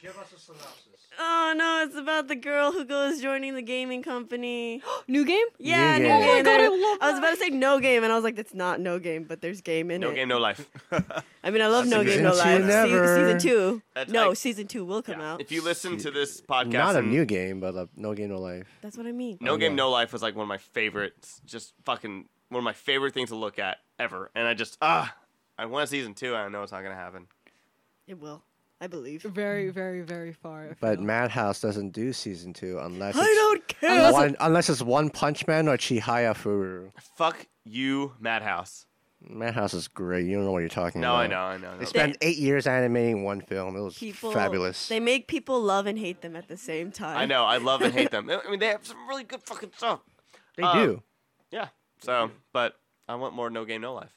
Give 0.01 0.17
us 0.17 0.33
a 0.33 0.39
synopsis. 0.39 0.98
Oh 1.17 1.53
no, 1.57 1.83
it's 1.85 1.95
about 1.95 2.27
the 2.27 2.35
girl 2.35 2.71
who 2.71 2.85
goes 2.85 3.21
joining 3.21 3.55
the 3.55 3.61
gaming 3.61 4.03
company. 4.03 4.81
New 5.07 5.25
game? 5.25 5.45
Yeah, 5.57 5.97
New 5.97 6.03
new 6.03 6.09
Game. 6.09 6.21
game. 6.21 6.29
Oh 6.29 6.35
my 6.35 6.41
God, 6.43 6.53
I 6.53 6.57
There- 6.57 6.69
love 6.71 6.97
I 7.01 7.09
was 7.11 7.19
about 7.19 7.29
to 7.31 7.35
say 7.37 7.49
no 7.49 7.79
game, 7.79 8.03
and 8.03 8.11
I 8.11 8.15
was 8.15 8.23
like, 8.23 8.35
that's 8.35 8.53
not 8.53 8.79
no 8.79 8.99
game, 8.99 9.23
but 9.23 9.41
there's 9.41 9.61
game 9.61 9.89
in 9.91 10.03
it. 10.03 10.05
No 10.05 10.11
it. 10.11 10.15
game, 10.15 10.27
no 10.27 10.37
life. 10.37 10.69
I 11.43 11.49
mean, 11.51 11.61
I 11.61 11.67
love 11.67 11.85
That's 11.89 11.95
no 11.95 12.03
game, 12.03 12.23
no 12.23 12.33
Season 12.33 12.47
life. 12.47 12.57
two, 12.61 12.67
Se- 12.67 12.89
never. 12.89 13.15
season 13.17 13.39
two. 13.39 13.81
That's 13.95 14.11
no, 14.11 14.27
like- 14.29 14.37
season 14.37 14.67
two 14.67 14.85
will 14.85 15.01
come 15.01 15.19
Yeah. 15.19 15.33
out. 15.33 15.41
If 15.41 15.51
you 15.51 15.61
listen 15.63 15.97
to 15.97 16.11
this 16.11 16.41
podcast, 16.41 16.71
Not 16.73 16.95
a 16.95 16.99
and 16.99 17.09
new 17.11 17.25
game, 17.25 17.59
but 17.59 17.75
a 17.75 17.89
no 17.95 18.13
game, 18.13 18.29
no 18.29 18.39
life. 18.39 18.67
That's 18.81 18.97
what 18.97 19.05
I 19.07 19.11
mean. 19.11 19.37
No 19.41 19.53
Oh, 19.53 19.57
Game 19.57 19.71
yeah. 19.71 19.77
No 19.77 19.89
Life 19.89 20.13
was 20.13 20.21
like 20.21 20.35
one 20.35 20.43
of 20.43 20.49
my 20.49 20.57
favorites. 20.57 21.41
Just 21.45 21.73
fucking 21.85 22.25
one 22.49 22.59
of 22.59 22.63
my 22.63 22.73
favorite 22.73 23.13
things 23.13 23.29
to 23.29 23.35
look 23.35 23.59
at 23.59 23.77
ever. 23.97 24.29
And 24.35 24.47
I 24.47 24.53
just 24.53 24.77
ah, 24.81 25.13
I 25.57 25.65
want 25.65 25.83
a 25.83 25.87
season 25.87 26.13
two. 26.13 26.33
and 26.35 26.37
I 26.37 26.47
know 26.49 26.63
it's 26.63 26.71
not 26.71 26.83
gonna 26.83 26.95
happen. 26.95 27.27
It 28.07 28.19
will. 28.19 28.43
I 28.81 28.87
believe. 28.87 29.23
Very, 29.23 29.69
very, 29.69 30.01
very 30.01 30.31
far. 30.31 30.69
I 30.71 30.75
But 30.79 30.97
feel. 30.97 31.05
Madhouse 31.05 31.59
doesn't 31.59 31.89
do 31.91 32.13
season 32.13 32.53
two 32.53 32.79
unless 32.79 33.15
I 33.17 33.21
it's 33.23 33.35
don't 33.35 33.67
care. 33.67 34.11
one, 34.13 34.35
unless 34.39 34.69
it's 34.69 34.81
One 34.81 35.09
Punch 35.09 35.45
Man 35.47 35.67
or 35.67 35.75
Chihaya 35.77 36.33
Furu. 36.33 36.91
Fuck 37.17 37.47
you, 37.65 38.13
Madhouse. 38.19 38.85
Madhouse 39.21 39.73
is 39.73 39.89
great. 39.89 40.25
You 40.25 40.37
don't 40.37 40.45
know 40.45 40.53
what 40.53 40.59
you're 40.59 40.69
talking 40.69 41.01
No, 41.01 41.09
about. 41.11 41.19
I 41.23 41.27
know, 41.27 41.39
I 41.41 41.57
know. 41.57 41.67
I 41.67 41.73
know. 41.73 41.79
They 41.79 41.85
spent 41.85 42.15
eight 42.21 42.37
years 42.37 42.65
animating 42.67 43.25
one 43.25 43.41
film. 43.41 43.75
It 43.75 43.81
was 43.81 43.97
People, 43.97 44.31
fabulous. 44.31 44.87
They 44.87 45.01
make 45.01 45.27
people 45.27 45.59
love 45.61 45.85
and 45.87 45.99
hate 45.99 46.21
them 46.21 46.37
at 46.37 46.47
the 46.47 46.55
same 46.55 46.89
time. 46.89 47.17
I 47.17 47.25
know. 47.25 47.43
I 47.43 47.57
love 47.57 47.81
and 47.81 47.93
hate 47.93 48.11
them. 48.11 48.29
I 48.29 48.49
mean, 48.49 48.59
they 48.61 48.67
have 48.67 48.85
some 48.87 49.05
really 49.09 49.25
good 49.25 49.43
fucking 49.43 49.71
stuff. 49.75 49.99
They 50.55 50.63
Uh, 50.63 50.73
do. 50.73 51.03
Yeah. 51.51 51.67
So, 52.01 52.31
but 52.53 52.79
I 53.09 53.15
want 53.15 53.33
more 53.33 53.49
No 53.49 53.65
Game 53.65 53.81
No 53.81 53.93
Life. 53.93 54.13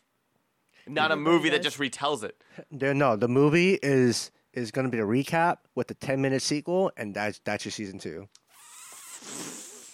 Not 0.86 1.10
a 1.10 1.14
Everybody 1.14 1.36
movie 1.36 1.48
that 1.50 1.62
just 1.62 1.78
retells 1.78 2.22
it. 2.22 2.40
There, 2.70 2.94
no, 2.94 3.16
the 3.16 3.26
movie 3.28 3.80
is 3.82 4.30
is 4.54 4.70
going 4.70 4.84
to 4.86 4.90
be 4.90 4.98
a 4.98 5.04
recap 5.06 5.58
with 5.74 5.88
the 5.88 5.94
ten 5.94 6.20
minute 6.20 6.42
sequel, 6.42 6.90
and 6.96 7.14
that's 7.14 7.40
that's 7.44 7.64
your 7.64 7.72
season 7.72 7.98
two. 7.98 8.28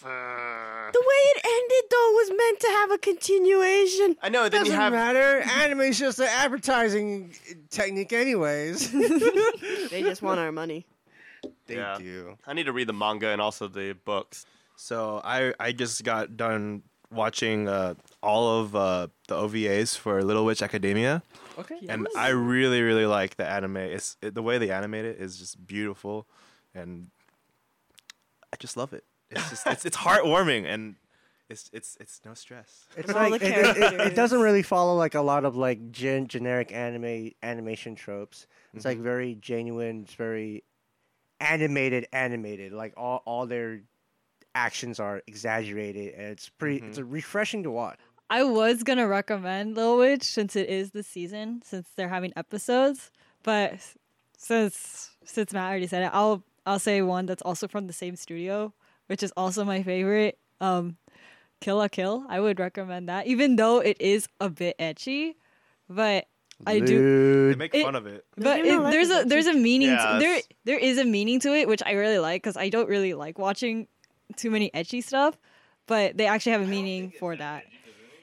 Uh, 0.04 0.90
The 0.92 1.00
way 1.00 1.20
it 1.34 1.44
ended 1.44 1.90
though 1.90 2.10
was 2.12 2.28
was 2.30 2.36
meant 2.36 2.60
to 2.60 2.66
have 2.68 2.90
a 2.92 2.98
continuation. 2.98 4.16
I 4.22 4.28
know. 4.28 4.48
Then 4.48 4.64
you 4.64 4.70
Doesn't 4.72 4.80
have 4.80 4.92
matter. 4.92 5.40
Anime's 5.62 5.98
just 5.98 6.18
an 6.18 6.26
advertising 6.30 7.34
technique, 7.70 8.12
anyways. 8.12 8.92
They 9.90 10.02
just 10.02 10.20
want 10.22 10.38
our 10.40 10.52
money. 10.52 10.84
they 11.66 11.76
Yeah. 11.76 11.96
do. 11.98 12.36
I 12.46 12.52
need 12.54 12.64
to 12.64 12.72
read 12.72 12.86
the 12.88 12.92
manga 12.92 13.28
and 13.28 13.40
also 13.40 13.68
the 13.68 13.92
books. 14.04 14.44
So 14.76 15.20
I 15.24 15.54
I 15.58 15.72
just 15.72 16.04
got 16.04 16.36
done 16.36 16.82
watching 17.10 17.68
uh, 17.68 17.94
all 18.22 18.60
of 18.60 18.74
uh, 18.76 19.08
the 19.28 19.34
OVAs 19.36 19.96
for 19.96 20.22
Little 20.22 20.44
Witch 20.44 20.62
Academia, 20.62 21.22
Okay. 21.58 21.78
and 21.88 22.06
I 22.16 22.28
really 22.28 22.82
really 22.82 23.06
like 23.06 23.36
the 23.36 23.46
anime. 23.46 23.76
It's 23.78 24.16
it, 24.22 24.34
the 24.34 24.42
way 24.42 24.58
they 24.58 24.70
animate 24.70 25.04
it 25.04 25.18
is 25.20 25.36
just 25.38 25.66
beautiful, 25.66 26.26
and 26.74 27.08
I 28.52 28.56
just 28.58 28.76
love 28.76 28.92
it. 28.92 29.04
It's 29.30 29.50
just 29.50 29.66
it's, 29.66 29.84
it's 29.84 29.96
heartwarming 30.06 30.64
and 30.66 30.94
it's 31.50 31.68
it's 31.72 31.96
it's 32.00 32.20
no 32.24 32.34
stress. 32.34 32.86
It's 32.96 33.10
All 33.12 33.30
like 33.30 33.40
the 33.40 33.46
it, 33.48 33.76
it- 33.76 33.92
it- 33.94 34.00
it 34.12 34.14
doesn't 34.16 34.40
really 34.40 34.62
follow 34.62 34.94
like 34.96 35.14
a 35.14 35.20
lot 35.22 35.44
of 35.44 35.56
like 35.56 35.90
gen- 35.90 36.28
generic 36.28 36.72
anime 36.72 37.30
animation 37.42 37.94
tropes. 37.94 38.46
It's 38.74 38.84
Mm-hmm. 38.84 38.88
like 38.88 38.98
very 38.98 39.34
genuine. 39.34 40.02
It's 40.02 40.14
very 40.14 40.62
animated, 41.40 42.06
animated. 42.12 42.72
Like 42.72 42.94
all 42.96 43.22
all 43.24 43.46
their 43.46 43.80
actions 44.54 44.98
are 45.00 45.22
exaggerated, 45.26 46.14
and 46.14 46.26
it's 46.26 46.48
pretty. 46.48 46.84
It's 46.86 46.98
Mm-hmm. 46.98 47.10
refreshing 47.10 47.62
to 47.64 47.70
watch. 47.70 47.98
I 48.30 48.42
was 48.44 48.82
gonna 48.82 49.06
recommend 49.08 49.76
Little 49.76 49.98
Witch 49.98 50.22
since 50.24 50.54
it 50.56 50.68
is 50.68 50.90
the 50.90 51.02
season, 51.02 51.62
since 51.64 51.88
they're 51.96 52.08
having 52.08 52.32
episodes. 52.36 53.10
But 53.42 53.74
since 54.36 55.10
since 55.24 55.52
Matt 55.52 55.68
already 55.70 55.86
said 55.86 56.02
it, 56.04 56.10
I'll 56.12 56.42
I'll 56.66 56.78
say 56.78 57.00
one 57.02 57.26
that's 57.26 57.42
also 57.42 57.68
from 57.68 57.86
the 57.86 57.92
same 57.92 58.16
studio, 58.16 58.72
which 59.06 59.22
is 59.22 59.32
also 59.36 59.64
my 59.64 59.82
favorite. 59.82 60.38
Um, 60.60 60.96
Kill 61.60 61.78
la 61.78 61.88
Kill. 61.88 62.24
I 62.28 62.38
would 62.40 62.60
recommend 62.60 63.08
that, 63.08 63.26
even 63.26 63.56
though 63.56 63.78
it 63.80 63.96
is 64.00 64.28
a 64.40 64.48
bit 64.50 64.76
ecchi. 64.78 65.34
But 65.88 66.26
I 66.66 66.80
do. 66.80 66.86
They 66.86 66.94
Lewd. 66.94 67.58
make 67.58 67.74
It- 67.74 67.84
fun 67.84 67.94
of 67.96 68.06
it. 68.06 68.24
But 68.36 68.60
it, 68.60 68.78
like 68.78 68.92
there's 68.92 69.08
it, 69.10 69.24
a 69.26 69.28
there's 69.28 69.46
a 69.46 69.54
meaning 69.54 69.88
Yeah, 69.88 70.12
to, 70.14 70.18
there 70.18 70.40
there 70.64 70.78
is 70.78 70.98
a 70.98 71.04
meaning 71.04 71.40
to 71.40 71.54
it 71.54 71.66
which 71.66 71.82
I 71.86 71.92
really 71.92 72.18
like 72.18 72.42
because 72.42 72.56
I 72.56 72.68
don't 72.68 72.88
really 72.88 73.14
like 73.14 73.38
watching 73.38 73.88
too 74.36 74.50
many 74.50 74.70
ecchi 74.72 75.02
stuff, 75.02 75.38
but 75.86 76.16
they 76.18 76.26
actually 76.26 76.52
have 76.52 76.60
a 76.62 76.66
meaning 76.66 77.12
for 77.18 77.34
that. 77.36 77.64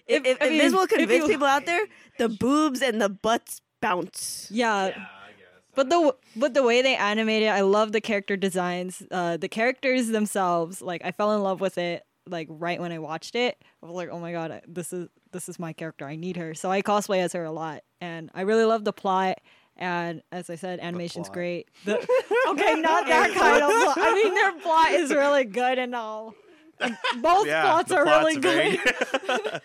If, 0.07 0.25
if, 0.25 0.41
I 0.41 0.45
if 0.45 0.61
this 0.61 0.73
will 0.73 0.87
convince 0.87 1.23
you- 1.23 1.27
people 1.33 1.47
out 1.47 1.65
there, 1.65 1.81
the 2.17 2.29
boobs 2.29 2.81
and 2.81 3.01
the 3.01 3.09
butts 3.09 3.61
bounce. 3.81 4.47
Yeah. 4.51 4.93
But 5.75 5.89
the 5.89 6.15
but 6.37 6.53
the 6.53 6.63
way 6.63 6.81
they 6.81 6.95
animate 6.95 7.43
it, 7.43 7.47
I 7.49 7.61
love 7.61 7.91
the 7.91 7.99
character 7.99 8.37
designs. 8.37 9.03
Uh, 9.11 9.35
the 9.37 9.49
characters 9.49 10.07
themselves, 10.07 10.81
like 10.81 11.01
I 11.03 11.11
fell 11.11 11.35
in 11.35 11.43
love 11.43 11.59
with 11.59 11.77
it. 11.77 12.05
Like 12.27 12.47
right 12.49 12.79
when 12.79 12.91
I 12.93 12.99
watched 12.99 13.35
it, 13.35 13.61
I 13.83 13.85
was 13.85 13.93
like, 13.95 14.09
"Oh 14.09 14.19
my 14.19 14.31
god, 14.31 14.61
this 14.67 14.93
is 14.93 15.09
this 15.31 15.49
is 15.49 15.59
my 15.59 15.73
character. 15.73 16.05
I 16.07 16.15
need 16.15 16.37
her." 16.37 16.53
So 16.53 16.71
I 16.71 16.81
cosplay 16.81 17.17
as 17.19 17.33
her 17.33 17.43
a 17.43 17.51
lot, 17.51 17.83
and 17.99 18.31
I 18.33 18.41
really 18.41 18.63
love 18.63 18.85
the 18.85 18.93
plot. 18.93 19.39
And 19.75 20.21
as 20.31 20.49
I 20.49 20.55
said, 20.55 20.79
animation's 20.79 21.27
plot. 21.27 21.33
great. 21.33 21.67
The- 21.83 21.97
okay, 22.47 22.75
not 22.79 23.05
that 23.07 23.33
kind 23.33 23.61
of 23.61 23.69
plot. 23.69 23.97
I 23.99 24.13
mean, 24.15 24.33
their 24.33 24.53
plot 24.61 24.91
is 24.93 25.11
really 25.11 25.43
good 25.43 25.77
and 25.77 25.93
all. 25.93 26.33
And 26.79 26.97
Both 27.21 27.47
Yeah, 27.47 27.63
plots 27.63 27.91
are 27.91 28.05
plot's 28.05 28.25
really 28.37 28.39
very- 28.39 28.77
good. 28.77 29.61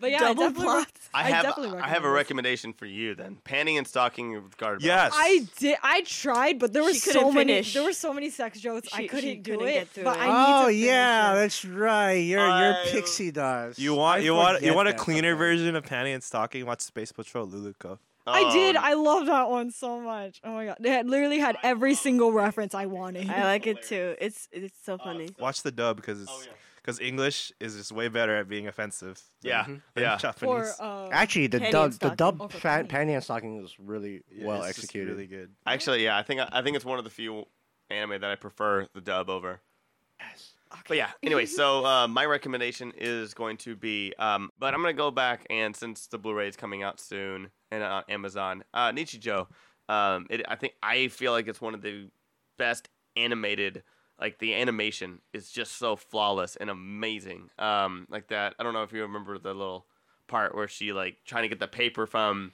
But 0.00 0.10
yeah, 0.10 0.18
Double 0.20 0.42
I 0.42 0.46
definitely, 0.48 0.64
plots. 0.64 1.08
I, 1.14 1.20
I 1.20 1.22
have 1.24 1.42
definitely 1.44 1.78
I 1.80 1.88
have 1.88 2.04
a 2.04 2.10
recommendation 2.10 2.72
for 2.72 2.86
you 2.86 3.14
then. 3.14 3.38
Panty 3.44 3.76
and 3.78 3.86
stocking 3.86 4.32
with 4.32 4.56
guard. 4.56 4.82
yes. 4.82 5.12
I 5.14 5.46
did. 5.58 5.76
I 5.82 6.00
tried, 6.02 6.58
but 6.58 6.72
there 6.72 6.82
were 6.82 6.92
She 6.92 6.98
so 7.00 7.12
couldn't 7.12 7.34
many. 7.34 7.52
finish. 7.52 7.74
There 7.74 7.82
were 7.84 7.92
so 7.92 8.12
many 8.12 8.30
sex 8.30 8.60
jokes. 8.60 8.88
I 8.92 9.02
She- 9.02 9.08
couldn't 9.08 9.30
she 9.30 9.34
do 9.36 9.52
couldn't 9.52 9.68
it. 9.68 9.72
get 9.72 9.88
through 9.88 10.04
but 10.04 10.16
it. 10.16 10.20
I 10.20 10.26
need 10.26 10.32
Oh 10.32 10.60
to 10.62 10.66
finish 10.72 10.84
yeah, 10.86 11.32
it. 11.32 11.36
that's 11.36 11.64
right. 11.64 12.12
You're 12.12 12.40
I- 12.40 12.64
you're 12.66 12.76
pixie 12.92 13.30
dust. 13.30 13.78
You 13.78 13.94
want 13.94 14.20
I 14.20 14.24
you 14.24 14.34
want 14.34 14.54
you 14.54 14.58
forget 14.60 14.74
want 14.76 14.88
a 14.88 14.92
that 14.92 14.98
cleaner 14.98 15.32
sometimes. 15.32 15.38
version 15.60 15.76
of 15.76 15.84
Panty 15.84 16.14
and 16.14 16.22
Stocking? 16.22 16.66
Watch 16.66 16.80
Space 16.80 17.12
Patrol 17.12 17.46
Luluco. 17.46 17.98
I 18.26 18.52
did. 18.52 18.76
Um, 18.76 18.84
I 18.84 18.92
love 18.94 19.26
that 19.26 19.48
one 19.50 19.70
so 19.72 19.98
much. 19.98 20.40
Oh 20.44 20.52
my 20.52 20.66
god, 20.66 20.76
they 20.78 20.90
had 20.90 21.08
literally 21.08 21.38
had 21.40 21.56
every 21.64 21.94
single 21.94 22.32
reference 22.32 22.74
I 22.74 22.86
wanted. 22.86 23.28
I 23.28 23.42
like 23.44 23.66
it 23.66 23.82
too. 23.82 24.14
It's 24.20 24.46
it's 24.52 24.78
so 24.84 24.98
funny. 24.98 25.30
Watch 25.38 25.62
the 25.62 25.72
dub 25.72 25.96
because 25.96 26.20
it's 26.22 26.30
Oh, 26.30 26.40
yeah. 26.44 26.52
Because 26.82 26.98
English 27.00 27.52
is 27.60 27.76
just 27.76 27.92
way 27.92 28.08
better 28.08 28.36
at 28.36 28.48
being 28.48 28.66
offensive. 28.68 29.20
than- 29.42 29.48
Yeah, 29.50 29.64
than 29.66 29.82
yeah. 29.96 30.16
Japanese. 30.16 30.74
For 30.76 30.82
uh, 30.82 31.08
Actually, 31.10 31.46
the 31.48 31.60
Panty 31.60 31.70
dub 31.70 31.84
and 31.84 31.92
the 31.92 31.96
stocking. 31.96 32.16
dub 32.16 32.52
fa- 32.52 32.58
panty. 32.58 32.88
panty 32.88 33.14
and 33.14 33.22
stocking 33.24 33.60
was 33.62 33.78
really 33.78 34.22
Yeah, 34.30 34.46
well 34.46 34.58
it's 34.62 34.68
just 34.68 34.78
executed. 34.80 35.10
really 35.12 35.26
good. 35.26 35.50
Actually, 35.66 36.04
yeah, 36.04 36.16
I 36.18 36.22
think 36.22 36.40
I 36.52 36.62
think 36.62 36.76
it's 36.76 36.84
one 36.84 36.98
of 36.98 37.04
the 37.04 37.10
few 37.10 37.44
anime 37.90 38.20
that 38.20 38.30
I 38.30 38.36
prefer 38.36 38.86
the 38.94 39.00
dub 39.00 39.28
over. 39.30 39.60
But 40.86 40.96
yeah, 40.96 41.10
anyway, 41.22 41.46
so 41.46 41.84
uh, 41.92 42.06
my 42.06 42.24
recommendation 42.26 42.92
is 42.96 43.34
going 43.34 43.56
to 43.58 43.74
be, 43.74 44.14
um, 44.18 44.50
but 44.58 44.72
I'm 44.74 44.80
gonna 44.80 44.92
go 44.92 45.10
back 45.10 45.46
and 45.50 45.74
since 45.74 46.06
the 46.06 46.18
Blu-ray 46.18 46.48
is 46.48 46.56
coming 46.56 46.82
out 46.82 47.00
soon 47.00 47.50
and 47.72 47.82
on 47.82 48.04
Amazon, 48.08 48.62
uh, 48.72 48.90
Nichijou, 48.92 49.46
um, 49.88 50.26
it, 50.30 50.42
I 50.46 50.54
think 50.56 50.74
I 50.82 51.08
feel 51.08 51.32
like 51.32 51.48
it's 51.48 51.60
one 51.60 51.74
of 51.74 51.82
the 51.82 52.08
best 52.58 52.88
animated. 53.16 53.82
Like 54.20 54.38
the 54.38 54.54
animation 54.54 55.20
is 55.32 55.50
just 55.50 55.78
so 55.78 55.96
flawless 55.96 56.56
and 56.56 56.68
amazing. 56.68 57.50
Um, 57.58 58.06
like 58.10 58.28
that. 58.28 58.54
I 58.58 58.62
don't 58.62 58.74
know 58.74 58.82
if 58.82 58.92
you 58.92 59.02
remember 59.02 59.38
the 59.38 59.54
little 59.54 59.86
part 60.28 60.54
where 60.54 60.68
she 60.68 60.92
like 60.92 61.16
trying 61.24 61.42
to 61.42 61.48
get 61.48 61.58
the 61.58 61.68
paper 61.68 62.06
from 62.06 62.52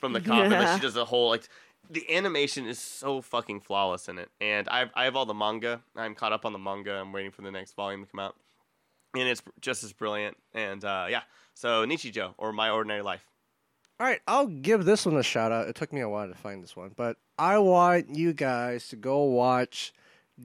from 0.00 0.12
the 0.12 0.20
coffin. 0.20 0.50
Like 0.52 0.76
she 0.76 0.82
does 0.82 0.94
the 0.94 1.04
whole 1.04 1.30
like 1.30 1.48
the 1.90 2.14
animation 2.14 2.66
is 2.66 2.78
so 2.78 3.20
fucking 3.20 3.60
flawless 3.60 4.08
in 4.08 4.18
it. 4.18 4.30
And 4.40 4.68
I 4.68 4.80
have, 4.80 4.90
I 4.94 5.04
have 5.04 5.16
all 5.16 5.26
the 5.26 5.34
manga. 5.34 5.80
I'm 5.96 6.14
caught 6.14 6.32
up 6.32 6.44
on 6.44 6.52
the 6.52 6.58
manga. 6.58 6.94
I'm 6.94 7.12
waiting 7.12 7.30
for 7.30 7.42
the 7.42 7.50
next 7.50 7.74
volume 7.74 8.04
to 8.04 8.10
come 8.10 8.20
out. 8.20 8.36
And 9.14 9.28
it's 9.28 9.42
just 9.60 9.84
as 9.84 9.92
brilliant. 9.92 10.36
And 10.54 10.84
uh, 10.84 11.06
yeah, 11.10 11.22
so 11.54 11.84
Nichijou 11.86 12.34
or 12.38 12.52
My 12.52 12.70
Ordinary 12.70 13.02
Life. 13.02 13.26
All 14.00 14.06
right, 14.06 14.20
I'll 14.26 14.46
give 14.46 14.84
this 14.84 15.06
one 15.06 15.16
a 15.16 15.22
shout 15.22 15.52
out. 15.52 15.68
It 15.68 15.76
took 15.76 15.92
me 15.92 16.00
a 16.00 16.08
while 16.08 16.26
to 16.26 16.34
find 16.34 16.62
this 16.62 16.74
one, 16.74 16.92
but 16.96 17.18
I 17.38 17.58
want 17.58 18.16
you 18.16 18.32
guys 18.32 18.88
to 18.88 18.96
go 18.96 19.22
watch 19.24 19.92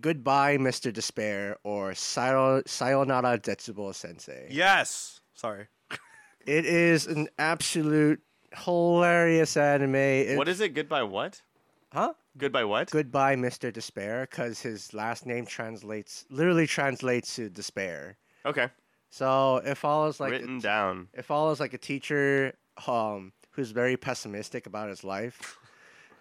Goodbye, 0.02 0.58
Mr. 0.58 0.92
Despair 0.94 1.58
or 1.64 1.94
Sayonara 1.96 3.40
Zetsubo 3.40 3.94
Sensei. 3.96 4.48
Yes. 4.52 5.20
Sorry. 5.34 5.68
It 6.46 6.66
is 6.66 7.08
an 7.08 7.28
absolute 7.38 8.22
hilarious 8.56 9.58
anime. 9.58 9.96
It- 9.96 10.38
what 10.38 10.48
is 10.48 10.62
it? 10.62 10.74
Goodbye 10.74 11.04
what? 11.04 11.42
Huh? 11.92 12.14
Goodbye 12.38 12.64
what? 12.64 12.90
Goodbye, 12.90 13.36
Mr. 13.36 13.72
Despair, 13.74 14.28
because 14.30 14.62
his 14.62 14.94
last 14.94 15.26
name 15.26 15.46
translates 15.46 16.26
literally 16.30 16.66
translates 16.66 17.36
to 17.36 17.50
despair. 17.50 18.16
Okay, 18.46 18.70
So 19.10 19.58
it 19.58 19.76
follows 19.76 20.22
like 20.22 20.32
written 20.32 20.60
a, 20.60 20.62
down. 20.62 21.10
it 21.14 21.26
follows 21.26 21.60
like 21.60 21.74
a 21.74 21.78
teacher 21.78 22.54
um 22.88 23.34
who's 23.52 23.72
very 23.72 23.98
pessimistic 23.98 24.68
about 24.68 24.88
his 24.88 25.04
life. 25.04 25.58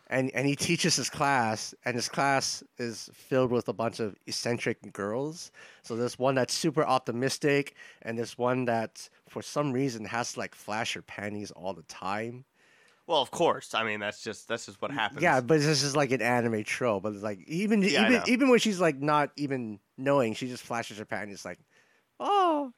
And 0.08 0.30
and 0.34 0.46
he 0.46 0.54
teaches 0.54 0.94
his 0.96 1.10
class 1.10 1.74
and 1.84 1.96
his 1.96 2.08
class 2.08 2.62
is 2.78 3.10
filled 3.12 3.50
with 3.50 3.68
a 3.68 3.72
bunch 3.72 3.98
of 3.98 4.14
eccentric 4.26 4.92
girls. 4.92 5.50
So 5.82 5.96
there's 5.96 6.18
one 6.18 6.36
that's 6.36 6.54
super 6.54 6.84
optimistic 6.84 7.74
and 8.02 8.16
there's 8.16 8.38
one 8.38 8.66
that 8.66 9.08
for 9.28 9.42
some 9.42 9.72
reason 9.72 10.04
has 10.04 10.34
to 10.34 10.38
like 10.38 10.54
flash 10.54 10.94
her 10.94 11.02
panties 11.02 11.50
all 11.50 11.74
the 11.74 11.82
time. 11.84 12.44
Well, 13.08 13.20
of 13.20 13.30
course. 13.32 13.74
I 13.74 13.84
mean, 13.84 13.98
that's 13.98 14.22
just 14.22 14.46
that's 14.46 14.66
just 14.66 14.80
what 14.80 14.92
happens. 14.92 15.22
Yeah, 15.22 15.40
but 15.40 15.60
this 15.60 15.82
is 15.82 15.96
like 15.96 16.12
an 16.12 16.22
anime 16.22 16.62
trope. 16.62 17.02
But 17.02 17.14
it's 17.14 17.22
like 17.22 17.40
even 17.48 17.82
Yeah, 17.82 18.06
even 18.06 18.22
even 18.26 18.48
when 18.48 18.60
she's 18.60 18.80
like 18.80 19.00
not 19.00 19.30
even 19.36 19.80
knowing, 19.96 20.34
she 20.34 20.48
just 20.48 20.62
flashes 20.62 20.98
her 20.98 21.04
panties 21.04 21.44
like, 21.44 21.58
oh, 22.20 22.72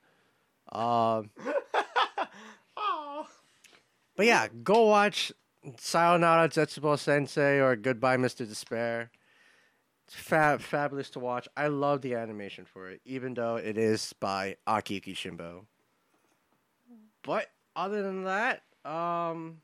um. 0.72 1.30
But 4.16 4.26
yeah, 4.26 4.48
go 4.64 4.86
watch 4.86 5.32
Sayonara 5.76 6.48
Zetsubo 6.48 6.98
Sensei 6.98 7.60
or 7.60 7.76
Goodbye 7.76 8.16
Mr. 8.16 8.48
Despair. 8.48 9.10
It's 10.06 10.14
fab 10.14 10.62
fabulous 10.62 11.10
to 11.10 11.18
watch. 11.18 11.46
I 11.56 11.66
love 11.66 12.00
the 12.00 12.14
animation 12.14 12.64
for 12.64 12.88
it, 12.88 13.00
even 13.04 13.34
though 13.34 13.56
it 13.56 13.76
is 13.76 14.14
by 14.20 14.56
Akiyuki 14.66 15.14
Shimbo. 15.14 15.66
But 17.22 17.48
other 17.76 18.02
than 18.02 18.24
that, 18.24 18.62
um, 18.84 19.60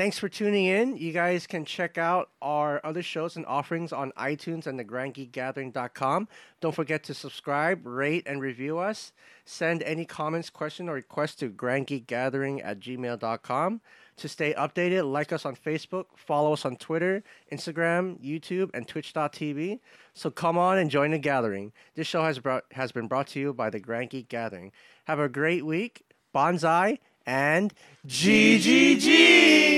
Thanks 0.00 0.18
for 0.18 0.30
tuning 0.30 0.64
in. 0.64 0.96
You 0.96 1.12
guys 1.12 1.46
can 1.46 1.66
check 1.66 1.98
out 1.98 2.30
our 2.40 2.80
other 2.82 3.02
shows 3.02 3.36
and 3.36 3.44
offerings 3.44 3.92
on 3.92 4.12
iTunes 4.12 4.66
and 4.66 4.80
thegrandgeekgathering.com. 4.80 6.26
Don't 6.62 6.74
forget 6.74 7.04
to 7.04 7.12
subscribe, 7.12 7.84
rate, 7.84 8.22
and 8.24 8.40
review 8.40 8.78
us. 8.78 9.12
Send 9.44 9.82
any 9.82 10.06
comments, 10.06 10.48
question, 10.48 10.88
or 10.88 10.94
requests 10.94 11.34
to 11.34 11.50
grandgeekgathering 11.50 12.62
at 12.64 12.80
gmail.com. 12.80 13.82
To 14.16 14.26
stay 14.26 14.54
updated, 14.54 15.12
like 15.12 15.34
us 15.34 15.44
on 15.44 15.54
Facebook, 15.54 16.06
follow 16.16 16.54
us 16.54 16.64
on 16.64 16.76
Twitter, 16.76 17.22
Instagram, 17.52 18.18
YouTube, 18.24 18.70
and 18.72 18.88
Twitch.tv. 18.88 19.80
So 20.14 20.30
come 20.30 20.56
on 20.56 20.78
and 20.78 20.90
join 20.90 21.10
the 21.10 21.18
gathering. 21.18 21.72
This 21.94 22.06
show 22.06 22.22
has, 22.22 22.38
brought, 22.38 22.64
has 22.72 22.90
been 22.90 23.06
brought 23.06 23.26
to 23.26 23.38
you 23.38 23.52
by 23.52 23.68
the 23.68 23.80
Grand 23.80 24.08
Geek 24.08 24.30
Gathering. 24.30 24.72
Have 25.04 25.18
a 25.18 25.28
great 25.28 25.66
week. 25.66 26.06
Bonsai 26.34 27.00
and 27.26 27.74
GGG! 28.06 29.69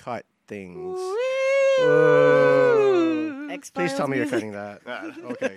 Cut 0.00 0.24
things. 0.46 0.98
Whoa. 0.98 1.84
Please 3.74 3.92
tell 3.92 4.08
me 4.08 4.16
you're 4.16 4.26
cutting 4.26 4.52
that. 4.52 4.80
Ah, 4.86 5.12
okay. 5.24 5.54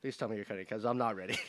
Please 0.00 0.16
tell 0.16 0.28
me 0.28 0.34
you're 0.34 0.44
cutting 0.44 0.64
because 0.64 0.84
I'm 0.84 0.98
not 0.98 1.14
ready. 1.14 1.38